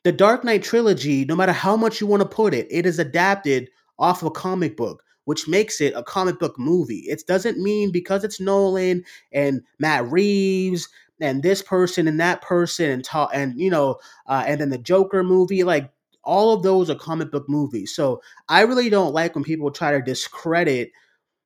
The 0.04 0.12
Dark 0.12 0.44
Knight 0.44 0.62
trilogy, 0.62 1.24
no 1.24 1.36
matter 1.36 1.52
how 1.52 1.76
much 1.76 2.00
you 2.00 2.06
want 2.06 2.22
to 2.22 2.28
put 2.28 2.54
it, 2.54 2.66
it 2.70 2.86
is 2.86 2.98
adapted 2.98 3.68
off 3.98 4.22
of 4.22 4.28
a 4.28 4.30
comic 4.30 4.76
book, 4.76 5.02
which 5.24 5.46
makes 5.48 5.80
it 5.80 5.92
a 5.94 6.02
comic 6.02 6.38
book 6.38 6.58
movie. 6.58 7.04
It 7.08 7.22
doesn't 7.26 7.58
mean 7.58 7.92
because 7.92 8.24
it's 8.24 8.40
Nolan 8.40 9.04
and 9.32 9.60
Matt 9.78 10.10
Reeves 10.10 10.88
and 11.20 11.42
this 11.42 11.60
person 11.60 12.08
and 12.08 12.18
that 12.20 12.40
person 12.40 12.90
and 12.90 13.04
talk 13.04 13.30
and 13.34 13.58
you 13.60 13.70
know 13.70 13.96
uh, 14.26 14.44
and 14.46 14.60
then 14.60 14.70
the 14.70 14.78
Joker 14.78 15.22
movie 15.22 15.64
like 15.64 15.90
all 16.24 16.52
of 16.54 16.62
those 16.62 16.88
are 16.90 16.94
comic 16.94 17.30
book 17.30 17.48
movies. 17.48 17.94
So 17.94 18.22
I 18.48 18.62
really 18.62 18.90
don't 18.90 19.14
like 19.14 19.34
when 19.34 19.44
people 19.44 19.70
try 19.70 19.92
to 19.92 20.02
discredit 20.02 20.92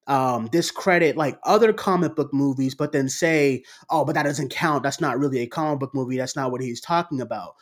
um 0.06 0.48
discredit 0.48 1.16
like 1.16 1.38
other 1.44 1.72
comic 1.72 2.14
book 2.14 2.32
movies 2.32 2.74
but 2.74 2.92
then 2.92 3.08
say 3.08 3.62
oh 3.90 4.04
but 4.04 4.14
that 4.14 4.24
doesn't 4.24 4.50
count. 4.50 4.82
That's 4.82 5.00
not 5.00 5.18
really 5.18 5.40
a 5.40 5.46
comic 5.46 5.80
book 5.80 5.94
movie. 5.94 6.18
That's 6.18 6.36
not 6.36 6.52
what 6.52 6.60
he's 6.60 6.80
talking 6.80 7.20
about. 7.20 7.54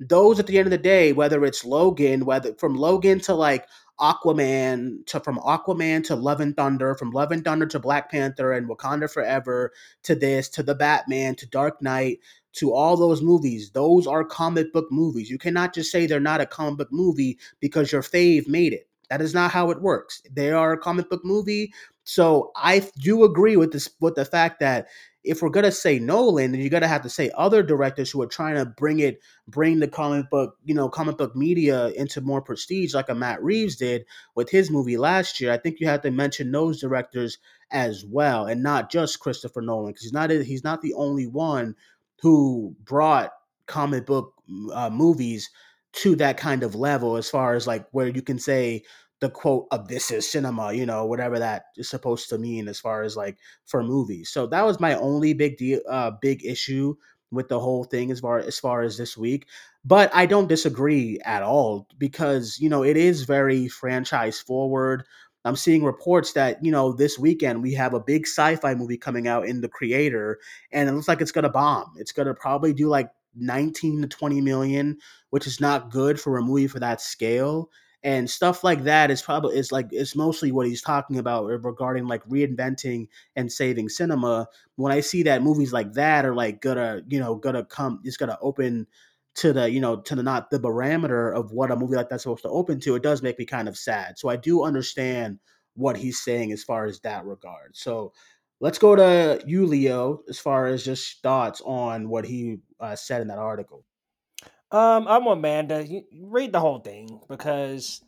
Those 0.00 0.40
at 0.40 0.46
the 0.46 0.56
end 0.58 0.66
of 0.66 0.70
the 0.70 0.78
day 0.78 1.12
whether 1.12 1.44
it's 1.44 1.64
logan 1.64 2.24
whether 2.24 2.54
from 2.54 2.74
logan 2.74 3.20
to 3.20 3.34
like 3.34 3.66
aquaman 4.00 5.04
to 5.06 5.20
from 5.20 5.36
aquaman 5.40 6.02
to 6.04 6.16
love 6.16 6.40
and 6.40 6.56
thunder 6.56 6.94
from 6.94 7.10
love 7.10 7.32
and 7.32 7.44
thunder 7.44 7.66
to 7.66 7.78
black 7.78 8.10
panther 8.10 8.52
and 8.52 8.66
wakanda 8.66 9.12
forever 9.12 9.70
to 10.02 10.14
this 10.14 10.48
to 10.48 10.62
the 10.62 10.74
batman 10.74 11.34
to 11.34 11.46
dark 11.48 11.82
knight 11.82 12.18
to 12.52 12.72
all 12.72 12.96
those 12.96 13.20
movies 13.22 13.70
those 13.72 14.06
are 14.06 14.24
comic 14.24 14.72
book 14.72 14.86
movies. 14.90 15.30
You 15.30 15.38
cannot 15.38 15.74
just 15.74 15.92
say 15.92 16.06
they're 16.06 16.18
not 16.18 16.40
a 16.40 16.46
comic 16.46 16.78
book 16.78 16.88
movie 16.92 17.38
because 17.60 17.92
your 17.92 18.02
fave 18.02 18.48
made 18.48 18.72
it 18.72 18.88
That 19.10 19.20
is 19.20 19.34
not 19.34 19.50
how 19.50 19.70
it 19.70 19.82
works. 19.82 20.22
They 20.32 20.52
are 20.52 20.72
a 20.72 20.78
comic 20.78 21.10
book 21.10 21.24
movie. 21.24 21.72
So 22.04 22.52
I 22.56 22.88
do 22.98 23.24
agree 23.24 23.56
with 23.56 23.72
this 23.72 23.90
with 24.00 24.14
the 24.14 24.24
fact 24.24 24.60
that 24.60 24.88
if 25.22 25.42
we're 25.42 25.50
gonna 25.50 25.70
say 25.72 25.98
Nolan, 25.98 26.52
then 26.52 26.60
you're 26.60 26.70
gonna 26.70 26.88
have 26.88 27.02
to 27.02 27.10
say 27.10 27.30
other 27.36 27.62
directors 27.62 28.10
who 28.10 28.22
are 28.22 28.26
trying 28.26 28.54
to 28.56 28.64
bring 28.64 29.00
it, 29.00 29.20
bring 29.48 29.80
the 29.80 29.88
comic 29.88 30.30
book, 30.30 30.56
you 30.64 30.74
know, 30.74 30.88
comic 30.88 31.18
book 31.18 31.36
media 31.36 31.88
into 31.88 32.20
more 32.22 32.40
prestige, 32.40 32.94
like 32.94 33.08
a 33.10 33.14
Matt 33.14 33.42
Reeves 33.42 33.76
did 33.76 34.06
with 34.34 34.48
his 34.48 34.70
movie 34.70 34.96
last 34.96 35.40
year. 35.40 35.52
I 35.52 35.58
think 35.58 35.78
you 35.78 35.86
have 35.88 36.00
to 36.02 36.10
mention 36.10 36.50
those 36.52 36.80
directors 36.80 37.38
as 37.70 38.04
well, 38.06 38.46
and 38.46 38.62
not 38.62 38.90
just 38.90 39.20
Christopher 39.20 39.60
Nolan, 39.60 39.90
because 39.92 40.04
he's 40.04 40.12
not 40.12 40.30
he's 40.30 40.64
not 40.64 40.80
the 40.82 40.94
only 40.94 41.26
one 41.26 41.74
who 42.22 42.74
brought 42.84 43.32
comic 43.66 44.06
book 44.06 44.32
uh, 44.72 44.90
movies 44.90 45.50
to 45.92 46.16
that 46.16 46.36
kind 46.36 46.62
of 46.62 46.74
level, 46.74 47.16
as 47.16 47.28
far 47.28 47.54
as 47.54 47.66
like 47.66 47.86
where 47.92 48.08
you 48.08 48.22
can 48.22 48.38
say 48.38 48.84
the 49.20 49.28
quote 49.30 49.66
of 49.70 49.88
this 49.88 50.10
is 50.10 50.30
cinema, 50.30 50.72
you 50.72 50.86
know, 50.86 51.04
whatever 51.04 51.38
that 51.38 51.64
is 51.76 51.88
supposed 51.88 52.28
to 52.30 52.38
mean 52.38 52.68
as 52.68 52.80
far 52.80 53.02
as 53.02 53.16
like 53.16 53.38
for 53.66 53.82
movies. 53.82 54.30
So 54.30 54.46
that 54.46 54.64
was 54.64 54.80
my 54.80 54.94
only 54.94 55.34
big 55.34 55.58
deal, 55.58 55.80
uh, 55.88 56.12
big 56.22 56.44
issue 56.44 56.94
with 57.30 57.48
the 57.48 57.60
whole 57.60 57.84
thing 57.84 58.10
as 58.10 58.20
far 58.20 58.38
as 58.38 58.58
far 58.58 58.82
as 58.82 58.96
this 58.96 59.16
week. 59.16 59.46
But 59.84 60.10
I 60.14 60.26
don't 60.26 60.48
disagree 60.48 61.18
at 61.24 61.42
all 61.42 61.86
because 61.98 62.58
you 62.60 62.68
know 62.68 62.82
it 62.82 62.96
is 62.96 63.24
very 63.24 63.68
franchise 63.68 64.40
forward. 64.40 65.04
I'm 65.44 65.56
seeing 65.56 65.84
reports 65.84 66.32
that 66.34 66.62
you 66.64 66.72
know 66.72 66.92
this 66.92 67.18
weekend 67.18 67.62
we 67.62 67.74
have 67.74 67.94
a 67.94 68.00
big 68.00 68.26
sci-fi 68.26 68.74
movie 68.74 68.98
coming 68.98 69.28
out 69.28 69.46
in 69.46 69.60
the 69.60 69.68
creator, 69.68 70.38
and 70.72 70.88
it 70.88 70.92
looks 70.92 71.08
like 71.08 71.20
it's 71.20 71.32
gonna 71.32 71.50
bomb. 71.50 71.92
It's 71.96 72.12
gonna 72.12 72.34
probably 72.34 72.72
do 72.72 72.88
like 72.88 73.10
19 73.36 74.02
to 74.02 74.08
20 74.08 74.40
million, 74.40 74.98
which 75.30 75.46
is 75.46 75.60
not 75.60 75.90
good 75.90 76.20
for 76.20 76.36
a 76.36 76.42
movie 76.42 76.66
for 76.66 76.80
that 76.80 77.00
scale 77.00 77.70
and 78.02 78.30
stuff 78.30 78.64
like 78.64 78.84
that 78.84 79.10
is 79.10 79.20
probably 79.20 79.56
is 79.56 79.72
like 79.72 79.88
it's 79.90 80.16
mostly 80.16 80.50
what 80.52 80.66
he's 80.66 80.80
talking 80.82 81.18
about 81.18 81.44
regarding 81.46 82.06
like 82.06 82.24
reinventing 82.24 83.08
and 83.36 83.52
saving 83.52 83.88
cinema. 83.88 84.48
When 84.76 84.92
i 84.92 85.00
see 85.00 85.22
that 85.24 85.42
movies 85.42 85.72
like 85.72 85.92
that 85.94 86.24
are 86.24 86.34
like 86.34 86.60
gonna 86.62 87.02
you 87.08 87.18
know 87.20 87.34
gonna 87.36 87.64
come 87.64 88.00
it's 88.04 88.16
gonna 88.16 88.38
open 88.40 88.86
to 89.36 89.52
the 89.52 89.70
you 89.70 89.80
know 89.80 89.96
to 90.00 90.14
the 90.14 90.22
not 90.22 90.50
the 90.50 90.58
parameter 90.58 91.34
of 91.34 91.52
what 91.52 91.70
a 91.70 91.76
movie 91.76 91.96
like 91.96 92.08
that's 92.08 92.22
supposed 92.24 92.42
to 92.42 92.48
open 92.48 92.80
to 92.80 92.94
it 92.94 93.02
does 93.02 93.22
make 93.22 93.38
me 93.38 93.44
kind 93.44 93.68
of 93.68 93.76
sad. 93.76 94.18
So 94.18 94.28
i 94.28 94.36
do 94.36 94.64
understand 94.64 95.38
what 95.74 95.96
he's 95.96 96.18
saying 96.18 96.52
as 96.52 96.64
far 96.64 96.86
as 96.86 97.00
that 97.00 97.24
regard. 97.24 97.76
So 97.76 98.12
let's 98.60 98.78
go 98.78 98.96
to 98.96 99.42
you 99.46 99.66
leo 99.66 100.22
as 100.28 100.38
far 100.38 100.66
as 100.66 100.84
just 100.84 101.22
thoughts 101.22 101.60
on 101.64 102.08
what 102.08 102.24
he 102.24 102.58
uh, 102.80 102.96
said 102.96 103.20
in 103.22 103.28
that 103.28 103.38
article 103.38 103.84
um, 104.72 105.08
I'm 105.08 105.26
Amanda. 105.26 105.86
Read 106.20 106.52
the 106.52 106.60
whole 106.60 106.78
thing 106.78 107.20
because 107.28 108.02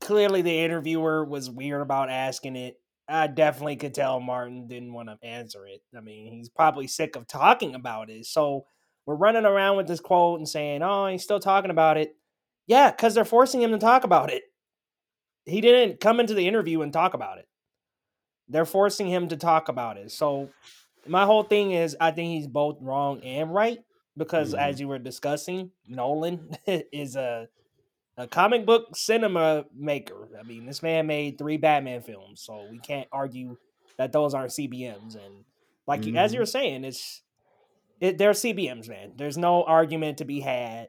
clearly 0.00 0.42
the 0.42 0.60
interviewer 0.60 1.24
was 1.24 1.50
weird 1.50 1.80
about 1.80 2.10
asking 2.10 2.56
it. 2.56 2.76
I 3.08 3.26
definitely 3.26 3.76
could 3.76 3.94
tell 3.94 4.20
Martin 4.20 4.68
didn't 4.68 4.92
want 4.92 5.08
to 5.08 5.18
answer 5.26 5.66
it. 5.66 5.82
I 5.96 6.00
mean, 6.00 6.32
he's 6.32 6.48
probably 6.48 6.86
sick 6.86 7.16
of 7.16 7.26
talking 7.26 7.74
about 7.74 8.08
it. 8.10 8.26
So 8.26 8.66
we're 9.06 9.16
running 9.16 9.46
around 9.46 9.78
with 9.78 9.88
this 9.88 10.00
quote 10.00 10.38
and 10.38 10.48
saying, 10.48 10.82
"Oh, 10.82 11.06
he's 11.06 11.24
still 11.24 11.40
talking 11.40 11.70
about 11.70 11.96
it." 11.96 12.14
Yeah, 12.66 12.90
because 12.90 13.14
they're 13.14 13.24
forcing 13.24 13.62
him 13.62 13.72
to 13.72 13.78
talk 13.78 14.04
about 14.04 14.30
it. 14.30 14.44
He 15.46 15.60
didn't 15.60 16.00
come 16.00 16.20
into 16.20 16.34
the 16.34 16.46
interview 16.46 16.82
and 16.82 16.92
talk 16.92 17.14
about 17.14 17.38
it. 17.38 17.48
They're 18.48 18.66
forcing 18.66 19.08
him 19.08 19.28
to 19.28 19.36
talk 19.36 19.68
about 19.68 19.96
it. 19.96 20.12
So 20.12 20.50
my 21.06 21.24
whole 21.24 21.42
thing 21.42 21.72
is, 21.72 21.96
I 22.00 22.10
think 22.12 22.30
he's 22.30 22.46
both 22.46 22.76
wrong 22.80 23.20
and 23.22 23.52
right 23.52 23.80
because 24.16 24.52
mm-hmm. 24.52 24.60
as 24.60 24.80
you 24.80 24.88
were 24.88 24.98
discussing, 24.98 25.70
Nolan 25.86 26.56
is 26.66 27.16
a 27.16 27.48
a 28.16 28.26
comic 28.26 28.66
book 28.66 28.94
cinema 28.94 29.64
maker. 29.74 30.28
I 30.38 30.42
mean, 30.42 30.66
this 30.66 30.82
man 30.82 31.06
made 31.06 31.38
three 31.38 31.56
Batman 31.56 32.02
films, 32.02 32.42
so 32.42 32.66
we 32.70 32.78
can't 32.78 33.08
argue 33.10 33.56
that 33.96 34.12
those 34.12 34.34
aren't 34.34 34.50
CBMs. 34.50 35.14
And 35.14 35.44
like 35.86 36.02
mm-hmm. 36.02 36.16
as 36.16 36.32
you 36.34 36.40
were 36.40 36.46
saying, 36.46 36.84
it's 36.84 37.22
it, 38.00 38.18
they're 38.18 38.32
CBMs, 38.32 38.88
man. 38.88 39.12
There's 39.16 39.38
no 39.38 39.62
argument 39.62 40.18
to 40.18 40.24
be 40.24 40.40
had. 40.40 40.88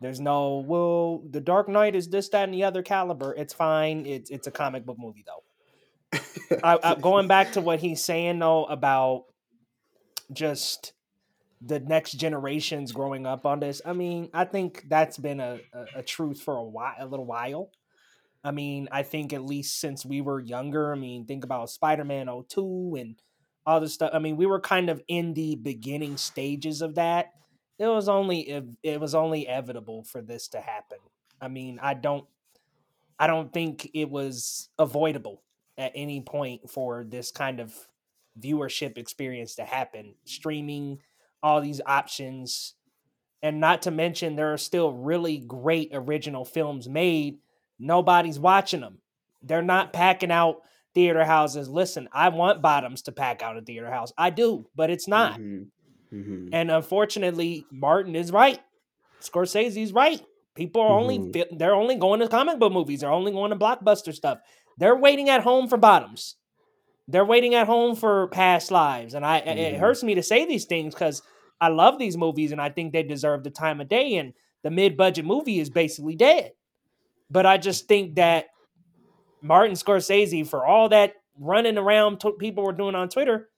There's 0.00 0.20
no 0.20 0.64
well, 0.66 1.22
the 1.28 1.40
Dark 1.40 1.68
Knight 1.68 1.94
is 1.94 2.08
this, 2.08 2.28
that, 2.30 2.44
and 2.44 2.54
the 2.54 2.64
other 2.64 2.82
caliber. 2.82 3.34
It's 3.34 3.52
fine. 3.52 4.06
It's 4.06 4.30
it's 4.30 4.46
a 4.46 4.50
comic 4.50 4.86
book 4.86 4.96
movie 4.98 5.24
though. 5.26 6.20
I, 6.62 6.78
I, 6.82 6.94
going 7.00 7.28
back 7.28 7.52
to 7.52 7.60
what 7.60 7.80
he's 7.80 8.02
saying 8.02 8.38
though 8.38 8.64
about 8.64 9.24
just 10.32 10.92
the 11.60 11.80
next 11.80 12.12
generations 12.12 12.92
growing 12.92 13.26
up 13.26 13.44
on 13.44 13.60
this. 13.60 13.82
I 13.84 13.92
mean, 13.92 14.30
I 14.32 14.44
think 14.44 14.84
that's 14.88 15.18
been 15.18 15.40
a, 15.40 15.60
a, 15.74 15.98
a, 15.98 16.02
truth 16.02 16.40
for 16.40 16.56
a 16.56 16.64
while, 16.64 16.94
a 16.98 17.06
little 17.06 17.26
while. 17.26 17.70
I 18.42 18.50
mean, 18.50 18.88
I 18.90 19.02
think 19.02 19.34
at 19.34 19.44
least 19.44 19.78
since 19.78 20.06
we 20.06 20.22
were 20.22 20.40
younger, 20.40 20.92
I 20.92 20.96
mean, 20.96 21.26
think 21.26 21.44
about 21.44 21.68
Spider 21.68 22.04
Man 22.04 22.28
02 22.48 22.96
and 22.98 23.16
all 23.66 23.80
this 23.80 23.92
stuff. 23.92 24.10
I 24.14 24.18
mean, 24.18 24.36
we 24.36 24.46
were 24.46 24.60
kind 24.60 24.88
of 24.88 25.02
in 25.08 25.34
the 25.34 25.56
beginning 25.56 26.16
stages 26.16 26.80
of 26.80 26.94
that. 26.94 27.32
It 27.78 27.86
was 27.86 28.08
only 28.08 28.40
it 28.82 29.00
was 29.00 29.14
only 29.14 29.46
inevitable 29.46 30.04
for 30.04 30.22
this 30.22 30.48
to 30.48 30.60
happen. 30.60 30.98
I 31.40 31.48
mean, 31.48 31.78
I 31.80 31.94
don't 31.94 32.26
I 33.18 33.26
don't 33.26 33.52
think 33.52 33.90
it 33.92 34.08
was 34.08 34.70
avoidable 34.78 35.42
at 35.76 35.92
any 35.94 36.22
point 36.22 36.70
for 36.70 37.04
this 37.04 37.30
kind 37.30 37.60
of 37.60 37.74
viewership 38.38 38.96
experience 38.96 39.54
to 39.56 39.64
happen. 39.64 40.14
Streaming 40.24 40.98
all 41.42 41.60
these 41.60 41.80
options. 41.84 42.74
And 43.42 43.60
not 43.60 43.82
to 43.82 43.90
mention, 43.90 44.36
there 44.36 44.52
are 44.52 44.58
still 44.58 44.92
really 44.92 45.38
great 45.38 45.90
original 45.92 46.44
films 46.44 46.88
made. 46.88 47.38
Nobody's 47.78 48.38
watching 48.38 48.80
them. 48.80 48.98
They're 49.42 49.62
not 49.62 49.92
packing 49.92 50.30
out 50.30 50.60
theater 50.94 51.24
houses. 51.24 51.68
Listen, 51.68 52.08
I 52.12 52.28
want 52.28 52.62
bottoms 52.62 53.02
to 53.02 53.12
pack 53.12 53.42
out 53.42 53.56
a 53.56 53.62
theater 53.62 53.90
house. 53.90 54.12
I 54.18 54.30
do, 54.30 54.66
but 54.74 54.90
it's 54.90 55.08
not. 55.08 55.40
Mm-hmm. 55.40 56.16
Mm-hmm. 56.16 56.48
And 56.52 56.70
unfortunately, 56.70 57.64
Martin 57.70 58.16
is 58.16 58.32
right. 58.32 58.58
Scorsese's 59.20 59.92
right. 59.92 60.20
People 60.54 60.82
are 60.82 60.90
mm-hmm. 60.90 61.32
only 61.32 61.44
they're 61.56 61.74
only 61.74 61.96
going 61.96 62.20
to 62.20 62.28
comic 62.28 62.58
book 62.58 62.72
movies. 62.72 63.00
They're 63.00 63.12
only 63.12 63.32
going 63.32 63.50
to 63.50 63.56
blockbuster 63.56 64.12
stuff. 64.12 64.38
They're 64.78 64.96
waiting 64.96 65.28
at 65.28 65.42
home 65.42 65.68
for 65.68 65.76
bottoms. 65.76 66.36
They're 67.06 67.24
waiting 67.24 67.54
at 67.54 67.66
home 67.66 67.96
for 67.96 68.28
past 68.28 68.70
lives, 68.70 69.14
and 69.14 69.24
I 69.24 69.38
it 69.38 69.46
mm-hmm. 69.46 69.80
hurts 69.80 70.02
me 70.02 70.14
to 70.16 70.22
say 70.22 70.46
these 70.46 70.64
things 70.64 70.94
because 70.94 71.22
I 71.60 71.68
love 71.68 71.98
these 71.98 72.16
movies 72.16 72.52
and 72.52 72.60
I 72.60 72.70
think 72.70 72.92
they 72.92 73.02
deserve 73.02 73.44
the 73.44 73.50
time 73.50 73.80
of 73.80 73.88
day. 73.88 74.16
And 74.16 74.32
the 74.62 74.70
mid 74.70 74.96
budget 74.96 75.24
movie 75.24 75.60
is 75.60 75.70
basically 75.70 76.16
dead. 76.16 76.52
But 77.30 77.46
I 77.46 77.58
just 77.58 77.86
think 77.86 78.16
that 78.16 78.46
Martin 79.42 79.76
Scorsese, 79.76 80.46
for 80.46 80.66
all 80.66 80.88
that 80.88 81.14
running 81.38 81.78
around 81.78 82.20
t- 82.20 82.32
people 82.38 82.64
were 82.64 82.72
doing 82.72 82.94
on 82.94 83.08
Twitter, 83.08 83.48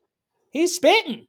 he's 0.50 0.74
spitting. 0.74 1.26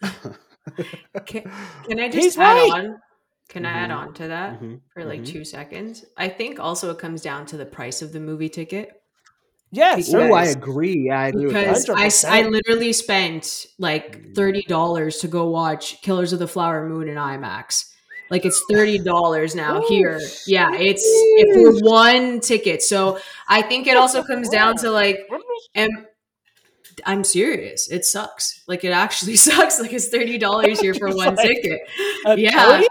can, 0.02 1.50
can 1.84 2.00
I 2.00 2.08
just 2.08 2.16
he's 2.16 2.38
add 2.38 2.54
right. 2.54 2.70
on? 2.72 3.00
Can 3.48 3.64
mm-hmm. 3.64 3.74
I 3.74 3.78
add 3.78 3.90
mm-hmm. 3.90 3.98
on 3.98 4.14
to 4.14 4.28
that 4.28 4.54
mm-hmm. 4.54 4.74
for 4.92 5.04
like 5.04 5.22
mm-hmm. 5.22 5.32
two 5.32 5.44
seconds? 5.44 6.04
I 6.16 6.28
think 6.28 6.60
also 6.60 6.90
it 6.90 6.98
comes 6.98 7.22
down 7.22 7.46
to 7.46 7.56
the 7.56 7.66
price 7.66 8.02
of 8.02 8.12
the 8.12 8.20
movie 8.20 8.48
ticket. 8.48 8.99
Yes. 9.72 10.12
Oh, 10.12 10.32
I 10.32 10.46
agree. 10.46 11.10
I 11.10 11.28
agree. 11.28 11.46
Because 11.46 11.88
I, 12.24 12.40
I 12.40 12.42
literally 12.42 12.92
spent 12.92 13.66
like 13.78 14.20
mm. 14.20 14.34
thirty 14.34 14.62
dollars 14.62 15.18
to 15.18 15.28
go 15.28 15.48
watch 15.48 16.02
Killers 16.02 16.32
of 16.32 16.40
the 16.40 16.48
Flower 16.48 16.88
Moon 16.88 17.08
in 17.08 17.16
IMAX. 17.16 17.86
Like 18.30 18.44
it's 18.44 18.62
thirty 18.70 18.98
dollars 18.98 19.54
now 19.54 19.80
oh, 19.82 19.88
here. 19.88 20.20
Yeah, 20.46 20.70
it's 20.72 21.04
for 21.54 21.84
one 21.88 22.40
ticket. 22.40 22.82
So 22.82 23.18
I 23.48 23.62
think 23.62 23.86
it 23.86 23.96
also 23.96 24.24
comes 24.24 24.48
down 24.50 24.76
to 24.78 24.90
like, 24.90 25.20
am 25.74 26.06
I'm 27.06 27.22
serious. 27.22 27.88
It 27.90 28.04
sucks. 28.04 28.62
Like 28.66 28.84
it 28.84 28.92
actually 28.92 29.36
sucks. 29.48 29.80
Like 29.80 29.92
it's 29.92 30.08
thirty 30.08 30.38
dollars 30.38 30.80
here 30.80 30.94
for 30.94 31.08
one 31.14 31.36
ticket. 31.36 31.80
Yeah. 32.36 32.82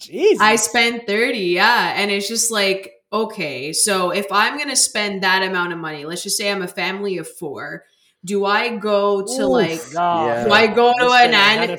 Jesus. 0.00 0.40
I 0.40 0.56
spent 0.56 1.06
thirty. 1.06 1.38
Yeah, 1.38 1.94
and 1.96 2.10
it's 2.10 2.26
just 2.26 2.50
like 2.50 2.94
okay, 3.12 3.72
so 3.72 4.10
if 4.10 4.26
I'm 4.30 4.56
going 4.56 4.68
to 4.68 4.76
spend 4.76 5.22
that 5.22 5.42
amount 5.42 5.72
of 5.72 5.78
money, 5.78 6.04
let's 6.04 6.22
just 6.22 6.36
say 6.36 6.50
I'm 6.50 6.62
a 6.62 6.68
family 6.68 7.18
of 7.18 7.28
four, 7.28 7.84
do 8.24 8.44
I 8.44 8.76
go 8.76 9.22
to 9.22 9.42
Oof, 9.42 9.50
like, 9.50 9.80
yeah. 9.92 10.44
do 10.44 10.52
I 10.52 10.66
go 10.66 10.92
to 10.98 11.10
an 11.10 11.34
an 11.34 11.78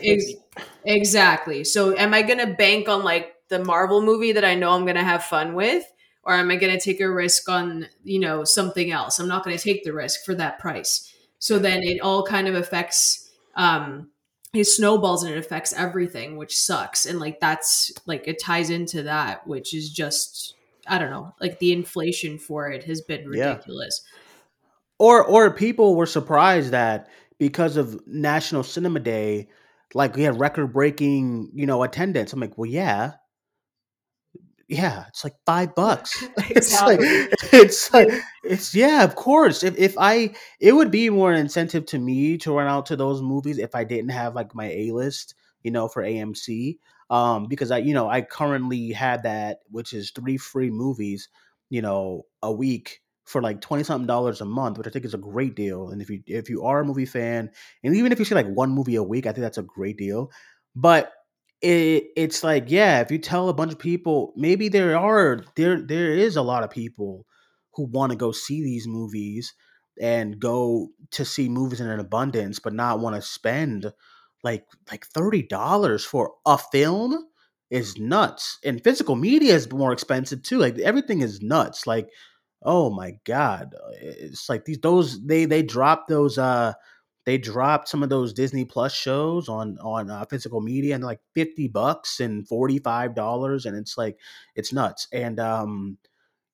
exactly. 0.83 1.63
So 1.63 1.95
am 1.95 2.13
I 2.13 2.23
going 2.23 2.39
to 2.39 2.47
bank 2.47 2.89
on 2.89 3.03
like 3.03 3.35
the 3.49 3.63
Marvel 3.63 4.01
movie 4.01 4.31
that 4.31 4.43
I 4.43 4.55
know 4.55 4.71
I'm 4.71 4.83
going 4.83 4.95
to 4.95 5.03
have 5.03 5.23
fun 5.23 5.53
with? 5.53 5.83
Or 6.23 6.35
am 6.35 6.51
I 6.51 6.55
going 6.55 6.77
to 6.77 6.79
take 6.79 7.01
a 7.01 7.11
risk 7.11 7.49
on, 7.49 7.87
you 8.03 8.19
know, 8.19 8.43
something 8.43 8.91
else? 8.91 9.17
I'm 9.17 9.27
not 9.27 9.43
going 9.43 9.57
to 9.57 9.63
take 9.63 9.83
the 9.83 9.91
risk 9.91 10.23
for 10.23 10.35
that 10.35 10.59
price. 10.59 11.11
So 11.39 11.57
then 11.57 11.81
it 11.81 11.99
all 11.99 12.23
kind 12.23 12.47
of 12.47 12.53
affects, 12.53 13.31
um, 13.55 14.11
it 14.53 14.65
snowballs 14.65 15.23
and 15.23 15.33
it 15.33 15.39
affects 15.39 15.73
everything, 15.73 16.37
which 16.37 16.55
sucks. 16.55 17.07
And 17.07 17.19
like 17.19 17.39
that's 17.39 17.91
like 18.05 18.27
it 18.27 18.39
ties 18.39 18.69
into 18.69 19.01
that, 19.03 19.47
which 19.47 19.73
is 19.73 19.89
just 19.89 20.53
I 20.87 20.97
don't 20.97 21.11
know, 21.11 21.33
like 21.39 21.59
the 21.59 21.73
inflation 21.73 22.37
for 22.37 22.69
it 22.69 22.83
has 22.85 23.01
been 23.01 23.27
ridiculous. 23.27 24.01
Yeah. 24.05 24.17
Or 24.99 25.23
or 25.25 25.51
people 25.51 25.95
were 25.95 26.05
surprised 26.05 26.71
that 26.71 27.09
because 27.39 27.77
of 27.77 27.99
National 28.07 28.63
Cinema 28.63 28.99
Day, 28.99 29.49
like 29.93 30.15
we 30.15 30.23
had 30.23 30.39
record 30.39 30.73
breaking, 30.73 31.49
you 31.53 31.65
know, 31.65 31.83
attendance. 31.83 32.33
I'm 32.33 32.39
like, 32.39 32.57
well, 32.57 32.69
yeah. 32.69 33.13
yeah, 34.67 35.05
it's 35.09 35.23
like 35.23 35.35
five 35.45 35.75
bucks. 35.75 36.23
Exactly. 36.49 37.05
It's 37.51 37.51
like 37.53 37.59
it's 37.63 37.93
like 37.93 38.09
it's 38.43 38.73
yeah, 38.73 39.03
of 39.03 39.15
course. 39.15 39.63
If 39.63 39.77
if 39.77 39.95
I 39.97 40.33
it 40.59 40.73
would 40.73 40.91
be 40.91 41.09
more 41.09 41.31
an 41.31 41.39
incentive 41.39 41.85
to 41.87 41.99
me 41.99 42.37
to 42.39 42.53
run 42.53 42.67
out 42.67 42.85
to 42.87 42.95
those 42.95 43.21
movies 43.21 43.57
if 43.57 43.75
I 43.75 43.83
didn't 43.83 44.11
have 44.11 44.35
like 44.35 44.55
my 44.55 44.65
A 44.71 44.91
list, 44.91 45.35
you 45.63 45.71
know, 45.71 45.87
for 45.87 46.03
AMC. 46.03 46.77
Um, 47.11 47.47
because 47.47 47.71
I, 47.71 47.79
you 47.79 47.93
know, 47.93 48.09
I 48.09 48.21
currently 48.23 48.91
had 48.93 49.23
that, 49.23 49.59
which 49.71 49.93
is 49.93 50.11
three 50.11 50.37
free 50.37 50.71
movies, 50.71 51.29
you 51.69 51.83
know, 51.83 52.23
a 52.41 52.51
week 52.51 53.01
for 53.25 53.41
like 53.41 53.61
twenty 53.61 53.83
something 53.83 54.07
dollars 54.07 54.41
a 54.41 54.45
month, 54.45 54.77
which 54.79 54.87
I 54.87 54.91
think 54.91 55.05
is 55.05 55.13
a 55.13 55.19
great 55.19 55.55
deal. 55.55 55.89
And 55.89 56.01
if 56.01 56.09
you 56.09 56.23
if 56.27 56.49
you 56.49 56.63
are 56.65 56.81
a 56.81 56.85
movie 56.85 57.05
fan, 57.05 57.51
and 57.83 57.95
even 57.95 58.11
if 58.13 58.19
you 58.19 58.25
see 58.25 58.35
like 58.35 58.47
one 58.47 58.71
movie 58.71 58.95
a 58.95 59.03
week, 59.03 59.27
I 59.27 59.31
think 59.33 59.41
that's 59.43 59.59
a 59.59 59.63
great 59.63 59.97
deal. 59.97 60.31
But 60.75 61.11
it 61.61 62.05
it's 62.15 62.43
like 62.43 62.65
yeah 62.69 63.01
if 63.01 63.11
you 63.11 63.19
tell 63.19 63.49
a 63.49 63.53
bunch 63.53 63.71
of 63.71 63.79
people 63.79 64.33
maybe 64.35 64.67
there 64.67 64.97
are 64.97 65.43
there 65.55 65.79
there 65.81 66.11
is 66.11 66.35
a 66.35 66.41
lot 66.41 66.63
of 66.63 66.71
people 66.71 67.25
who 67.75 67.85
want 67.85 68.11
to 68.11 68.17
go 68.17 68.31
see 68.31 68.63
these 68.63 68.87
movies 68.87 69.53
and 70.01 70.39
go 70.39 70.87
to 71.11 71.23
see 71.23 71.49
movies 71.49 71.79
in 71.79 71.87
an 71.87 71.99
abundance 71.99 72.57
but 72.59 72.73
not 72.73 72.99
want 72.99 73.15
to 73.15 73.21
spend 73.21 73.91
like 74.43 74.65
like 74.91 75.07
$30 75.07 76.05
for 76.05 76.33
a 76.45 76.57
film 76.57 77.25
is 77.69 77.97
nuts 77.97 78.59
and 78.65 78.83
physical 78.83 79.15
media 79.15 79.55
is 79.55 79.71
more 79.71 79.93
expensive 79.93 80.43
too 80.43 80.57
like 80.57 80.77
everything 80.79 81.21
is 81.21 81.41
nuts 81.41 81.87
like 81.87 82.09
oh 82.63 82.89
my 82.89 83.13
god 83.25 83.73
it's 84.01 84.49
like 84.49 84.65
these 84.65 84.79
those 84.79 85.25
they 85.25 85.45
they 85.45 85.63
drop 85.63 86.07
those 86.07 86.37
uh 86.37 86.73
they 87.25 87.37
dropped 87.37 87.87
some 87.87 88.01
of 88.03 88.09
those 88.09 88.33
Disney 88.33 88.65
Plus 88.65 88.93
shows 88.93 89.47
on 89.47 89.77
on 89.79 90.09
uh, 90.09 90.25
physical 90.25 90.61
media 90.61 90.95
and 90.95 91.03
like 91.03 91.19
fifty 91.35 91.67
bucks 91.67 92.19
and 92.19 92.47
forty 92.47 92.79
five 92.79 93.13
dollars, 93.15 93.65
and 93.65 93.77
it's 93.77 93.97
like 93.97 94.17
it's 94.55 94.73
nuts. 94.73 95.07
And 95.13 95.39
um, 95.39 95.97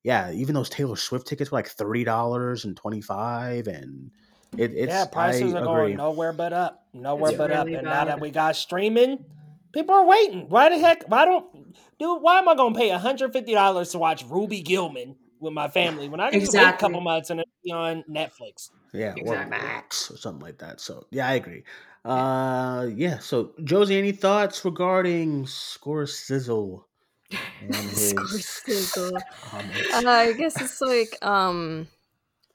yeah, 0.04 0.30
even 0.32 0.54
those 0.54 0.68
Taylor 0.68 0.96
Swift 0.96 1.26
tickets 1.26 1.50
were 1.50 1.58
like 1.58 1.68
thirty 1.68 2.04
dollars 2.04 2.64
and 2.64 2.76
twenty 2.76 3.00
five, 3.00 3.66
and 3.66 4.10
it, 4.56 4.72
it's 4.74 4.86
yeah, 4.86 5.04
prices 5.06 5.54
I 5.54 5.58
are 5.58 5.64
agree. 5.64 5.64
going 5.64 5.96
nowhere 5.96 6.32
but 6.32 6.52
up, 6.52 6.84
nowhere 6.92 7.30
It's 7.30 7.38
but 7.38 7.50
up. 7.50 7.66
really 7.66 7.74
And 7.76 7.84
now 7.84 8.04
that 8.04 8.20
we 8.20 8.30
got 8.30 8.56
streaming, 8.56 9.24
people 9.72 9.94
are 9.94 10.06
waiting. 10.06 10.48
Why 10.48 10.68
the 10.70 10.78
heck? 10.78 11.04
Why 11.08 11.24
don't, 11.24 11.74
dude? 11.98 12.22
Why 12.22 12.38
am 12.38 12.48
I 12.48 12.54
going 12.54 12.74
to 12.74 12.78
pay 12.78 12.90
one 12.90 13.00
hundred 13.00 13.32
fifty 13.32 13.52
dollars 13.54 13.90
to 13.90 13.98
watch 13.98 14.24
Ruby 14.28 14.62
Gillman 14.62 15.16
with 15.40 15.52
my 15.52 15.68
family 15.68 16.08
when 16.08 16.20
I 16.20 16.30
can 16.30 16.40
just 16.40 16.54
wait 16.54 16.74
a 16.74 16.76
couple 16.76 17.00
months 17.00 17.30
and 17.30 17.40
it'll 17.40 17.50
be 17.64 17.70
on 17.72 18.04
Netflix? 18.10 18.70
Yeah, 18.92 19.14
or 19.22 19.46
Max 19.46 20.10
or 20.10 20.16
something 20.16 20.42
like 20.42 20.58
that. 20.58 20.80
So 20.80 21.06
yeah, 21.10 21.28
I 21.28 21.34
agree. 21.34 21.64
Uh, 22.04 22.88
yeah. 22.94 23.18
So 23.18 23.52
Josie, 23.64 23.98
any 23.98 24.12
thoughts 24.12 24.64
regarding 24.64 25.46
Score 25.46 26.06
Sizzle 26.06 26.86
and 27.60 27.90
his 27.90 28.42
Scorsese. 28.66 29.22
comments? 29.42 29.90
Uh, 29.92 30.08
I 30.08 30.32
guess 30.32 30.60
it's 30.60 30.80
like 30.80 31.16
um 31.22 31.86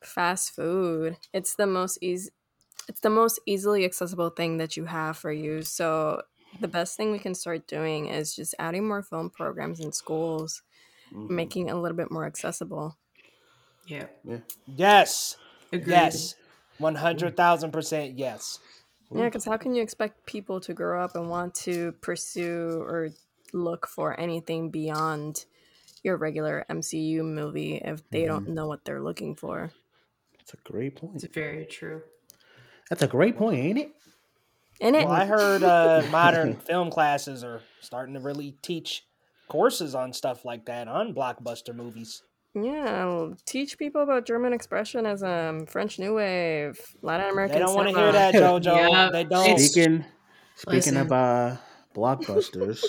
fast 0.06 0.56
food. 0.56 1.18
It's 1.34 1.56
the 1.56 1.68
most 1.68 1.98
easy 2.02 2.32
it's 2.90 3.00
the 3.00 3.10
most 3.10 3.40
easily 3.46 3.86
accessible 3.86 4.30
thing 4.30 4.58
that 4.58 4.76
you 4.76 4.86
have 4.86 5.16
for 5.18 5.32
you. 5.32 5.62
So 5.62 6.22
the 6.60 6.68
best 6.68 6.98
thing 6.98 7.12
we 7.14 7.20
can 7.20 7.34
start 7.34 7.66
doing 7.66 8.08
is 8.08 8.36
just 8.36 8.56
adding 8.60 8.86
more 8.88 9.02
film 9.02 9.30
programs 9.30 9.80
in 9.80 9.94
schools, 9.94 10.64
Mhm. 11.14 11.30
making 11.30 11.68
it 11.70 11.72
a 11.72 11.80
little 11.80 11.96
bit 11.96 12.12
more 12.12 12.26
accessible. 12.26 12.98
Yeah. 13.86 14.08
Yes, 14.66 15.38
Agreed. 15.72 15.90
yes, 15.90 16.36
one 16.78 16.96
hundred 16.96 17.38
thousand 17.38 17.72
percent 17.72 18.18
yes. 18.18 18.60
Yeah, 19.12 19.26
because 19.26 19.46
how 19.46 19.58
can 19.58 19.76
you 19.76 19.82
expect 19.84 20.26
people 20.26 20.60
to 20.62 20.74
grow 20.74 21.04
up 21.04 21.16
and 21.16 21.30
want 21.30 21.54
to 21.56 21.92
pursue 22.02 22.82
or 22.82 23.10
look 23.54 23.88
for 23.88 24.20
anything 24.20 24.72
beyond 24.72 25.46
your 26.04 26.18
regular 26.18 26.66
MCU 26.70 27.24
movie 27.24 27.76
if 27.76 28.08
they 28.10 28.26
don't 28.26 28.48
know 28.50 28.68
what 28.68 28.84
they're 28.86 29.02
looking 29.02 29.36
for? 29.36 29.72
That's 30.46 30.54
a 30.56 30.72
great 30.72 30.96
point. 30.98 31.16
It's 31.24 31.34
very 31.34 31.66
true. 31.66 32.02
That's 32.90 33.02
a 33.02 33.08
great 33.08 33.38
point, 33.38 33.60
ain't 33.60 33.78
it? 33.80 33.92
In 34.82 34.96
it, 34.96 35.06
Well, 35.06 35.14
I 35.14 35.26
heard 35.26 35.64
uh, 35.64 36.04
modern 36.12 36.56
film 36.58 36.90
classes 36.92 37.44
are 37.44 37.62
starting 37.80 38.14
to 38.16 38.20
really 38.20 38.56
teach 38.62 39.06
courses 39.48 39.96
on 39.96 40.12
stuff 40.12 40.44
like 40.44 40.66
that 40.66 40.88
on 40.88 41.14
blockbuster 41.14 41.74
movies. 41.74 42.24
Yeah, 42.56 43.04
I'll 43.06 43.38
teach 43.46 43.78
people 43.80 44.02
about 44.04 44.26
German 44.26 44.52
expressionism, 44.52 45.70
French 45.70 45.98
New 45.98 46.16
Wave, 46.16 46.80
Latin 47.02 47.30
American. 47.32 47.58
They 47.60 47.66
don't 47.66 47.76
want 47.76 47.90
to 47.90 47.96
hear 47.96 48.12
that, 48.12 48.34
JoJo. 48.36 48.92
Yeah, 48.92 49.10
they 49.12 49.24
don't. 49.24 49.46
it's- 49.46 49.72
Speaking 49.72 50.04
speaking 50.56 50.98
of 50.98 51.12
uh 51.12 51.56
blockbusters, 51.96 52.84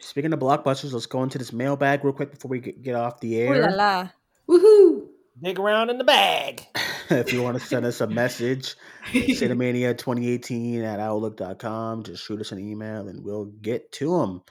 speaking 0.00 0.32
of 0.32 0.38
blockbusters, 0.38 0.92
let's 0.92 1.06
go 1.06 1.22
into 1.22 1.36
this 1.38 1.52
mailbag 1.52 2.04
real 2.04 2.14
quick 2.14 2.30
before 2.30 2.48
we 2.50 2.60
get, 2.60 2.82
get 2.82 2.94
off 2.94 3.20
the 3.20 3.38
air. 3.40 3.52
Ooh 3.54 3.60
la 3.60 3.66
air. 3.66 3.76
la. 3.76 4.08
Woohoo! 4.48 5.07
Dig 5.42 5.58
around 5.58 5.90
in 5.90 5.98
the 5.98 6.04
bag. 6.04 6.66
if 7.10 7.32
you 7.32 7.42
want 7.42 7.58
to 7.58 7.64
send 7.64 7.84
us 7.86 8.00
a 8.00 8.06
message, 8.06 8.74
cinemania2018 9.12 10.82
at 10.84 11.00
outlook.com, 11.00 12.02
just 12.04 12.24
shoot 12.24 12.40
us 12.40 12.52
an 12.52 12.58
email 12.58 13.08
and 13.08 13.24
we'll 13.24 13.46
get 13.46 13.92
to 13.92 14.18
them. 14.18 14.42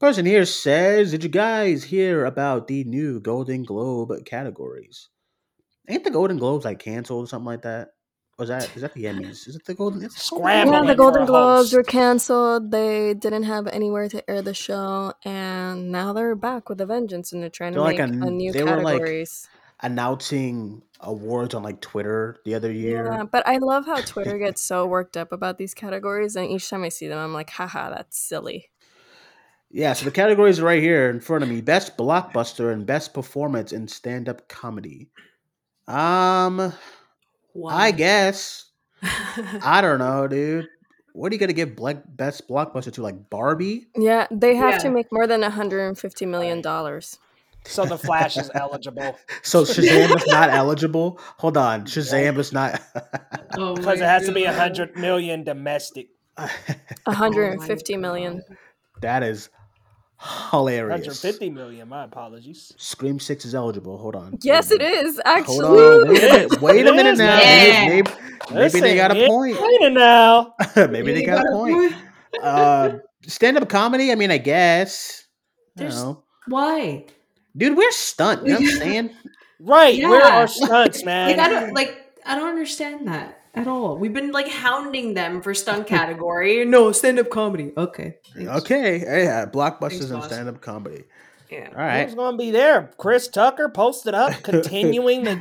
Person 0.00 0.26
here 0.26 0.44
says, 0.44 1.10
Did 1.10 1.22
you 1.24 1.30
guys 1.30 1.84
hear 1.84 2.24
about 2.24 2.66
the 2.66 2.84
new 2.84 3.20
Golden 3.20 3.62
Globe 3.64 4.12
categories? 4.24 5.08
Ain't 5.88 6.04
the 6.04 6.10
Golden 6.10 6.38
Globes 6.38 6.64
like 6.64 6.78
canceled 6.78 7.24
or 7.24 7.28
something 7.28 7.46
like 7.46 7.62
that? 7.62 7.88
Or 8.38 8.42
is 8.42 8.48
that 8.50 8.76
is 8.76 8.82
that 8.82 8.92
the 8.92 9.04
Emmys? 9.04 9.48
Is 9.48 9.56
it 9.56 9.64
the 9.64 9.72
Golden? 9.72 10.02
It's 10.04 10.28
the 10.28 10.38
Yeah, 10.38 10.84
the 10.84 10.94
Golden 10.94 11.24
Globes 11.24 11.72
were 11.72 11.82
canceled. 11.82 12.70
They 12.70 13.14
didn't 13.14 13.44
have 13.44 13.66
anywhere 13.66 14.10
to 14.10 14.30
air 14.30 14.42
the 14.42 14.52
show, 14.52 15.14
and 15.24 15.90
now 15.90 16.12
they're 16.12 16.34
back 16.34 16.68
with 16.68 16.78
a 16.82 16.86
vengeance, 16.86 17.32
and 17.32 17.40
they're 17.42 17.48
trying 17.48 17.72
to 17.72 17.76
They're 17.78 17.84
like 17.84 17.98
make 18.10 18.22
a- 18.22 18.26
a, 18.26 18.30
new 18.30 18.52
they 18.52 18.62
were 18.62 18.82
like- 18.82 18.98
categories. 18.98 19.48
Announcing 19.82 20.82
awards 21.00 21.54
on 21.54 21.62
like 21.62 21.80
Twitter 21.80 22.38
the 22.44 22.54
other 22.54 22.72
year. 22.72 23.10
Yeah, 23.12 23.24
but 23.24 23.46
I 23.46 23.58
love 23.58 23.86
how 23.86 24.00
Twitter 24.00 24.38
gets 24.44 24.62
so 24.62 24.86
worked 24.86 25.16
up 25.16 25.32
about 25.32 25.58
these 25.58 25.74
categories, 25.74 26.36
and 26.36 26.50
each 26.50 26.68
time 26.68 26.84
I 26.84 26.88
see 26.88 27.08
them, 27.08 27.18
I'm 27.18 27.32
like, 27.32 27.50
haha, 27.50 27.90
that's 27.90 28.18
silly. 28.18 28.70
Yeah, 29.70 29.92
so 29.92 30.04
the 30.04 30.12
categories 30.12 30.60
are 30.60 30.64
right 30.64 30.82
here 30.82 31.10
in 31.10 31.20
front 31.20 31.42
of 31.42 31.50
me: 31.50 31.60
best 31.60 31.96
blockbuster 31.96 32.72
and 32.72 32.86
best 32.86 33.12
performance 33.12 33.72
in 33.72 33.88
stand-up 33.88 34.48
comedy. 34.48 35.08
Um, 35.88 36.72
I 37.68 37.92
guess 37.92 38.66
I 39.02 39.80
don't 39.80 39.98
know, 39.98 40.26
dude. 40.28 40.68
What 41.12 41.32
are 41.32 41.34
you 41.34 41.38
gonna 41.38 41.52
give 41.52 41.76
black 41.76 42.02
best 42.06 42.48
blockbuster 42.48 42.92
to? 42.94 43.02
Like 43.02 43.30
Barbie? 43.30 43.86
Yeah, 43.96 44.26
they 44.30 44.54
have 44.54 44.80
to 44.82 44.90
make 44.90 45.10
more 45.10 45.26
than 45.26 45.40
150 45.40 46.26
million 46.26 46.60
dollars. 46.60 47.18
So 47.66 47.84
the 47.84 47.98
Flash 47.98 48.36
is 48.36 48.50
eligible 48.54 49.18
So 49.42 49.62
Shazam 49.64 50.16
is 50.16 50.26
not 50.26 50.50
eligible. 50.50 51.18
Hold 51.38 51.56
on, 51.56 51.84
Shazam 51.84 52.38
is 52.38 52.52
not. 52.52 52.80
Oh 53.56 53.74
because 53.76 53.98
it 54.00 54.04
my 54.04 54.06
has 54.06 54.26
to 54.26 54.32
be 54.32 54.44
a 54.44 54.52
hundred 54.52 54.96
million 54.96 55.44
domestic. 55.44 56.08
150 57.04 57.96
million. 58.06 58.42
that 59.00 59.22
is 59.22 59.48
hilarious. 60.50 61.06
Hundred 61.06 61.16
fifty 61.16 61.50
million. 61.50 61.88
My 61.88 62.04
apologies. 62.04 62.72
Scream 62.76 63.18
Six 63.18 63.44
is 63.44 63.54
eligible. 63.54 63.98
Hold 63.98 64.16
on. 64.16 64.38
Yes, 64.42 64.70
it 64.70 64.82
is 64.82 65.18
it 65.18 65.26
on. 65.26 65.38
is 65.40 65.46
Hold 65.46 65.64
actually. 65.64 65.66
on. 65.66 66.08
Wait 66.08 66.22
a 66.22 66.32
minute. 66.32 66.60
Wait 66.62 66.86
a 66.86 66.92
minute 66.92 67.18
now. 67.18 67.40
yeah. 67.40 67.88
Maybe, 67.88 68.10
maybe 68.52 68.80
they 68.80 68.96
got 68.96 69.10
a 69.16 69.26
point. 69.26 69.60
Wait 69.60 69.76
a 69.76 69.90
minute 69.90 69.98
now. 69.98 70.54
maybe 70.90 71.12
they 71.14 71.24
got 71.24 71.46
a 71.46 71.50
point. 71.50 71.94
Uh, 72.42 72.98
stand-up 73.26 73.68
comedy. 73.68 74.12
I 74.12 74.14
mean, 74.14 74.30
I 74.30 74.38
guess. 74.38 75.26
I 75.78 75.82
don't 75.82 75.90
know. 75.90 76.24
Why? 76.48 77.06
Dude, 77.56 77.76
we're 77.76 77.90
stunt. 77.92 78.46
You 78.46 78.54
know 78.54 78.60
what 78.60 78.72
I'm 78.72 78.78
saying? 78.78 79.10
Right, 79.60 80.02
where 80.02 80.20
Yeah. 80.20 80.42
are 80.42 80.46
stunts, 80.48 81.04
man? 81.04 81.28
Like 81.36 81.38
I 81.38 81.48
don't 81.48 81.72
like 81.74 82.12
I 82.26 82.34
don't 82.36 82.48
understand 82.48 83.08
that 83.08 83.40
at 83.54 83.66
all. 83.66 83.96
We've 83.96 84.12
been 84.12 84.32
like 84.32 84.48
hounding 84.48 85.14
them 85.14 85.40
for 85.42 85.54
stunt 85.54 85.86
category. 85.86 86.64
No, 86.66 86.92
stand 86.92 87.18
up 87.18 87.30
comedy. 87.30 87.72
Okay. 87.76 88.16
thanks. 88.34 88.50
Okay. 88.62 88.98
Yeah, 89.00 89.46
blockbusters 89.46 89.80
Thanks, 90.08 90.10
and 90.10 90.24
stand-up 90.24 90.60
comedy. 90.60 91.04
Yeah. 91.50 91.68
All 91.70 91.82
right. 91.82 92.04
Who's 92.04 92.14
gonna 92.14 92.36
be 92.36 92.50
there? 92.50 92.90
Chris 92.98 93.28
Tucker 93.28 93.68
posted 93.70 94.14
up, 94.14 94.42
continuing 94.42 95.24
to 95.24 95.36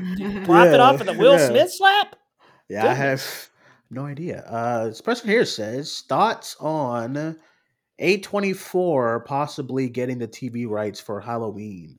profit 0.45 0.76
Yeah, 0.76 0.78
off 0.82 1.01
of 1.01 1.07
the 1.07 1.13
Will 1.13 1.38
yeah. 1.38 1.47
Smith 1.49 1.74
slap. 1.74 2.16
Yeah, 2.70 2.88
I 2.89 2.93
have 2.93 3.49
no 3.89 4.05
idea. 4.05 4.41
Uh, 4.47 4.86
this 4.86 5.01
person 5.01 5.30
here 5.30 5.45
says 5.45 6.03
thoughts 6.07 6.55
on 6.59 7.38
A24 7.99 9.26
possibly 9.26 9.89
getting 9.89 10.18
the 10.20 10.28
TV 10.28 10.68
rights 10.68 10.99
for 10.99 11.20
Halloween. 11.20 11.97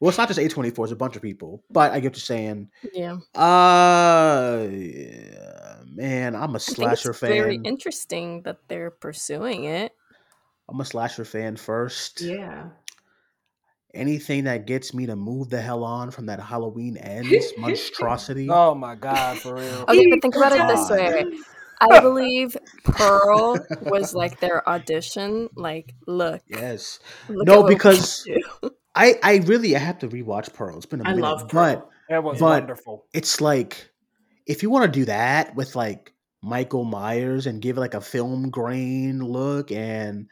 Well, 0.00 0.10
it's 0.10 0.18
not 0.18 0.28
just 0.28 0.38
A24; 0.38 0.84
it's 0.84 0.92
a 0.92 0.96
bunch 0.96 1.16
of 1.16 1.22
people. 1.22 1.64
But 1.70 1.92
I 1.92 2.00
get 2.00 2.12
what 2.12 2.16
you're 2.16 2.20
saying. 2.20 2.70
Yeah. 2.94 3.18
Uh, 3.34 4.68
yeah, 4.70 5.76
man, 5.86 6.36
I'm 6.36 6.54
a 6.54 6.56
I 6.56 6.58
think 6.58 6.92
it's 6.92 7.02
slasher 7.02 7.12
very 7.12 7.56
interesting 7.56 8.42
that 8.42 8.58
they're 8.68 8.90
pursuing 8.90 9.64
it. 9.64 9.92
I'm 10.68 10.80
a 10.80 10.84
slasher 10.84 11.24
fan 11.24 11.56
first. 11.56 12.20
Yeah. 12.20 12.68
Anything 13.94 14.44
that 14.44 14.66
gets 14.66 14.92
me 14.92 15.06
to 15.06 15.16
move 15.16 15.48
the 15.48 15.60
hell 15.60 15.82
on 15.82 16.10
from 16.10 16.26
that 16.26 16.40
Halloween 16.40 16.96
ends 16.98 17.52
monstrosity. 17.56 18.48
Oh 18.50 18.74
my 18.74 18.94
god, 18.94 19.38
for 19.38 19.54
real. 19.54 19.84
Okay, 19.88 20.06
but 20.10 20.22
think 20.22 20.36
about 20.36 20.52
it 20.52 20.68
this 20.68 20.90
way. 20.90 21.24
I 21.80 22.00
believe 22.00 22.56
Pearl 22.84 23.56
was 23.82 24.14
like 24.14 24.40
their 24.40 24.68
audition. 24.68 25.48
Like, 25.54 25.94
look. 26.06 26.42
Yes. 26.48 27.00
Look 27.28 27.46
no, 27.46 27.62
because 27.62 28.26
I 28.98 29.14
I 29.22 29.36
really 29.46 29.76
I 29.76 29.78
have 29.78 29.98
to 30.00 30.08
rewatch 30.08 30.52
Pearl. 30.52 30.76
It's 30.76 30.86
been 30.86 31.00
a 31.00 31.04
I 31.04 31.10
minute, 31.14 31.22
love 31.22 31.48
Pearl. 31.48 31.88
but 32.08 32.16
it 32.16 32.22
was 32.22 32.40
but 32.40 32.60
wonderful. 32.62 33.06
It's 33.14 33.40
like 33.40 33.90
if 34.46 34.62
you 34.62 34.70
want 34.70 34.92
to 34.92 34.98
do 35.00 35.04
that 35.06 35.54
with 35.54 35.76
like 35.76 36.12
Michael 36.42 36.84
Myers 36.84 37.46
and 37.46 37.62
give 37.62 37.76
it 37.76 37.80
like 37.80 37.94
a 37.94 38.00
film 38.00 38.50
grain 38.50 39.20
look 39.20 39.70
and 39.70 40.26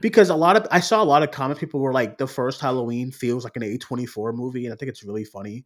because 0.00 0.28
a 0.30 0.34
lot 0.34 0.56
of 0.56 0.66
I 0.70 0.80
saw 0.80 1.02
a 1.02 1.04
lot 1.04 1.22
of 1.22 1.30
comments 1.30 1.60
people 1.60 1.80
were 1.80 1.92
like 1.92 2.18
the 2.18 2.26
first 2.26 2.60
Halloween 2.60 3.12
feels 3.12 3.44
like 3.44 3.56
an 3.56 3.62
A24 3.62 4.34
movie 4.34 4.64
and 4.64 4.74
I 4.74 4.76
think 4.76 4.88
it's 4.90 5.04
really 5.04 5.24
funny. 5.24 5.64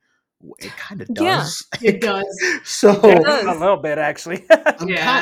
It 0.58 0.76
kind 0.76 1.00
of 1.00 1.08
does. 1.14 1.66
Yeah, 1.80 1.90
it 1.92 2.00
does. 2.02 2.42
so 2.64 2.90
it 3.04 3.22
does. 3.22 3.44
a 3.56 3.58
little 3.58 3.78
bit 3.78 3.96
actually. 3.96 4.44
yeah. 4.50 4.66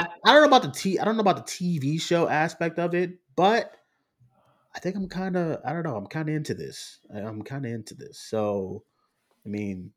Kind, 0.04 0.08
I 0.24 0.32
don't 0.32 0.42
know 0.42 0.48
about 0.56 0.62
the 0.62 0.72
t 0.72 0.98
I 0.98 1.04
don't 1.04 1.16
know 1.16 1.20
about 1.22 1.46
the 1.46 1.52
TV 1.52 2.00
show 2.00 2.28
aspect 2.28 2.78
of 2.80 2.94
it, 2.94 3.12
but 3.36 3.76
I 4.74 4.78
think 4.78 4.96
I'm 4.96 5.08
kind 5.08 5.36
of 5.36 5.60
I 5.64 5.72
don't 5.72 5.82
know, 5.82 5.96
I'm 5.96 6.06
kind 6.06 6.28
of 6.28 6.34
into 6.34 6.54
this. 6.54 6.98
I'm 7.14 7.42
kind 7.42 7.66
of 7.66 7.72
into 7.72 7.94
this. 7.94 8.18
So 8.18 8.84
I 9.44 9.48
mean, 9.48 9.92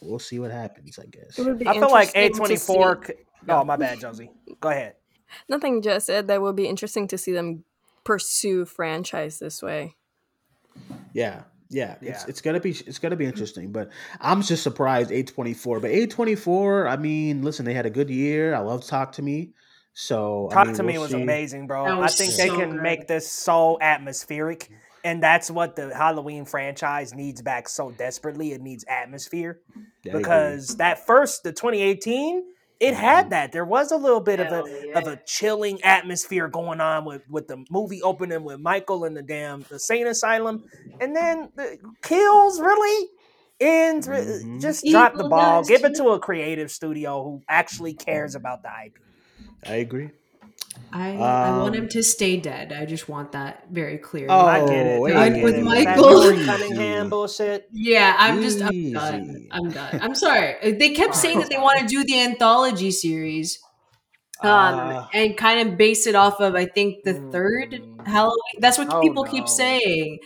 we'll 0.00 0.18
see 0.18 0.38
what 0.38 0.50
happens. 0.50 0.98
I 0.98 1.06
guess. 1.06 1.38
I 1.38 1.74
feel 1.74 1.90
like 1.90 2.12
A 2.14 2.30
twenty 2.30 2.56
four. 2.56 3.02
Oh 3.48 3.64
my 3.64 3.76
bad, 3.76 4.00
Josie. 4.00 4.30
Go 4.60 4.68
ahead. 4.70 4.94
Nothing. 5.48 5.82
Just 5.82 6.06
said 6.06 6.26
that 6.26 6.42
will 6.42 6.52
be 6.52 6.66
interesting 6.66 7.08
to 7.08 7.18
see 7.18 7.32
them 7.32 7.64
pursue 8.04 8.64
franchise 8.64 9.38
this 9.38 9.62
way. 9.62 9.94
Yeah, 11.12 11.42
yeah, 11.68 11.96
yeah. 12.00 12.12
It's, 12.12 12.24
it's 12.24 12.40
gonna 12.40 12.60
be 12.60 12.70
it's 12.70 12.98
gonna 12.98 13.16
be 13.16 13.26
interesting, 13.26 13.72
but 13.72 13.90
I'm 14.20 14.42
just 14.42 14.62
surprised 14.62 15.12
A 15.12 15.22
twenty 15.22 15.54
four. 15.54 15.80
But 15.80 15.90
A 15.90 16.06
twenty 16.06 16.34
four, 16.34 16.88
I 16.88 16.96
mean, 16.96 17.42
listen, 17.42 17.64
they 17.64 17.74
had 17.74 17.86
a 17.86 17.90
good 17.90 18.10
year. 18.10 18.54
I 18.54 18.58
love 18.58 18.84
Talk 18.84 19.12
to 19.12 19.22
Me. 19.22 19.52
So 19.92 20.48
Talk 20.52 20.58
I 20.58 20.64
mean, 20.66 20.74
to 20.76 20.82
we'll 20.82 20.92
Me 20.92 20.98
was 20.98 21.10
see. 21.10 21.22
amazing, 21.22 21.66
bro. 21.66 22.00
I 22.00 22.08
think 22.08 22.32
so 22.32 22.42
they 22.42 22.48
can 22.48 22.72
good. 22.72 22.82
make 22.82 23.06
this 23.06 23.30
so 23.30 23.78
atmospheric 23.80 24.70
and 25.04 25.22
that's 25.22 25.50
what 25.50 25.76
the 25.76 25.94
Halloween 25.94 26.44
franchise 26.44 27.14
needs 27.14 27.42
back 27.42 27.68
so 27.68 27.90
desperately. 27.90 28.52
It 28.52 28.60
needs 28.60 28.84
atmosphere 28.88 29.60
yeah, 30.04 30.16
because 30.16 30.76
that 30.76 31.06
first, 31.06 31.42
the 31.42 31.52
2018, 31.52 32.44
it 32.80 32.94
had 32.94 33.24
mm-hmm. 33.24 33.30
that. 33.30 33.52
There 33.52 33.64
was 33.64 33.92
a 33.92 33.96
little 33.96 34.20
bit 34.20 34.38
Hell 34.38 34.60
of 34.60 34.66
a 34.66 34.86
yeah. 34.86 34.98
of 34.98 35.06
a 35.06 35.20
chilling 35.26 35.82
atmosphere 35.82 36.48
going 36.48 36.80
on 36.80 37.04
with 37.04 37.22
with 37.28 37.46
the 37.48 37.64
movie 37.70 38.02
opening 38.02 38.44
with 38.44 38.60
Michael 38.60 39.04
and 39.04 39.16
the 39.16 39.22
damn 39.22 39.64
the 39.68 39.78
sane 39.78 40.06
asylum, 40.06 40.64
and 41.00 41.14
then 41.14 41.50
the 41.56 41.78
kills 42.02 42.60
really 42.60 43.08
ends. 43.60 44.08
Mm-hmm. 44.08 44.60
Just 44.60 44.84
Evil 44.84 45.00
drop 45.00 45.14
the 45.14 45.28
ball. 45.28 45.64
Give 45.64 45.84
it 45.84 45.94
to 45.96 46.08
a 46.10 46.18
creative 46.18 46.70
studio 46.70 47.22
who 47.22 47.42
actually 47.48 47.94
cares 47.94 48.34
about 48.34 48.62
the 48.62 48.70
IP. 48.86 48.94
I 49.66 49.74
agree. 49.76 50.10
I, 50.92 51.10
um, 51.12 51.22
I 51.22 51.58
want 51.58 51.76
him 51.76 51.84
um, 51.84 51.88
to 51.90 52.02
stay 52.02 52.36
dead. 52.36 52.72
I 52.72 52.84
just 52.84 53.08
want 53.08 53.32
that 53.32 53.66
very 53.70 53.98
clear. 53.98 54.26
Oh, 54.28 54.40
I 54.40 54.66
get 54.66 54.86
it. 54.86 55.16
I 55.16 55.28
get 55.28 55.44
with 55.44 55.54
it. 55.56 55.64
Michael 55.64 56.22
Cunningham 56.44 57.08
bullshit. 57.08 57.68
Yeah, 57.72 58.16
I'm 58.18 58.42
just 58.42 58.60
I'm 58.60 58.92
done. 58.92 59.46
I'm 59.50 59.70
done. 59.70 60.00
I'm 60.02 60.14
sorry. 60.14 60.72
They 60.72 60.90
kept 60.90 61.14
saying 61.14 61.38
that 61.40 61.48
they 61.50 61.58
want 61.58 61.80
to 61.80 61.86
do 61.86 62.02
the 62.02 62.20
anthology 62.20 62.90
series, 62.90 63.60
um, 64.42 64.48
uh, 64.50 65.06
and 65.14 65.36
kind 65.36 65.68
of 65.68 65.78
base 65.78 66.06
it 66.06 66.16
off 66.16 66.40
of 66.40 66.56
I 66.56 66.66
think 66.66 67.04
the 67.04 67.14
third 67.30 67.72
mm. 67.72 68.06
Halloween. 68.06 68.58
That's 68.58 68.78
what 68.78 68.92
oh, 68.92 69.00
people 69.00 69.24
no. 69.24 69.30
keep 69.30 69.48
saying, 69.48 70.18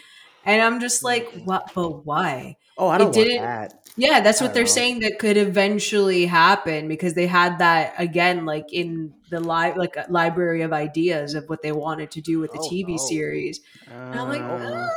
and 0.47 0.63
I'm 0.63 0.81
just 0.81 1.05
like, 1.05 1.31
what? 1.45 1.73
But 1.75 2.07
why? 2.07 2.57
Oh, 2.79 2.89
I 2.89 2.99
don't 2.99 3.11
it 3.17 3.25
didn't, 3.25 3.43
that. 3.43 3.84
Yeah, 3.97 4.21
that's 4.21 4.41
what 4.41 4.55
they're 4.55 4.65
know. 4.65 4.69
saying 4.69 5.01
that 5.01 5.21
could 5.21 5.37
eventually 5.37 6.27
happen 6.27 6.89
because 6.89 7.15
they 7.15 7.29
had 7.29 7.61
that 7.61 7.95
again, 7.97 8.45
like 8.45 8.73
in 8.73 9.15
the 9.31 9.39
li- 9.39 9.75
like 9.75 9.97
library 10.09 10.63
of 10.63 10.73
ideas 10.73 11.35
of 11.35 11.49
what 11.49 11.63
they 11.63 11.71
wanted 11.71 12.11
to 12.13 12.21
do 12.21 12.41
with 12.41 12.53
the 12.53 12.59
oh, 12.59 12.69
TV 12.69 12.89
no. 12.89 12.97
series. 12.97 13.61
Uh, 13.89 13.95
and 13.95 14.21
I'm 14.21 14.29
like, 14.29 14.43
oh, 14.43 14.91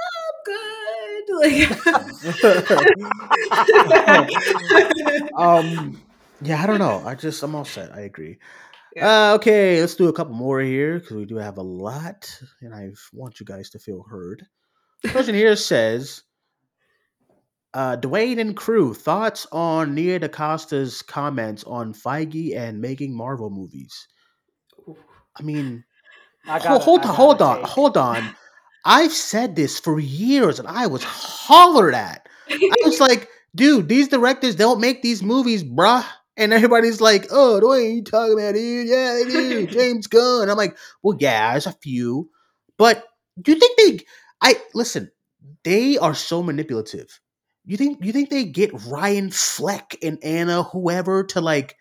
good. 0.46 0.64
Like, 1.38 1.70
um, 5.38 6.02
yeah, 6.42 6.64
I 6.64 6.66
don't 6.66 6.80
know. 6.80 7.04
I 7.06 7.16
just 7.16 7.44
I'm 7.44 7.54
all 7.54 7.66
set. 7.66 7.94
I 7.94 8.02
agree. 8.02 8.38
Yeah. 8.96 9.32
Uh, 9.32 9.36
okay, 9.36 9.80
let's 9.80 9.96
do 9.96 10.08
a 10.08 10.14
couple 10.14 10.34
more 10.34 10.62
here 10.62 11.00
because 11.00 11.18
we 11.18 11.26
do 11.26 11.36
have 11.36 11.58
a 11.58 11.62
lot, 11.62 12.42
and 12.62 12.74
I 12.74 12.92
want 13.14 13.40
you 13.40 13.46
guys 13.46 13.70
to 13.72 13.80
feel 13.80 14.04
heard. 14.10 14.48
The 15.04 15.10
person 15.10 15.36
here 15.36 15.56
says 15.56 16.24
uh, 17.74 17.96
Duane 17.96 18.40
and 18.40 18.56
crew 18.56 18.94
thoughts 18.94 19.46
on 19.52 19.94
Nia 19.94 20.20
DaCosta's 20.20 21.02
comments 21.02 21.64
on 21.66 21.94
Feige 21.94 22.56
and 22.56 22.82
making 22.82 23.16
Marvel 23.16 23.50
movies. 23.50 24.08
I 25.36 25.44
mean, 25.44 25.84
I 26.48 26.60
gotta, 26.60 26.80
hold, 26.80 27.02
on, 27.02 27.14
hold 27.14 27.42
on, 27.42 27.58
take. 27.58 27.66
hold 27.66 27.98
on. 27.98 28.36
I've 28.86 29.12
said 29.12 29.56
this 29.56 29.80
for 29.80 30.00
years, 30.00 30.60
and 30.60 30.68
I 30.68 30.88
was 30.88 31.04
hollered 31.04 31.94
at. 31.94 32.28
I 32.50 32.76
was 32.86 33.00
like, 33.02 33.28
dude, 33.54 33.90
these 33.90 34.08
directors 34.08 34.56
don't 34.56 34.80
make 34.80 35.02
these 35.02 35.22
movies, 35.22 35.64
bruh. 35.64 36.06
And 36.38 36.54
everybody's 36.54 37.02
like, 37.02 37.28
oh, 37.32 37.60
Duane, 37.60 37.96
you 37.96 38.04
talking 38.04 38.34
about, 38.34 38.54
dude? 38.54 38.88
Yeah, 38.88 39.14
they 39.14 39.30
do. 39.30 39.68
James 39.68 40.08
Gunn. 40.08 40.50
I'm 40.50 40.58
like, 40.58 40.78
well, 41.04 41.18
yeah, 41.20 41.52
there's 41.52 41.66
a 41.66 41.74
few, 41.74 42.30
but 42.78 43.04
do 43.42 43.52
you 43.52 43.60
think 43.60 43.78
they? 43.78 44.06
I 44.42 44.56
listen. 44.74 45.12
They 45.64 45.98
are 45.98 46.16
so 46.16 46.42
manipulative 46.42 47.20
you 47.68 47.78
think 47.78 48.04
you 48.04 48.14
think 48.14 48.30
they 48.30 48.46
get 48.46 48.72
Ryan 48.88 49.30
Fleck 49.30 49.98
and 50.02 50.18
Anna 50.24 50.64
whoever 50.64 51.24
to 51.26 51.42
like 51.42 51.76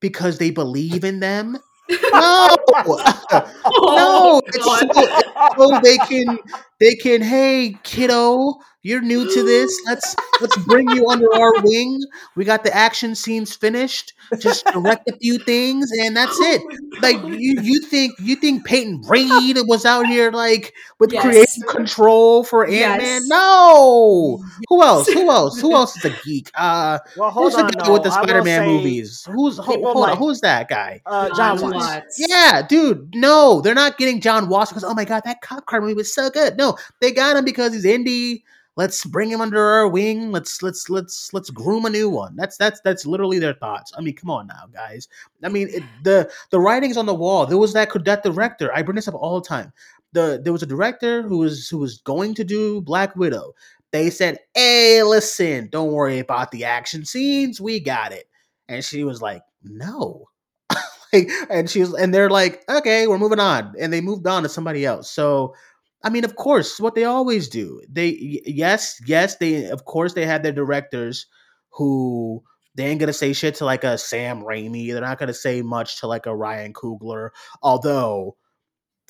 because 0.00 0.38
they 0.38 0.50
believe 0.50 1.02
in 1.02 1.20
them? 1.20 1.58
No, 1.90 2.56
oh 2.74 3.94
no, 3.96 4.42
it's 4.46 4.64
so, 4.64 4.76
it's 4.82 5.56
so 5.56 5.80
they 5.82 5.96
can 5.98 6.38
they 6.78 6.94
can. 6.94 7.22
Hey, 7.22 7.76
kiddo, 7.82 8.54
you're 8.82 9.02
new 9.02 9.30
to 9.30 9.42
this. 9.42 9.78
Let's 9.86 10.16
let's 10.40 10.56
bring 10.64 10.88
you 10.90 11.08
under 11.08 11.32
our 11.34 11.52
wing. 11.62 12.00
We 12.34 12.44
got 12.44 12.64
the 12.64 12.74
action 12.74 13.14
scenes 13.14 13.54
finished. 13.54 14.14
Just 14.38 14.64
direct 14.66 15.08
a 15.10 15.16
few 15.18 15.38
things, 15.38 15.90
and 16.00 16.16
that's 16.16 16.38
it. 16.40 16.62
Like 17.02 17.16
you, 17.24 17.60
you 17.60 17.80
think 17.80 18.14
you 18.18 18.36
think 18.36 18.64
Peyton 18.64 19.02
Reed 19.06 19.58
was 19.66 19.84
out 19.84 20.06
here 20.06 20.30
like 20.30 20.72
with 20.98 21.12
yes. 21.12 21.22
creative 21.22 21.66
control 21.68 22.42
for 22.42 22.64
Ant 22.64 23.02
Man? 23.02 23.20
Yes. 23.20 23.28
No. 23.28 24.42
Who 24.68 24.82
else? 24.82 25.08
Who 25.08 25.30
else? 25.30 25.60
Who 25.60 25.74
else 25.74 25.96
is 25.96 26.04
a 26.06 26.16
geek? 26.24 26.50
Uh, 26.54 26.98
well, 27.16 27.30
hold 27.30 27.52
who's 27.52 27.56
the 27.56 27.64
on, 27.64 27.70
guy 27.72 27.86
no, 27.86 27.92
with 27.92 28.02
the 28.04 28.10
Spider 28.10 28.42
Man 28.42 28.66
movies? 28.66 29.26
Who's 29.30 29.58
hold, 29.58 29.82
hold 29.82 29.96
like, 29.96 30.12
on? 30.12 30.16
Who's 30.16 30.40
that 30.40 30.68
guy? 30.68 31.02
Uh, 31.04 31.28
Jon, 31.34 31.58
Jon 31.58 31.70
Watts. 31.72 31.86
Watts. 31.86 32.24
Yeah, 32.28 32.62
dude. 32.66 33.14
No, 33.14 33.60
they're 33.60 33.74
not 33.74 33.98
getting 33.98 34.20
Jon 34.20 34.48
Watts 34.48 34.70
because 34.70 34.84
oh 34.84 34.94
my 34.94 35.04
god, 35.04 35.22
that 35.26 35.42
cop 35.42 35.66
car 35.66 35.82
movie 35.82 35.94
was 35.94 36.14
so 36.14 36.30
good. 36.30 36.56
No, 36.56 36.78
they 37.00 37.12
got 37.12 37.36
him 37.36 37.44
because 37.44 37.74
he's 37.74 37.84
indie. 37.84 38.42
Let's 38.80 39.04
bring 39.04 39.30
him 39.30 39.42
under 39.42 39.62
our 39.62 39.88
wing. 39.88 40.32
Let's 40.32 40.62
let's 40.62 40.88
let's 40.88 41.34
let's 41.34 41.50
groom 41.50 41.84
a 41.84 41.90
new 41.90 42.08
one. 42.08 42.34
That's 42.34 42.56
that's 42.56 42.80
that's 42.80 43.04
literally 43.04 43.38
their 43.38 43.52
thoughts. 43.52 43.92
I 43.94 44.00
mean, 44.00 44.16
come 44.16 44.30
on 44.30 44.46
now, 44.46 44.68
guys. 44.72 45.06
I 45.44 45.50
mean, 45.50 45.68
it, 45.68 45.82
the 46.02 46.30
the 46.50 46.60
writing's 46.60 46.96
on 46.96 47.04
the 47.04 47.12
wall. 47.12 47.44
There 47.44 47.58
was 47.58 47.74
that 47.74 47.90
that 48.06 48.22
director. 48.22 48.74
I 48.74 48.80
bring 48.80 48.96
this 48.96 49.06
up 49.06 49.16
all 49.16 49.38
the 49.38 49.46
time. 49.46 49.70
The 50.14 50.40
there 50.42 50.54
was 50.54 50.62
a 50.62 50.66
director 50.66 51.20
who 51.20 51.36
was 51.36 51.68
who 51.68 51.76
was 51.76 51.98
going 51.98 52.32
to 52.36 52.42
do 52.42 52.80
Black 52.80 53.14
Widow. 53.16 53.52
They 53.90 54.08
said, 54.08 54.38
"Hey, 54.54 55.02
listen, 55.02 55.68
don't 55.70 55.92
worry 55.92 56.18
about 56.18 56.50
the 56.50 56.64
action 56.64 57.04
scenes. 57.04 57.60
We 57.60 57.80
got 57.80 58.12
it." 58.12 58.30
And 58.70 58.82
she 58.82 59.04
was 59.04 59.20
like, 59.20 59.42
"No." 59.62 60.30
Like, 61.12 61.28
and 61.50 61.68
she 61.68 61.80
was, 61.80 61.92
and 61.94 62.14
they're 62.14 62.30
like, 62.30 62.62
"Okay, 62.70 63.08
we're 63.08 63.18
moving 63.18 63.40
on," 63.40 63.74
and 63.80 63.92
they 63.92 64.00
moved 64.00 64.28
on 64.28 64.44
to 64.44 64.48
somebody 64.48 64.86
else. 64.86 65.10
So 65.10 65.56
I 66.02 66.10
mean, 66.10 66.24
of 66.24 66.36
course, 66.36 66.80
what 66.80 66.94
they 66.94 67.04
always 67.04 67.48
do. 67.48 67.80
They 67.88 68.40
yes, 68.46 69.00
yes, 69.06 69.36
they 69.36 69.66
of 69.66 69.84
course 69.84 70.14
they 70.14 70.26
have 70.26 70.42
their 70.42 70.52
directors 70.52 71.26
who 71.70 72.42
they 72.74 72.86
ain't 72.86 73.00
gonna 73.00 73.12
say 73.12 73.32
shit 73.32 73.56
to 73.56 73.64
like 73.64 73.84
a 73.84 73.98
Sam 73.98 74.42
Raimi. 74.42 74.92
They're 74.92 75.00
not 75.02 75.18
gonna 75.18 75.34
say 75.34 75.62
much 75.62 76.00
to 76.00 76.06
like 76.06 76.26
a 76.26 76.34
Ryan 76.34 76.72
Coogler. 76.72 77.30
Although 77.62 78.36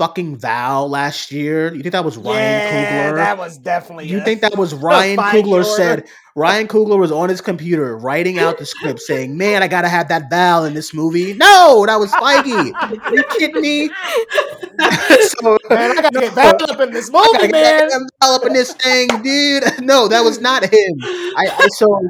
fucking 0.01 0.35
Val 0.35 0.89
last 0.89 1.31
year. 1.31 1.75
You 1.75 1.83
think 1.83 1.93
that 1.93 2.07
was 2.07 2.17
Ryan 2.17 2.39
yeah, 2.39 3.11
Coogler? 3.13 3.17
That 3.17 3.37
was 3.37 3.59
definitely. 3.59 4.09
You 4.09 4.25
think 4.25 4.41
that 4.41 4.57
was 4.57 4.73
Ryan 4.91 5.19
Coogler 5.19 5.63
said 5.63 6.09
Ryan 6.35 6.69
Coogler 6.69 6.99
was 6.99 7.13
on 7.13 7.29
his 7.29 7.43
computer 7.43 7.99
writing 7.99 8.39
out 8.39 8.57
the 8.57 8.65
script 8.65 9.01
saying, 9.11 9.37
"Man, 9.37 9.63
I 9.63 9.69
gotta 9.69 9.91
have 9.91 10.09
that 10.09 10.31
Val 10.31 10.65
in 10.65 10.73
this 10.73 10.95
movie." 10.95 11.35
No, 11.35 11.85
that 11.87 11.97
was 11.97 12.11
Feige. 12.13 12.73
Are 12.75 13.15
you 13.15 13.23
kidding 13.39 13.61
me? 13.61 13.91
so, 14.81 15.59
man, 15.71 15.91
I 15.91 16.03
gotta 16.03 16.21
get 16.21 16.35
Val 16.35 16.57
up 16.71 16.81
in 16.81 16.93
this 16.93 17.11
movie, 17.11 17.49
man. 17.49 17.89
Val 18.21 18.35
up 18.35 18.45
in 18.45 18.53
this 18.53 18.73
thing, 18.75 19.09
dude. 19.23 19.65
No, 19.81 20.09
that 20.09 20.23
was 20.23 20.41
not 20.41 20.63
him. 20.63 20.95
I, 21.03 21.47
I 21.49 21.67
so. 21.73 22.01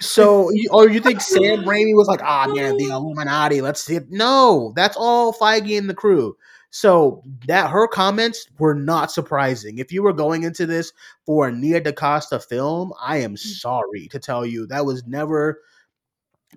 So, 0.00 0.50
or 0.72 0.88
you 0.88 1.00
think 1.00 1.20
Sam 1.20 1.60
Raimi 1.64 1.94
was 1.94 2.08
like, 2.08 2.20
ah, 2.24 2.46
oh, 2.48 2.54
man, 2.54 2.76
the 2.76 2.88
Illuminati, 2.88 3.60
let's 3.60 3.80
see 3.80 3.94
it. 3.94 4.10
No, 4.10 4.72
that's 4.74 4.96
all 4.96 5.32
Feige 5.32 5.78
and 5.78 5.88
the 5.88 5.94
crew. 5.94 6.36
So 6.70 7.22
that 7.46 7.70
her 7.70 7.86
comments 7.86 8.48
were 8.58 8.74
not 8.74 9.12
surprising. 9.12 9.78
If 9.78 9.92
you 9.92 10.02
were 10.02 10.12
going 10.12 10.42
into 10.42 10.66
this 10.66 10.92
for 11.24 11.46
a 11.46 11.52
Nia 11.52 11.80
DaCosta 11.80 12.40
film, 12.40 12.92
I 13.00 13.18
am 13.18 13.34
mm. 13.34 13.38
sorry 13.38 14.08
to 14.10 14.18
tell 14.18 14.44
you 14.44 14.66
that 14.66 14.84
was 14.84 15.06
never 15.06 15.60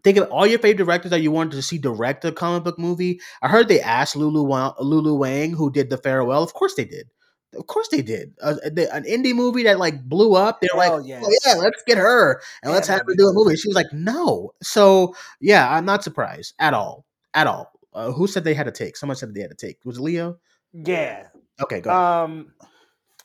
think 0.06 0.18
of 0.20 0.30
all 0.30 0.46
your 0.46 0.60
favorite 0.60 0.86
directors 0.86 1.10
that 1.10 1.22
you 1.22 1.32
wanted 1.32 1.54
to 1.54 1.64
see 1.64 1.80
direct 1.80 2.24
a 2.26 2.32
comic 2.32 2.64
book 2.64 2.78
movie. 2.78 3.20
I 3.42 3.48
heard 3.48 3.68
they 3.68 3.82
asked 3.82 4.16
Lulu 4.16 4.44
Wang, 4.44 4.74
Lulu 4.80 5.16
Wang, 5.16 5.52
who 5.52 5.72
did 5.72 5.90
the 5.90 5.98
farewell. 5.98 6.44
Of 6.44 6.54
course 6.54 6.76
they 6.76 6.86
did. 6.86 7.10
Of 7.58 7.66
course 7.66 7.88
they 7.88 8.04
did. 8.04 8.36
Uh, 8.40 8.56
an 8.64 9.04
indie 9.06 9.34
movie 9.34 9.64
that 9.64 9.80
like 9.80 10.08
blew 10.08 10.36
up. 10.36 10.62
They're 10.62 10.78
like, 10.78 11.06
yes. 11.06 11.24
oh 11.26 11.34
yeah, 11.46 11.56
let's 11.56 11.82
get 11.88 11.98
her 11.98 12.34
and 12.62 12.70
yeah, 12.70 12.76
let's 12.76 12.88
have 12.88 13.02
her 13.08 13.16
do 13.18 13.28
a 13.28 13.34
movie. 13.34 13.56
She 13.56 13.68
was 13.68 13.76
like, 13.76 13.92
no. 13.94 14.52
So 14.62 15.16
yeah, 15.42 15.74
I'm 15.74 15.86
not 15.86 16.04
surprised 16.04 16.54
at 16.60 16.76
all. 16.76 17.06
At 17.34 17.48
all. 17.48 17.72
Uh, 17.92 18.12
who 18.12 18.28
said 18.28 18.44
they 18.44 18.54
had 18.54 18.66
to 18.66 18.72
take? 18.72 18.98
Someone 18.98 19.16
said 19.16 19.34
they 19.34 19.42
had 19.42 19.58
to 19.58 19.68
take. 19.68 19.80
Was 19.86 20.00
Leo? 20.00 20.38
Yeah. 20.72 21.28
Okay, 21.62 21.82
go. 21.82 21.90
Um, 21.90 22.54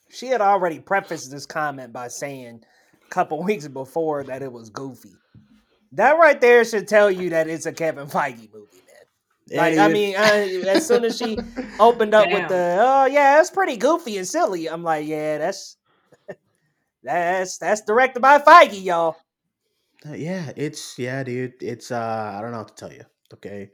she 0.09 0.29
had 0.29 0.41
already 0.41 0.79
prefaced 0.79 1.31
this 1.31 1.45
comment 1.45 1.93
by 1.93 2.09
saying 2.09 2.63
a 3.05 3.09
couple 3.11 3.43
weeks 3.45 3.69
before 3.69 4.25
that 4.25 4.43
it 4.43 4.51
was 4.51 4.71
goofy. 4.71 5.13
That 5.93 6.19
right 6.19 6.41
there 6.41 6.65
should 6.65 6.87
tell 6.87 7.11
you 7.11 7.31
that 7.31 7.49
it's 7.49 7.67
a 7.67 7.73
Kevin 7.73 8.07
Feige 8.07 8.53
movie, 8.53 8.83
man. 9.51 9.59
Like, 9.59 9.79
I 9.79 9.89
mean, 9.89 10.15
I, 10.17 10.63
as 10.69 10.87
soon 10.87 11.05
as 11.05 11.19
she 11.19 11.37
opened 11.81 12.15
up 12.15 12.27
Damn. 12.27 12.41
with 12.41 12.49
the, 12.49 12.79
oh 12.81 13.07
yeah, 13.07 13.37
that's 13.37 13.51
pretty 13.51 13.77
goofy 13.77 14.17
and 14.19 14.27
silly. 14.27 14.69
I'm 14.69 14.85
like, 14.85 15.07
yeah, 15.07 15.39
that's 15.39 15.77
that's 17.03 17.59
that's 17.59 17.83
directed 17.83 18.21
by 18.21 18.39
Feige, 18.39 18.85
y'all. 18.85 19.17
Uh, 20.09 20.15
yeah, 20.15 20.53
it's 20.57 20.99
yeah, 20.99 21.23
dude. 21.23 21.55
It's 21.61 21.91
uh, 21.91 22.35
I 22.37 22.41
don't 22.41 22.53
know 22.53 22.59
what 22.59 22.69
to 22.69 22.75
tell 22.75 22.93
you. 22.93 23.05
Okay, 23.35 23.71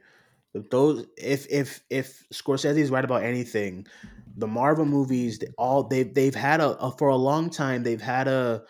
those 0.71 1.05
if 1.17 1.47
if 1.49 1.83
if 1.89 2.27
Scorsese 2.33 2.77
is 2.77 2.91
right 2.91 3.05
about 3.05 3.23
anything, 3.23 3.87
the 4.35 4.47
Marvel 4.47 4.85
movies, 4.85 5.39
all 5.57 5.83
they've 5.83 6.13
they've 6.13 6.35
had 6.35 6.61
a, 6.61 6.77
a 6.77 6.91
for 6.91 7.09
a 7.09 7.15
long 7.15 7.49
time. 7.49 7.83
They've 7.83 8.01
had 8.01 8.27
a 8.27 8.63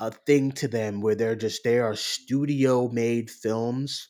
a 0.00 0.10
thing 0.10 0.52
to 0.52 0.68
them 0.68 1.00
where 1.00 1.14
they're 1.14 1.36
just 1.36 1.64
they 1.64 1.78
are 1.78 1.96
studio 1.96 2.88
made 2.88 3.30
films 3.30 4.08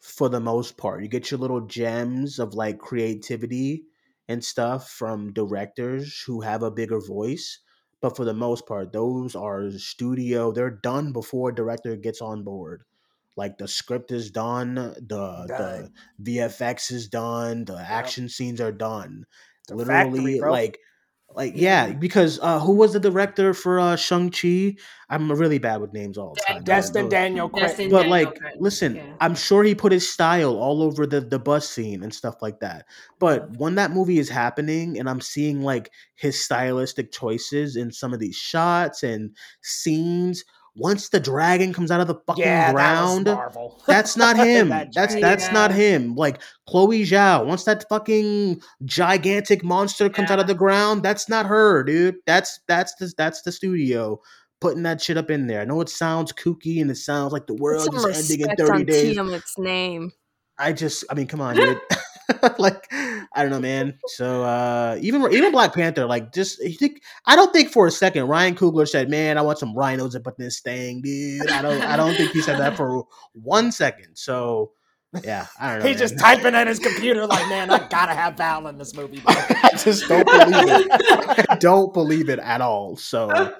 for 0.00 0.28
the 0.28 0.40
most 0.40 0.76
part. 0.76 1.02
You 1.02 1.08
get 1.08 1.30
your 1.30 1.40
little 1.40 1.62
gems 1.62 2.38
of 2.38 2.54
like 2.54 2.78
creativity 2.78 3.84
and 4.28 4.44
stuff 4.44 4.90
from 4.90 5.32
directors 5.32 6.22
who 6.26 6.40
have 6.40 6.62
a 6.62 6.70
bigger 6.70 7.00
voice. 7.00 7.60
But 8.00 8.16
for 8.16 8.24
the 8.24 8.34
most 8.34 8.66
part, 8.66 8.92
those 8.92 9.36
are 9.36 9.70
studio. 9.70 10.50
They're 10.50 10.70
done 10.70 11.12
before 11.12 11.50
a 11.50 11.54
director 11.54 11.94
gets 11.96 12.20
on 12.20 12.42
board. 12.42 12.82
Like 13.36 13.58
the 13.58 13.68
script 13.68 14.10
is 14.10 14.30
done, 14.30 14.74
the 14.74 15.46
the 15.46 15.90
VFX 16.22 16.92
is 16.92 17.08
done, 17.08 17.64
the 17.64 17.74
yep. 17.74 17.86
action 17.88 18.28
scenes 18.28 18.60
are 18.60 18.72
done. 18.72 19.24
The 19.68 19.76
Literally, 19.76 20.34
factory, 20.34 20.50
like 20.50 20.78
like 21.34 21.52
yeah, 21.56 21.92
because 21.92 22.38
uh, 22.42 22.58
who 22.58 22.72
was 22.72 22.92
the 22.92 23.00
director 23.00 23.54
for 23.54 23.80
uh, 23.80 23.96
Shang 23.96 24.30
Chi? 24.30 24.76
I'm 25.08 25.30
really 25.30 25.58
bad 25.58 25.80
with 25.80 25.92
names 25.92 26.16
all 26.16 26.34
the 26.34 26.40
time. 26.40 26.64
Destin 26.64 27.08
Daniel 27.08 27.48
Cretton. 27.48 27.90
But 27.90 28.08
like, 28.08 28.38
listen, 28.58 28.96
yeah. 28.96 29.14
I'm 29.20 29.34
sure 29.34 29.62
he 29.62 29.74
put 29.74 29.92
his 29.92 30.08
style 30.08 30.56
all 30.56 30.82
over 30.82 31.06
the 31.06 31.20
the 31.20 31.38
bus 31.38 31.68
scene 31.68 32.02
and 32.02 32.14
stuff 32.14 32.36
like 32.42 32.60
that. 32.60 32.86
But 33.18 33.56
when 33.56 33.74
that 33.76 33.90
movie 33.90 34.18
is 34.18 34.28
happening, 34.28 34.98
and 34.98 35.08
I'm 35.08 35.20
seeing 35.20 35.62
like 35.62 35.90
his 36.14 36.42
stylistic 36.42 37.12
choices 37.12 37.76
in 37.76 37.92
some 37.92 38.12
of 38.12 38.20
these 38.20 38.36
shots 38.36 39.02
and 39.02 39.36
scenes, 39.62 40.44
once 40.74 41.10
the 41.10 41.20
dragon 41.20 41.72
comes 41.72 41.90
out 41.90 42.00
of 42.00 42.06
the 42.06 42.14
fucking 42.26 42.44
yeah, 42.44 42.72
ground, 42.72 43.26
that 43.26 43.52
that's 43.86 44.16
not 44.16 44.36
him. 44.36 44.70
that 44.70 44.92
that's 44.94 45.14
that's 45.20 45.46
yeah. 45.46 45.52
not 45.52 45.70
him. 45.72 46.14
Like 46.14 46.40
Chloe 46.68 47.02
Zhao, 47.02 47.44
once 47.44 47.64
that 47.64 47.84
fucking 47.88 48.60
gigantic 48.84 49.62
monster 49.62 50.08
comes 50.08 50.28
yeah. 50.28 50.34
out 50.34 50.40
of 50.40 50.46
the 50.46 50.54
ground, 50.54 51.02
that's 51.02 51.28
not 51.28 51.46
her, 51.46 51.82
dude. 51.84 52.16
That's 52.26 52.60
that's 52.68 52.94
the 52.94 53.12
that's 53.16 53.42
the 53.42 53.52
studio 53.52 54.20
putting 54.60 54.84
that 54.84 55.02
shit 55.02 55.18
up 55.18 55.30
in 55.30 55.48
there. 55.48 55.60
I 55.60 55.64
know 55.64 55.80
it 55.80 55.88
sounds 55.88 56.32
kooky 56.32 56.80
and 56.80 56.90
it 56.90 56.96
sounds 56.96 57.32
like 57.32 57.46
the 57.46 57.54
world 57.54 57.92
is 57.94 58.30
ending 58.30 58.48
in 58.48 58.56
30 58.56 58.84
days. 58.84 59.18
Its 59.18 59.58
name. 59.58 60.12
I 60.58 60.72
just 60.72 61.04
I 61.10 61.14
mean, 61.14 61.26
come 61.26 61.40
on, 61.40 61.56
dude. 61.56 61.80
like 62.58 62.86
I 63.34 63.42
don't 63.42 63.50
know, 63.50 63.60
man. 63.60 63.98
So 64.08 64.42
uh, 64.42 64.98
even 65.00 65.22
even 65.32 65.52
Black 65.52 65.74
Panther, 65.74 66.06
like 66.06 66.32
just 66.32 66.60
think 66.78 67.02
I 67.26 67.36
don't 67.36 67.52
think 67.52 67.70
for 67.70 67.86
a 67.86 67.90
second 67.90 68.26
Ryan 68.28 68.54
Coogler 68.54 68.88
said, 68.88 69.08
"Man, 69.08 69.38
I 69.38 69.42
want 69.42 69.58
some 69.58 69.74
rhinos 69.74 70.14
up 70.14 70.26
in 70.26 70.34
this 70.38 70.60
thing, 70.60 71.00
dude." 71.00 71.50
I 71.50 71.62
don't 71.62 71.80
I 71.82 71.96
don't 71.96 72.14
think 72.14 72.32
he 72.32 72.42
said 72.42 72.58
that 72.58 72.76
for 72.76 73.04
one 73.32 73.72
second. 73.72 74.16
So 74.16 74.72
yeah, 75.24 75.46
I 75.60 75.70
don't 75.70 75.78
know. 75.80 75.86
He's 75.88 75.98
just 75.98 76.18
typing 76.18 76.54
at 76.54 76.66
his 76.66 76.78
computer 76.78 77.26
like, 77.26 77.48
"Man, 77.48 77.70
I 77.70 77.86
gotta 77.88 78.12
have 78.12 78.36
Val 78.36 78.66
in 78.66 78.78
this 78.78 78.94
movie." 78.94 79.22
I 79.26 79.70
just 79.76 80.08
don't 80.08 80.26
believe 80.26 80.68
it. 80.68 81.46
I 81.48 81.56
don't 81.56 81.92
believe 81.92 82.28
it 82.28 82.38
at 82.38 82.60
all. 82.60 82.96
So 82.96 83.52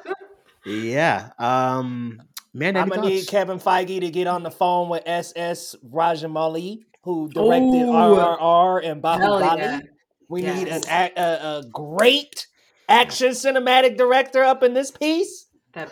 yeah, 0.66 1.30
um, 1.38 2.20
man, 2.52 2.76
I'm 2.76 2.88
gonna 2.88 3.02
thoughts? 3.02 3.14
need 3.14 3.26
Kevin 3.28 3.58
Feige 3.58 4.00
to 4.00 4.10
get 4.10 4.26
on 4.26 4.42
the 4.42 4.50
phone 4.50 4.88
with 4.88 5.02
SS 5.06 5.76
Rajamouli 5.90 6.84
who 7.02 7.28
directed 7.28 7.82
Ooh. 7.82 7.92
RRR 7.92 8.90
and 8.90 9.02
Baahubali. 9.02 9.58
Yeah. 9.58 9.80
We 10.28 10.42
yes. 10.42 10.58
need 10.58 10.68
an, 10.68 10.82
a, 10.88 11.20
a, 11.20 11.58
a, 11.58 11.64
great 11.70 12.46
action 12.88 13.30
cinematic 13.32 13.96
director 13.96 14.42
up 14.42 14.62
in 14.62 14.72
this 14.72 14.90
piece. 14.90 15.46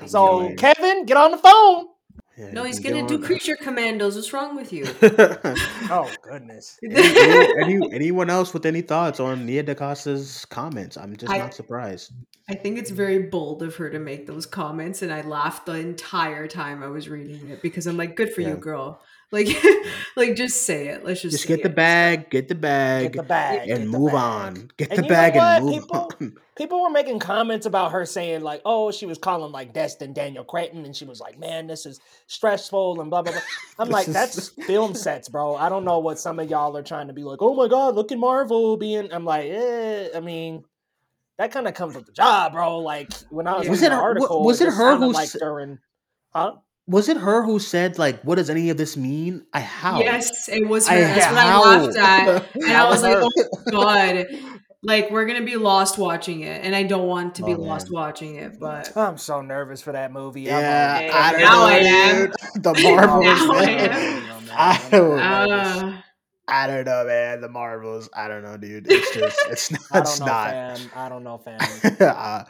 So, 0.06 0.48
good. 0.48 0.58
Kevin, 0.58 1.04
get 1.04 1.16
on 1.16 1.30
the 1.32 1.38
phone. 1.38 1.86
Yeah, 2.40 2.52
no, 2.52 2.64
he's 2.64 2.80
gonna 2.80 3.06
do 3.06 3.18
creature 3.18 3.54
commandos. 3.54 4.14
What's 4.14 4.32
wrong 4.32 4.56
with 4.56 4.72
you? 4.72 4.86
oh 5.02 6.11
goodness. 6.22 6.78
any, 6.90 7.61
any, 7.61 7.92
anyone 7.92 8.30
else 8.30 8.54
with 8.54 8.64
any 8.64 8.80
thoughts 8.80 9.20
on 9.20 9.44
Nia 9.44 9.62
DaCosta's 9.62 10.46
comments? 10.46 10.96
I'm 10.96 11.14
just 11.16 11.30
I, 11.30 11.36
not 11.36 11.52
surprised. 11.52 12.12
I 12.48 12.54
think 12.54 12.78
it's 12.78 12.90
very 12.90 13.24
bold 13.24 13.62
of 13.62 13.76
her 13.76 13.90
to 13.90 13.98
make 13.98 14.26
those 14.26 14.46
comments, 14.46 15.02
and 15.02 15.12
I 15.12 15.20
laughed 15.20 15.66
the 15.66 15.74
entire 15.74 16.46
time 16.46 16.82
I 16.82 16.86
was 16.86 17.11
reading 17.11 17.50
it 17.50 17.61
because 17.61 17.86
I'm 17.86 17.98
like, 17.98 18.16
"Good 18.16 18.32
for 18.32 18.40
yeah. 18.40 18.50
you, 18.50 18.56
girl." 18.56 19.02
Like, 19.33 19.49
like 20.16 20.35
just 20.35 20.66
say 20.66 20.89
it. 20.89 21.05
Let's 21.05 21.22
just 21.22 21.37
just 21.37 21.47
get 21.47 21.61
it. 21.61 21.62
the 21.62 21.68
bag, 21.68 22.31
get 22.31 22.49
the 22.49 22.55
bag, 22.55 23.12
get 23.12 23.12
the 23.12 23.22
bag, 23.22 23.68
and 23.68 23.89
move 23.89 24.12
bag. 24.12 24.20
on. 24.20 24.70
Get 24.76 24.91
and 24.91 25.05
the 25.05 25.09
bag 25.09 25.37
and 25.37 25.64
move 25.64 25.83
people, 25.83 26.11
on. 26.20 26.37
People 26.57 26.83
were 26.83 26.91
making 26.91 27.20
comments 27.20 27.64
about 27.64 27.93
her 27.93 28.05
saying 28.05 28.43
like, 28.43 28.61
"Oh, 28.64 28.91
she 28.91 29.07
was 29.07 29.18
calling 29.18 29.53
like 29.53 29.72
Destin 29.72 30.12
Daniel 30.12 30.45
Cretton," 30.45 30.85
and 30.85 30.95
she 30.95 31.05
was 31.05 31.20
like, 31.20 31.39
"Man, 31.39 31.68
this 31.68 31.87
is 31.87 32.01
stressful," 32.26 33.01
and 33.01 33.09
blah 33.09 33.22
blah 33.22 33.33
blah. 33.33 33.41
I'm 33.78 33.89
like, 33.89 34.07
that's 34.07 34.49
film 34.66 34.95
sets, 34.95 35.28
bro. 35.28 35.55
I 35.55 35.68
don't 35.68 35.85
know 35.85 36.01
what 36.01 36.18
some 36.18 36.41
of 36.41 36.51
y'all 36.51 36.76
are 36.76 36.83
trying 36.83 37.07
to 37.07 37.14
be 37.14 37.22
like. 37.22 37.41
Oh 37.41 37.55
my 37.55 37.68
god, 37.68 37.95
look 37.95 38.11
at 38.11 38.18
Marvel 38.18 38.76
being. 38.76 39.12
I'm 39.12 39.24
like, 39.24 39.47
eh. 39.47 40.09
I 40.14 40.20
mean, 40.20 40.64
that 41.39 41.53
kind 41.53 41.68
of 41.68 41.74
comes 41.74 41.95
with 41.95 42.07
the 42.07 42.12
job, 42.12 42.53
bro. 42.53 42.81
Like 42.81 43.12
when 43.31 43.47
I 43.47 43.59
was, 43.61 43.68
was 43.68 43.83
it, 43.83 43.93
article, 43.93 44.45
was 44.45 44.61
it, 44.61 44.68
it 44.68 44.74
her 44.74 44.97
who 44.97 45.12
like 45.12 45.31
during, 45.31 45.78
huh? 46.35 46.57
Was 46.91 47.09
it 47.09 47.16
her 47.16 47.45
who 47.45 47.59
said 47.61 47.99
like 47.99 48.20
what 48.22 48.34
does 48.34 48.51
any 48.51 48.68
of 48.68 48.76
this 48.76 48.97
mean 48.97 49.47
i 49.53 49.61
how 49.61 50.01
yes 50.01 50.49
it 50.49 50.66
was 50.66 50.88
her 50.88 50.97
I 50.97 51.01
that's 51.01 51.26
what 51.26 51.38
i 51.38 51.59
laughed 51.59 51.97
at 51.97 52.57
and 52.57 52.72
i 52.72 52.91
was 52.91 53.03
like 53.03 53.16
oh 53.20 53.70
god 53.70 54.26
like 54.82 55.11
we're 55.11 55.24
gonna 55.24 55.45
be 55.45 55.57
lost 55.57 55.99
watching 55.99 56.41
it 56.41 56.64
and 56.64 56.74
i 56.74 56.82
don't 56.82 57.07
want 57.07 57.36
to 57.36 57.45
be 57.45 57.55
oh, 57.55 57.61
lost 57.61 57.93
watching 57.93 58.34
it 58.34 58.59
but 58.59 58.95
i'm 58.97 59.18
so 59.18 59.41
nervous 59.41 59.80
for 59.80 59.93
that 59.93 60.12
movie 60.12 60.43
yeah 60.43 60.99
like, 61.01 61.14
I 61.14 61.30
don't 61.32 61.41
now 61.41 61.55
know, 61.55 61.66
i 61.66 61.76
am 61.76 62.32
the 62.57 62.80
marvels 62.82 63.57
I, 63.57 63.70
am. 63.70 64.51
I 64.53 64.88
don't 64.91 65.16
know 65.16 65.22
uh, 65.22 66.03
I 66.53 66.66
don't 66.66 66.84
know, 66.84 67.05
man. 67.05 67.41
The 67.41 67.49
Marvels. 67.49 68.09
I 68.12 68.26
don't 68.26 68.43
know, 68.43 68.57
dude. 68.57 68.91
It's 68.91 69.14
just, 69.14 69.38
it's 69.51 69.70
not. 69.70 69.80
I 69.93 70.01
don't 70.01 70.18
know, 70.18 70.26
not. 70.26 70.51
Fam. 70.51 70.91
I 70.97 71.09
don't 71.09 71.22
know, 71.22 71.38
fam. 71.38 71.97
uh, 72.01 72.45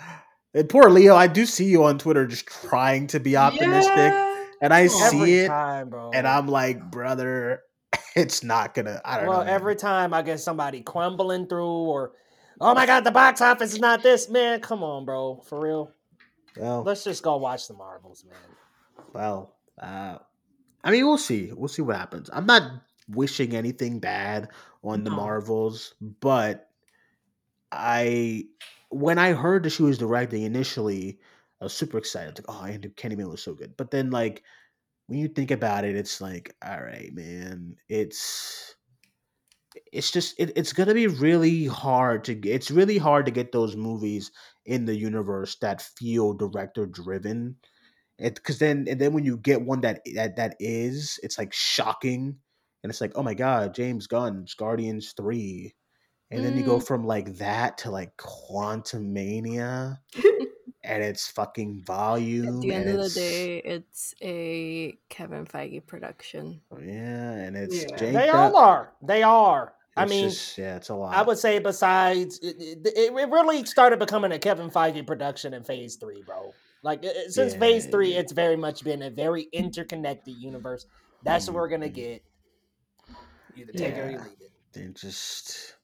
and 0.55 0.68
poor 0.70 0.88
Leo, 0.88 1.14
I 1.14 1.26
do 1.26 1.45
see 1.45 1.66
you 1.66 1.84
on 1.84 1.99
Twitter 1.99 2.26
just 2.26 2.47
trying 2.47 3.09
to 3.09 3.20
be 3.20 3.36
optimistic. 3.36 3.95
Yeah 3.95 4.30
and 4.61 4.72
I 4.72 4.86
see 4.86 5.40
it, 5.40 5.48
time, 5.48 5.92
and 6.12 6.26
I'm 6.26 6.46
like, 6.46 6.90
brother, 6.90 7.62
it's 8.16 8.42
not 8.42 8.74
gonna. 8.74 9.00
I 9.04 9.18
don't 9.18 9.26
well, 9.26 9.38
know. 9.38 9.44
Well, 9.44 9.54
every 9.54 9.76
time 9.76 10.12
I 10.12 10.22
get 10.22 10.40
somebody 10.40 10.82
crumbling 10.82 11.46
through, 11.46 11.66
or 11.66 12.12
oh 12.61 12.74
my 12.74 12.86
god, 12.86 13.04
the 13.04 13.11
box 13.11 13.40
office 13.40 13.72
is 13.72 13.80
not 13.80 14.02
this, 14.02 14.28
man. 14.28 14.61
Come 14.61 14.82
on, 14.82 15.04
bro, 15.04 15.42
for 15.46 15.61
real. 15.61 15.92
Well, 16.56 16.82
let's 16.82 17.04
just 17.04 17.22
go 17.22 17.36
watch 17.36 17.68
the 17.68 17.74
Marvels, 17.74 18.24
man. 18.24 18.36
Well, 19.12 19.56
uh, 19.80 20.18
I 20.84 20.90
mean, 20.90 21.06
we'll 21.06 21.18
see. 21.18 21.52
We'll 21.54 21.68
see 21.68 21.82
what 21.82 21.96
happens. 21.96 22.28
I'm 22.32 22.46
not 22.46 22.62
wishing 23.08 23.54
anything 23.54 23.98
bad 23.98 24.48
on 24.82 25.04
the 25.04 25.11
Marvels, 25.11 25.94
but 26.20 26.68
I 27.72 28.46
when 28.90 29.18
I 29.18 29.32
heard 29.32 29.62
that 29.62 29.70
she 29.70 29.82
was 29.82 29.98
directing 29.98 30.42
initially, 30.42 31.18
I 31.61 31.64
was 31.64 31.74
super 31.74 31.98
excited. 31.98 32.38
Like, 32.38 32.46
oh, 32.48 32.64
Andy 32.64 32.88
Kenny 32.90 33.16
Miller 33.16 33.32
was 33.32 33.42
so 33.42 33.54
good. 33.54 33.76
But 33.76 33.90
then, 33.90 34.11
like, 34.11 34.42
when 35.06 35.18
you 35.18 35.28
think 35.28 35.50
about 35.50 35.84
it, 35.84 35.96
it's 35.96 36.20
like, 36.20 36.54
all 36.64 36.80
right, 36.80 37.11
man, 37.12 37.76
it's 37.88 38.76
it's 39.92 40.11
just 40.11 40.34
it, 40.38 40.52
it's 40.56 40.72
gonna 40.72 40.94
be 40.94 41.06
really 41.06 41.66
hard 41.66 42.24
to 42.24 42.34
get. 42.34 42.54
It's 42.54 42.70
really 42.70 42.98
hard 42.98 43.26
to 43.26 43.32
get 43.32 43.52
those 43.52 43.76
movies 43.76 44.30
in 44.64 44.84
the 44.84 44.96
universe 44.96 45.56
that 45.61 45.82
feel 45.82 46.32
director 46.32 46.86
driven. 46.86 47.56
Because 48.18 48.58
then, 48.58 48.86
and 48.88 49.00
then 49.00 49.12
when 49.12 49.24
you 49.24 49.38
get 49.38 49.62
one 49.62 49.80
that 49.80 50.02
that 50.14 50.36
that 50.36 50.56
is, 50.61 51.18
it's 51.22 51.38
like 51.38 51.52
shocking, 51.52 52.36
and 52.82 52.90
it's 52.90 53.00
like, 53.00 53.12
oh 53.14 53.22
my 53.22 53.34
god, 53.34 53.74
James 53.74 54.06
Gunn's 54.06 54.54
Guardians 54.54 55.12
three, 55.16 55.74
and 56.30 56.40
mm. 56.40 56.44
then 56.44 56.56
you 56.56 56.64
go 56.64 56.78
mm. 56.78 56.86
from 56.86 57.04
like 57.04 57.36
that 57.38 57.78
to 57.78 57.90
like 57.90 58.16
Quantumania. 58.16 59.98
and 60.91 61.03
it's 61.05 61.28
fucking 61.28 61.82
volume. 61.84 62.57
At 62.57 62.61
the 62.62 62.72
end 62.74 62.88
of 62.91 62.97
the 63.03 63.09
day, 63.11 63.59
it's 63.59 64.14
a 64.22 64.99
Kevin 65.09 65.47
Feige 65.47 65.86
production. 65.86 66.61
yeah, 66.72 67.32
and 67.32 67.57
it's 67.57 67.82
Yeah. 67.82 67.97
janked 67.97 68.12
They 68.14 68.28
up. 68.28 68.55
all 68.55 68.57
are. 68.57 68.93
They 69.03 69.22
are. 69.22 69.74
I 69.97 70.07
mean, 70.07 70.30
just- 70.30 70.57
yeah, 70.59 70.76
it's 70.76 70.88
a 70.88 70.95
lot. 70.95 71.14
I 71.14 71.22
would 71.22 71.38
say 71.38 71.59
besides 71.59 72.38
it, 72.41 72.57
it, 72.59 72.86
it 72.97 73.12
really 73.12 73.64
started 73.64 73.99
becoming 73.99 74.32
a 74.32 74.38
Kevin 74.38 74.70
Feige 74.70 75.07
production 75.07 75.53
in 75.55 75.62
Phase 75.64 75.97
Three, 75.97 76.22
bro. 76.22 76.53
Like 76.82 77.05
it- 77.05 77.16
it- 77.16 77.32
since 77.32 77.55
Phase 77.55 77.86
Three, 77.86 78.14
yeah. 78.14 78.20
it's 78.20 78.32
very 78.32 78.57
much 78.57 78.82
been 78.84 79.03
a 79.03 79.11
very 79.11 79.43
interconnected 79.53 80.34
universe. 80.36 80.86
That's 81.22 81.47
what 81.47 81.55
we're 81.55 81.68
gonna 81.68 81.88
Mhm. 81.88 81.95
get. 81.95 82.22
Either 83.57 83.72
take 83.72 83.95
it 83.95 83.99
or 83.99 84.11
you 84.11 84.18
leave 84.18 84.41
it. 84.41 84.51
and 84.80 84.95
just 84.97 85.74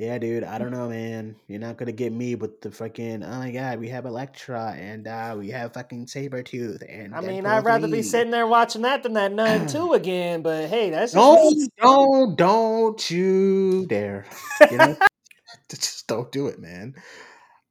yeah, 0.00 0.16
dude. 0.16 0.44
I 0.44 0.56
don't 0.56 0.70
know, 0.70 0.88
man. 0.88 1.36
You're 1.46 1.60
not 1.60 1.76
gonna 1.76 1.92
get 1.92 2.10
me 2.10 2.34
with 2.34 2.62
the 2.62 2.70
fucking. 2.70 3.22
Oh 3.22 3.38
my 3.38 3.50
god, 3.50 3.78
we 3.78 3.90
have 3.90 4.06
Elektra 4.06 4.74
and 4.74 5.06
uh 5.06 5.34
we 5.38 5.50
have 5.50 5.74
fucking 5.74 6.06
Sabretooth 6.06 6.82
and. 6.88 7.14
I 7.14 7.20
mean, 7.20 7.44
Deadpool 7.44 7.48
I'd 7.50 7.64
rather 7.66 7.86
3. 7.86 7.98
be 7.98 8.02
sitting 8.02 8.30
there 8.30 8.46
watching 8.46 8.80
that 8.80 9.02
than 9.02 9.12
that 9.12 9.30
Nun 9.30 9.66
Two 9.68 9.92
again. 9.92 10.40
But 10.40 10.70
hey, 10.70 10.88
that's 10.88 11.12
just 11.12 11.16
Don't, 11.22 11.54
me. 11.54 11.68
don't, 11.76 12.34
don't 12.34 13.10
you 13.10 13.84
dare! 13.88 14.24
You 14.70 14.78
know, 14.78 14.96
just 15.68 16.06
don't 16.06 16.32
do 16.32 16.46
it, 16.46 16.58
man. 16.58 16.94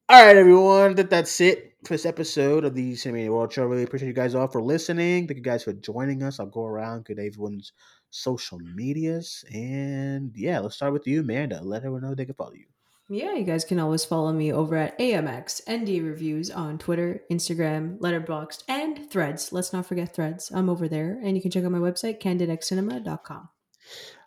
All 0.08 0.24
right, 0.24 0.38
everyone. 0.38 0.94
That 0.96 1.10
that's 1.10 1.42
it 1.42 1.74
for 1.84 1.96
this 1.96 2.06
episode 2.06 2.64
of 2.64 2.76
the 2.76 2.94
Cinemania 2.94 3.30
World 3.30 3.52
Show. 3.52 3.66
Really 3.66 3.82
appreciate 3.84 4.10
you 4.10 4.14
guys 4.14 4.36
all 4.36 4.48
for 4.48 4.62
listening. 4.62 5.28
Thank 5.28 5.38
you 5.38 5.44
guys 5.44 5.64
for 5.64 5.74
joining 5.74 6.22
us. 6.22 6.40
I'll 6.40 6.46
go 6.46 6.66
around 6.66 7.06
get 7.06 7.18
everyone's 7.18 7.74
social 8.10 8.60
medias, 8.60 9.44
and 9.54 10.32
yeah, 10.36 10.60
let's 10.60 10.76
start 10.76 10.94
with 10.94 11.08
you, 11.08 11.22
Amanda. 11.22 11.62
Let 11.62 11.84
everyone 11.84 12.02
know 12.02 12.16
they 12.16 12.26
can 12.26 12.36
follow 12.36 12.54
you. 12.54 12.66
Yeah, 13.12 13.34
you 13.34 13.44
guys 13.44 13.66
can 13.66 13.80
always 13.80 14.06
follow 14.06 14.32
me 14.32 14.54
over 14.54 14.76
at 14.76 14.98
AMX 15.00 15.62
ND 15.68 16.04
Reviews 16.04 16.52
on 16.52 16.78
Twitter, 16.78 17.22
Instagram, 17.32 17.98
Letterboxd, 17.98 18.64
and 18.68 19.10
Threads. 19.10 19.52
Let's 19.52 19.74
not 19.74 19.88
forget 19.88 20.14
Threads. 20.14 20.52
I'm 20.54 20.70
over 20.70 20.88
there, 20.88 21.20
and 21.24 21.36
you 21.36 21.42
can 21.42 21.50
check 21.50 21.64
out 21.64 21.72
my 21.72 21.80
website, 21.80 22.22
candidxcinema.com. 22.22 23.50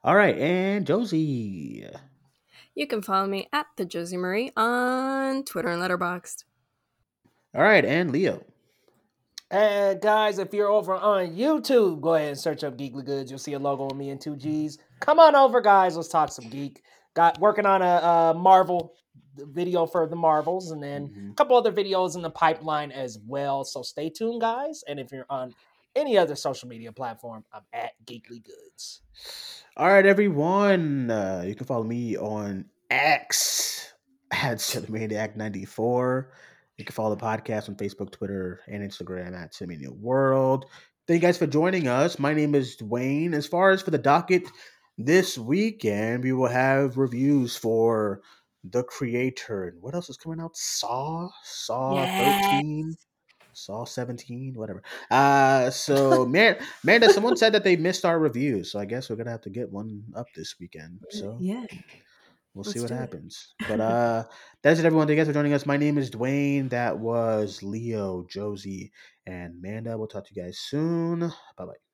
All 0.02 0.16
right, 0.16 0.36
and 0.36 0.84
Josie. 0.84 1.86
You 2.74 2.86
can 2.88 3.02
follow 3.02 3.28
me 3.28 3.48
at 3.52 3.66
the 3.76 3.84
Josie 3.84 4.16
Marie 4.16 4.50
on 4.56 5.44
Twitter 5.44 5.68
and 5.68 5.80
Letterboxd. 5.80 6.42
All 7.54 7.62
right, 7.62 7.84
and 7.84 8.10
Leo. 8.10 8.44
And 9.52 10.00
guys, 10.00 10.38
if 10.38 10.54
you're 10.54 10.68
over 10.70 10.94
on 10.94 11.36
YouTube, 11.36 12.00
go 12.00 12.14
ahead 12.14 12.28
and 12.30 12.38
search 12.38 12.64
up 12.64 12.78
Geekly 12.78 13.04
Goods. 13.04 13.30
You'll 13.30 13.38
see 13.38 13.52
a 13.52 13.58
logo 13.58 13.84
of 13.86 13.96
me 13.96 14.08
and 14.08 14.18
two 14.18 14.34
G's. 14.34 14.78
Come 15.00 15.18
on 15.20 15.36
over, 15.36 15.60
guys. 15.60 15.94
Let's 15.94 16.08
talk 16.08 16.32
some 16.32 16.48
geek. 16.48 16.82
Got 17.14 17.38
working 17.38 17.66
on 17.66 17.82
a, 17.82 17.84
a 18.30 18.34
Marvel 18.34 18.94
video 19.36 19.84
for 19.84 20.06
the 20.06 20.16
Marvels, 20.16 20.70
and 20.70 20.82
then 20.82 21.08
Mhm. 21.08 21.32
a 21.32 21.34
couple 21.34 21.54
other 21.56 21.70
videos 21.72 22.16
in 22.16 22.22
the 22.22 22.30
pipeline 22.30 22.90
as 22.92 23.18
well. 23.26 23.62
So 23.64 23.82
stay 23.82 24.08
tuned, 24.08 24.40
guys. 24.40 24.82
And 24.88 24.98
if 24.98 25.12
you're 25.12 25.26
on 25.28 25.54
any 25.94 26.16
other 26.16 26.34
social 26.34 26.68
media 26.68 26.90
platform, 26.92 27.44
I'm 27.52 27.62
at 27.74 27.92
Geekly 28.06 28.42
Goods. 28.42 29.02
All 29.76 29.88
right, 29.88 30.06
everyone. 30.06 31.10
Uh, 31.10 31.44
you 31.46 31.54
can 31.54 31.66
follow 31.66 31.84
me 31.84 32.16
on 32.16 32.64
X 32.90 33.92
at 34.30 34.56
Cinemaniac94. 34.58 36.26
You 36.78 36.84
can 36.84 36.94
follow 36.94 37.14
the 37.14 37.22
podcast 37.22 37.68
on 37.68 37.76
Facebook, 37.76 38.10
Twitter, 38.12 38.60
and 38.66 38.82
Instagram 38.82 39.36
at 39.38 39.52
Cinemania 39.52 39.90
World. 39.90 40.64
Thank 41.06 41.22
you 41.22 41.28
guys 41.28 41.36
for 41.38 41.46
joining 41.46 41.86
us. 41.88 42.18
My 42.18 42.32
name 42.32 42.54
is 42.54 42.76
Duane. 42.76 43.34
As 43.34 43.46
far 43.46 43.70
as 43.70 43.82
for 43.82 43.90
the 43.90 43.98
docket 43.98 44.44
this 44.96 45.36
weekend, 45.36 46.24
we 46.24 46.32
will 46.32 46.48
have 46.48 46.96
reviews 46.96 47.56
for 47.56 48.22
The 48.64 48.84
Creator. 48.84 49.64
And 49.64 49.82
what 49.82 49.94
else 49.94 50.08
is 50.08 50.16
coming 50.16 50.40
out? 50.40 50.56
Saw? 50.56 51.28
Saw 51.44 51.94
Yes. 51.96 52.44
13? 52.46 52.94
Saw 53.52 53.84
17? 53.84 54.54
Whatever. 54.54 54.82
Uh, 55.10 55.68
so, 55.70 56.24
man, 56.24 56.56
Amanda, 56.84 57.12
someone 57.12 57.36
said 57.36 57.52
that 57.52 57.64
they 57.64 57.76
missed 57.76 58.06
our 58.06 58.18
review. 58.18 58.64
So 58.64 58.78
I 58.78 58.86
guess 58.86 59.10
we're 59.10 59.16
going 59.16 59.26
to 59.26 59.32
have 59.32 59.42
to 59.42 59.50
get 59.50 59.70
one 59.70 60.02
up 60.16 60.26
this 60.34 60.54
weekend. 60.58 61.00
So 61.10 61.36
Yeah. 61.38 61.66
We'll 62.54 62.64
see 62.64 62.80
let's 62.80 62.82
what 62.82 62.90
do 62.90 63.02
it. 63.02 63.10
happens. 63.10 63.54
But 63.66 63.80
uh 63.80 64.24
that's 64.62 64.80
it, 64.80 64.84
everyone. 64.86 65.06
Thank 65.06 65.16
you 65.16 65.22
guys 65.24 65.28
for 65.28 65.34
joining 65.34 65.52
us. 65.54 65.66
My 65.66 65.76
name 65.76 65.98
is 65.98 66.10
Duane. 66.10 66.68
That 66.68 66.98
was 66.98 67.62
Leo, 67.62 68.24
Josie, 68.28 68.92
and 69.26 69.54
Amanda. 69.58 69.96
We'll 69.98 70.08
talk 70.08 70.26
to 70.26 70.34
you 70.34 70.42
guys 70.42 70.58
soon. 70.58 71.20
Bye 71.20 71.64
bye. 71.66 71.91